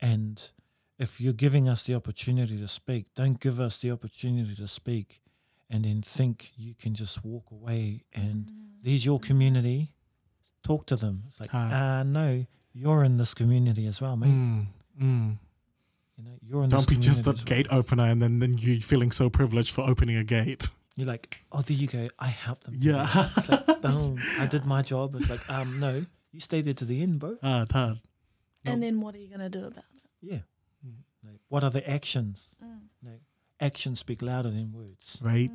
And 0.00 0.50
if 0.98 1.20
you're 1.22 1.32
giving 1.46 1.68
us 1.70 1.82
the 1.84 1.94
opportunity 1.94 2.58
to 2.58 2.68
speak, 2.68 3.06
don't 3.14 3.40
give 3.40 3.58
us 3.58 3.78
the 3.78 3.90
opportunity 3.90 4.54
to 4.56 4.68
speak 4.68 5.22
and 5.70 5.84
then 5.86 6.02
think 6.02 6.52
you 6.54 6.74
can 6.74 6.94
just 6.94 7.24
walk 7.24 7.46
away 7.50 8.04
and 8.12 8.50
there's 8.82 9.06
your 9.06 9.18
community. 9.18 9.92
Talk 10.62 10.84
to 10.86 10.96
them. 10.96 11.22
It's 11.28 11.40
like, 11.40 11.50
Ah. 11.54 12.00
uh, 12.00 12.02
no, 12.02 12.44
you're 12.74 13.02
in 13.02 13.16
this 13.16 13.32
community 13.32 13.86
as 13.86 14.02
well, 14.02 14.16
mate. 14.18 14.28
Mm. 14.28 14.66
Mm. 15.00 15.38
You 16.18 16.24
know, 16.24 16.36
you're 16.42 16.64
in 16.64 16.68
Don't 16.68 16.86
this 16.86 16.96
be 16.98 17.00
just 17.00 17.24
the 17.24 17.32
community 17.32 17.40
as 17.40 17.56
gate 17.56 17.68
opener 17.70 18.04
and 18.04 18.20
then, 18.20 18.38
then 18.40 18.58
you 18.58 18.82
feeling 18.82 19.12
so 19.12 19.30
privileged 19.30 19.70
for 19.72 19.88
opening 19.88 20.16
a 20.16 20.24
gate. 20.24 20.68
Well. 21.00 21.06
You're 21.06 21.12
like, 21.12 21.44
oh, 21.52 21.62
there 21.62 21.76
you 21.76 21.86
go. 21.86 22.08
I 22.18 22.28
helped 22.28 22.64
them. 22.64 22.74
Yeah. 22.78 23.06
It's 23.36 23.48
like, 23.48 23.82
boom, 23.82 24.18
I 24.38 24.46
did 24.46 24.64
my 24.66 24.82
job. 24.82 25.14
It's 25.16 25.30
like, 25.30 25.48
um, 25.50 25.80
no, 25.80 26.04
you 26.32 26.40
stayed 26.40 26.64
there 26.66 26.74
to 26.74 26.84
the 26.84 27.02
end, 27.02 27.18
bro. 27.20 27.36
Ah, 27.42 27.66
hard. 27.70 27.98
And 28.64 28.82
then 28.82 29.00
what 29.00 29.14
are 29.14 29.18
you 29.18 29.28
going 29.28 29.40
to 29.40 29.48
do 29.48 29.66
about 29.66 29.84
it? 29.96 30.02
Yeah. 30.20 30.38
No, 31.22 31.30
what 31.48 31.64
are 31.64 31.70
the 31.70 31.88
actions? 31.88 32.54
Mm. 32.64 32.80
No, 33.02 33.10
actions 33.60 33.98
speak 33.98 34.22
louder 34.22 34.50
than 34.50 34.72
words. 34.72 35.18
Right. 35.22 35.50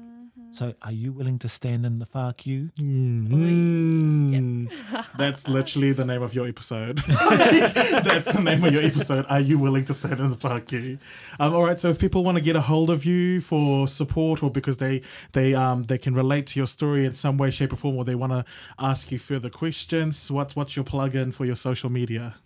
So, 0.56 0.74
are 0.84 0.92
you 0.94 1.12
willing 1.12 1.38
to 1.40 1.50
stand 1.50 1.86
in 1.86 2.00
the 2.00 2.06
far 2.06 2.32
queue? 2.32 2.70
Mm. 2.80 4.72
That's 5.18 5.50
literally 5.50 5.92
the 5.92 6.06
name 6.06 6.22
of 6.22 6.34
your 6.34 6.48
episode. 6.48 6.98
That's 7.08 8.32
the 8.32 8.40
name 8.42 8.64
of 8.64 8.72
your 8.72 8.82
episode. 8.82 9.26
Are 9.30 9.42
you 9.42 9.60
willing 9.60 9.84
to 9.84 9.94
stand 9.94 10.22
in 10.22 10.30
the 10.30 10.38
far 10.38 10.62
queue? 10.62 10.98
Um, 11.42 11.54
all 11.54 11.66
right. 11.66 11.78
So 11.78 11.90
if 11.90 12.00
people 12.00 12.24
want 12.24 12.38
to 12.38 12.42
get 12.42 12.56
a 12.56 12.62
hold 12.62 12.90
of 12.90 13.04
you 13.04 13.42
for 13.42 13.86
support, 13.90 14.42
or 14.42 14.50
because 14.50 14.78
they 14.78 15.02
they 15.34 15.54
um 15.54 15.84
they 15.84 15.98
can 15.98 16.16
relate 16.16 16.48
to 16.48 16.60
your 16.62 16.68
story 16.68 17.06
in 17.06 17.16
some 17.16 17.38
way, 17.38 17.52
shape, 17.52 17.74
or 17.74 17.76
form, 17.76 17.98
or 17.98 18.06
they 18.06 18.16
want 18.16 18.32
to 18.32 18.46
ask 18.80 19.12
you 19.12 19.20
further 19.20 19.50
questions, 19.50 20.32
what's 20.32 20.56
what's 20.56 20.78
your 20.78 20.86
plug-in 20.86 21.34
for 21.34 21.44
your 21.44 21.58
social 21.58 21.90
media? 21.90 22.38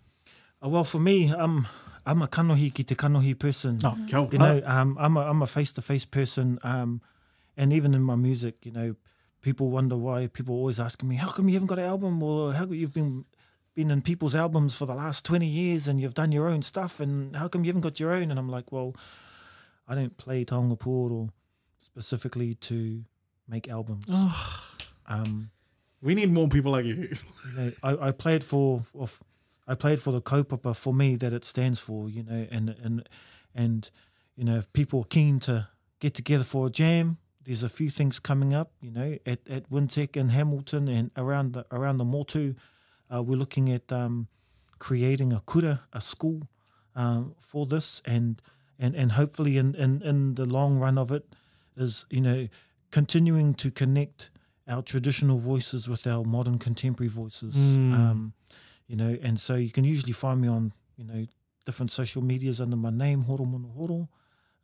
Uh, 0.60 0.68
well, 0.68 0.82
for 0.82 0.98
me, 0.98 1.32
um, 1.32 1.68
I'm 2.04 2.22
a 2.22 2.26
kanohi 2.26 2.74
ki 2.74 2.82
te 2.82 2.96
kanohi 2.96 3.38
person. 3.38 3.78
Oh, 3.84 3.96
go. 4.10 4.28
You 4.32 4.38
know, 4.38 4.62
um, 4.64 4.96
I'm 4.98 5.16
a 5.16 5.20
I'm 5.20 5.42
a 5.42 5.46
face 5.46 5.70
to 5.72 5.82
face 5.82 6.04
person. 6.04 6.58
Um, 6.64 7.02
and 7.56 7.72
even 7.72 7.94
in 7.94 8.02
my 8.02 8.16
music, 8.16 8.64
you 8.64 8.72
know, 8.72 8.96
people 9.42 9.70
wonder 9.70 9.96
why 9.96 10.26
people 10.26 10.54
are 10.54 10.58
always 10.58 10.80
asking 10.80 11.08
me, 11.08 11.16
how 11.16 11.30
come 11.30 11.48
you 11.48 11.54
haven't 11.54 11.68
got 11.68 11.78
an 11.78 11.84
album, 11.84 12.22
or 12.22 12.52
how 12.52 12.64
come 12.64 12.74
you've 12.74 12.94
been 12.94 13.24
been 13.74 13.90
in 13.90 14.02
people's 14.02 14.34
albums 14.34 14.74
for 14.74 14.86
the 14.86 14.94
last 14.94 15.24
twenty 15.24 15.46
years 15.46 15.86
and 15.86 16.00
you've 16.00 16.14
done 16.14 16.32
your 16.32 16.48
own 16.48 16.62
stuff, 16.62 17.00
and 17.00 17.36
how 17.36 17.48
come 17.48 17.64
you 17.64 17.68
haven't 17.68 17.82
got 17.82 18.00
your 18.00 18.12
own? 18.12 18.30
And 18.30 18.38
I'm 18.38 18.48
like, 18.48 18.72
well, 18.72 18.94
I 19.86 19.94
don't 19.94 20.16
play 20.16 20.44
taonga 20.44 20.78
pūoro 20.78 21.30
specifically 21.78 22.54
to 22.54 23.04
make 23.48 23.68
albums. 23.68 24.06
Um, 25.06 25.50
we 26.02 26.14
need 26.14 26.30
more 26.30 26.48
people 26.48 26.72
like 26.72 26.84
you. 26.84 26.94
you 26.94 27.56
know, 27.56 27.72
I, 27.82 28.08
I 28.08 28.12
played 28.12 28.44
for, 28.44 28.80
for 28.80 29.08
I 29.66 29.74
played 29.74 30.00
for 30.00 30.12
the 30.12 30.20
kaupapa 30.20 30.76
for 30.76 30.94
me 30.94 31.16
that 31.16 31.32
it 31.32 31.44
stands 31.44 31.80
for, 31.80 32.08
you 32.08 32.22
know, 32.22 32.46
and 32.50 32.70
and 32.82 33.08
and 33.54 33.90
you 34.36 34.44
know, 34.44 34.56
if 34.58 34.72
people 34.72 35.00
are 35.00 35.04
keen 35.04 35.40
to 35.40 35.68
get 35.98 36.14
together 36.14 36.44
for 36.44 36.68
a 36.68 36.70
jam, 36.70 37.18
there's 37.50 37.64
a 37.64 37.68
few 37.68 37.90
things 37.90 38.20
coming 38.20 38.54
up, 38.54 38.70
you 38.80 38.92
know, 38.92 39.18
at 39.26 39.40
at 39.48 39.68
Wintec 39.70 40.16
and 40.16 40.30
Hamilton 40.30 40.86
and 40.86 41.10
around 41.16 41.54
the 41.54 41.66
around 41.72 41.96
the 41.96 42.04
Motu. 42.04 42.54
Uh, 43.12 43.24
we're 43.24 43.34
looking 43.34 43.72
at 43.72 43.90
um, 43.90 44.28
creating 44.78 45.32
a 45.32 45.40
kura, 45.40 45.80
a 45.92 46.00
school 46.00 46.48
um, 46.94 47.34
for 47.40 47.66
this, 47.66 48.02
and 48.04 48.40
and 48.78 48.94
and 48.94 49.12
hopefully 49.12 49.56
in, 49.56 49.74
in 49.74 50.00
in 50.02 50.36
the 50.36 50.44
long 50.44 50.78
run 50.78 50.96
of 50.96 51.10
it 51.10 51.24
is 51.76 52.06
you 52.08 52.20
know 52.20 52.46
continuing 52.92 53.54
to 53.54 53.72
connect 53.72 54.30
our 54.68 54.82
traditional 54.82 55.38
voices 55.38 55.88
with 55.88 56.06
our 56.06 56.22
modern 56.22 56.56
contemporary 56.56 57.10
voices. 57.10 57.56
Mm. 57.56 57.92
Um, 57.92 58.32
you 58.86 58.94
know, 58.94 59.18
and 59.20 59.40
so 59.40 59.56
you 59.56 59.72
can 59.72 59.82
usually 59.82 60.12
find 60.12 60.40
me 60.40 60.46
on 60.46 60.72
you 60.96 61.04
know 61.04 61.26
different 61.66 61.90
social 61.90 62.22
medias 62.22 62.60
under 62.60 62.76
my 62.76 62.90
name 62.90 63.22
Horo 63.22 63.44
Mono 63.44 63.72
Horo. 63.76 64.08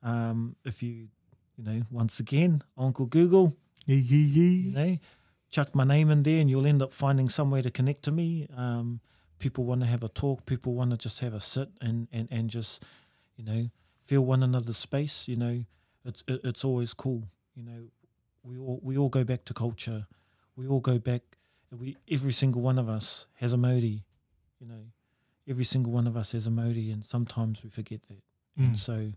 Um, 0.05 0.55
if 0.65 0.85
you 0.85 1.09
you 1.57 1.65
know 1.65 1.83
once 1.91 2.21
again 2.21 2.63
Uncle 2.77 3.07
Google, 3.07 3.57
you 3.87 4.73
know, 4.73 4.99
chuck 5.51 5.75
my 5.75 5.85
name 5.85 6.11
in 6.11 6.23
there 6.23 6.41
and 6.41 6.51
you'll 6.51 6.67
end 6.67 6.83
up 6.83 6.93
finding 6.93 7.29
some 7.29 7.51
way 7.51 7.63
to 7.63 7.71
connect 7.71 8.03
to 8.05 8.11
me. 8.13 8.49
Um, 8.57 9.01
people 9.39 9.65
want 9.65 9.81
to 9.83 9.87
have 9.87 10.03
a 10.03 10.09
talk, 10.09 10.45
people 10.47 10.75
want 10.75 10.91
to 10.91 10.97
just 10.97 11.21
have 11.21 11.35
a 11.35 11.41
sit 11.41 11.69
and, 11.81 12.09
and, 12.13 12.29
and 12.31 12.51
just, 12.51 12.83
you 13.37 13.45
know, 13.45 13.71
feel 14.07 14.23
one 14.23 14.43
another's 14.43 14.77
space, 14.77 15.29
you 15.29 15.37
know, 15.37 15.65
it's, 16.05 16.23
it, 16.27 16.41
it's 16.45 16.65
always 16.65 16.95
cool. 16.95 17.23
You 17.55 17.63
know, 17.65 17.83
we 18.43 18.59
all, 18.59 18.81
we 18.83 18.97
all 18.99 19.09
go 19.09 19.25
back 19.25 19.45
to 19.47 19.55
culture. 19.55 20.07
We 20.57 20.67
all 20.67 20.81
go 20.81 20.99
back, 20.99 21.23
we, 21.71 21.97
every 22.11 22.33
single 22.33 22.63
one 22.63 22.79
of 22.79 22.89
us 22.89 23.27
has 23.35 23.53
a 23.53 23.57
Māori, 23.57 24.03
you 24.59 24.67
know, 24.67 24.85
every 25.49 25.65
single 25.65 25.93
one 25.93 26.07
of 26.07 26.17
us 26.17 26.33
has 26.33 26.47
a 26.47 26.51
Māori 26.51 26.93
and 26.93 27.05
sometimes 27.05 27.63
we 27.63 27.71
forget 27.71 28.01
that. 28.09 28.23
And 28.57 28.75
Mm. 28.75 28.79
so, 28.79 29.13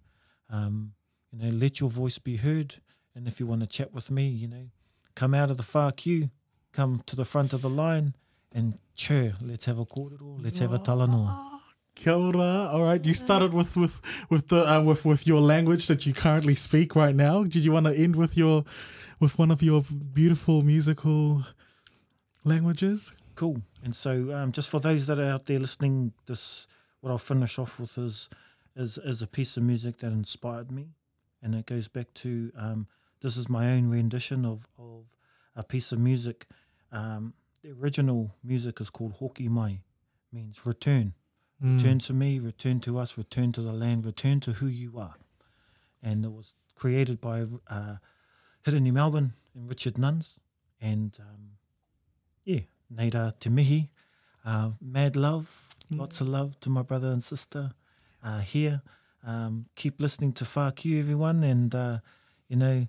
um, 0.50 0.92
you 1.32 1.40
know, 1.40 1.56
let 1.56 1.80
your 1.80 1.90
voice 1.90 2.18
be 2.18 2.38
heard. 2.38 2.76
And 3.16 3.28
if 3.28 3.40
you 3.40 3.46
want 3.46 3.62
to 3.62 3.68
chat 3.68 3.94
with 3.94 4.10
me, 4.10 4.28
you 4.28 4.48
know, 4.48 4.70
come 5.16 5.34
out 5.34 5.52
of 5.52 5.58
the 5.58 5.64
far 5.64 5.92
queue, 5.92 6.30
come 6.72 7.02
to 7.06 7.16
the 7.16 7.26
front 7.26 7.54
of 7.54 7.62
the 7.62 7.70
line, 7.70 8.16
And 8.52 8.80
che, 8.96 9.34
let's 9.42 9.66
have 9.66 9.78
a 9.80 9.86
kōrero, 9.86 10.44
let's 10.44 10.60
have 10.60 10.74
a 10.74 10.80
talanoa. 10.80 11.60
Kia 11.96 12.14
ora. 12.14 12.70
All 12.72 12.84
right, 12.84 13.06
you 13.06 13.14
started 13.14 13.54
with 13.54 13.76
with 13.78 14.02
with 14.30 14.48
the 14.48 14.68
uh, 14.68 14.82
with 14.82 15.06
with 15.06 15.28
your 15.28 15.42
language 15.42 15.88
that 15.88 16.06
you 16.06 16.14
currently 16.14 16.56
speak 16.56 16.96
right 16.96 17.16
now. 17.16 17.44
Did 17.44 17.66
you 17.66 17.74
want 17.74 17.86
to 17.88 17.94
end 17.94 18.16
with 18.16 18.38
your 18.38 18.64
with 19.20 19.38
one 19.38 19.52
of 19.52 19.62
your 19.62 19.84
beautiful 20.14 20.64
musical 20.64 21.44
languages? 22.44 23.14
Cool. 23.36 23.62
And 23.84 23.96
so, 23.96 24.34
um, 24.34 24.52
just 24.52 24.70
for 24.70 24.80
those 24.80 25.08
that 25.08 25.20
are 25.20 25.30
out 25.30 25.46
there 25.46 25.60
listening, 25.60 26.14
this 26.26 26.68
what 27.02 27.12
I'll 27.12 27.18
finish 27.18 27.60
off 27.60 27.80
with 27.80 27.98
is 27.98 28.30
is 28.76 28.98
is 28.98 29.22
a 29.22 29.28
piece 29.28 29.58
of 29.58 29.64
music 29.64 29.98
that 30.00 30.12
inspired 30.12 30.72
me, 30.72 30.96
and 31.42 31.56
it 31.56 31.66
goes 31.66 31.88
back 31.88 32.14
to 32.16 32.52
um, 32.56 32.88
this 33.22 33.38
is 33.38 33.50
my 33.50 33.72
own 33.72 33.90
rendition 33.90 34.46
of 34.46 34.68
of 34.78 35.06
a 35.56 35.64
piece 35.64 35.92
of 35.92 36.00
music. 36.00 36.48
Um, 36.92 37.34
the 37.62 37.72
original 37.72 38.36
music 38.44 38.80
is 38.80 38.90
called 38.90 39.14
Hoki 39.14 39.50
Mai, 39.50 39.82
means 40.32 40.66
return. 40.66 41.14
Mm. 41.64 41.78
Return 41.78 42.00
to 42.00 42.14
me, 42.14 42.40
return 42.40 42.80
to 42.82 42.98
us, 42.98 43.18
return 43.18 43.52
to 43.52 43.62
the 43.62 43.74
land, 43.74 44.06
return 44.06 44.40
to 44.42 44.54
who 44.54 44.68
you 44.68 44.98
are. 44.98 45.16
And 46.02 46.24
it 46.24 46.32
was 46.32 46.54
created 46.76 47.20
by 47.20 47.46
uh, 47.68 47.96
Hirani 48.66 48.94
Melbourne 48.94 49.34
and 49.54 49.68
Richard 49.68 49.98
Nuns. 49.98 50.40
And 50.80 51.18
um, 51.20 51.58
yeah, 52.46 52.62
Neira 52.94 53.38
Te 53.38 53.50
Mihi, 53.50 53.90
uh, 54.46 54.72
mad 54.82 55.18
love, 55.18 55.76
lots 55.92 56.22
of 56.22 56.30
love 56.30 56.58
to 56.62 56.70
my 56.70 56.82
brother 56.82 57.10
and 57.10 57.22
sister 57.22 57.74
uh, 58.24 58.40
here. 58.40 58.82
Um, 59.26 59.66
keep 59.76 60.02
listening 60.02 60.34
to 60.34 60.46
Whākio, 60.46 61.00
everyone, 61.00 61.44
and, 61.44 61.74
uh, 61.76 62.00
you 62.48 62.56
know, 62.56 62.88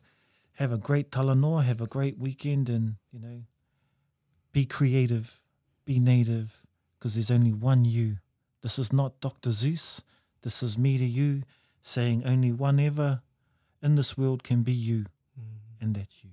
have 0.54 0.72
a 0.72 0.78
great 0.78 1.10
talanoa, 1.10 1.64
have 1.64 1.80
a 1.80 1.86
great 1.86 2.18
weekend, 2.18 2.68
and, 2.68 2.96
you 3.12 3.18
know, 3.18 3.42
be 4.52 4.64
creative, 4.64 5.42
be 5.84 5.98
native, 5.98 6.62
because 6.98 7.14
there's 7.14 7.30
only 7.30 7.52
one 7.52 7.84
you. 7.84 8.18
This 8.62 8.78
is 8.78 8.92
not 8.92 9.20
Dr. 9.20 9.50
Seuss. 9.50 10.02
This 10.42 10.62
is 10.62 10.78
me 10.78 10.98
to 10.98 11.04
you 11.04 11.42
saying 11.82 12.22
only 12.24 12.52
one 12.52 12.78
ever 12.78 13.22
in 13.82 13.94
this 13.94 14.16
world 14.16 14.42
can 14.42 14.62
be 14.62 14.72
you, 14.72 15.06
and 15.80 15.94
that's 15.94 16.22
you. 16.22 16.30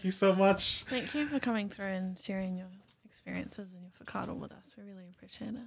Thank 0.00 0.06
you 0.06 0.12
so 0.12 0.34
much. 0.34 0.84
Thank 0.84 1.14
you 1.14 1.26
for 1.26 1.38
coming 1.38 1.68
through 1.68 1.88
and 1.88 2.18
sharing 2.18 2.56
your 2.56 2.68
experiences 3.04 3.74
and 3.74 3.82
your 3.82 3.92
whakaaro 4.00 4.34
with 4.34 4.50
us. 4.50 4.72
We 4.74 4.84
really 4.84 5.10
appreciate 5.14 5.50
it. 5.50 5.60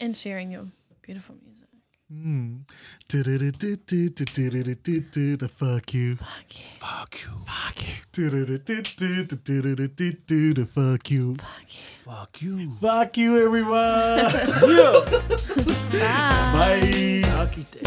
And 0.00 0.16
sharing 0.16 0.50
your 0.50 0.66
beautiful 1.02 1.36
music. 1.40 1.68
Mm. 2.12 2.66
The 5.38 5.48
fuck 5.48 5.94
you. 5.94 6.16
Fuck 6.16 6.58
you. 6.58 6.64
Fuck 6.80 7.14
you. 7.22 7.30
Fuck 7.46 7.80
you. 7.80 7.92
The 10.54 10.66
fuck 10.66 11.10
you. 11.12 11.36
Fuck 11.36 11.74
you. 11.76 11.82
Fuck 12.02 12.42
you, 12.42 12.70
Fuck 12.72 13.16
you, 13.16 13.40
everyone. 13.40 14.32
Bye. 15.92 17.22
Bye. 17.22 17.80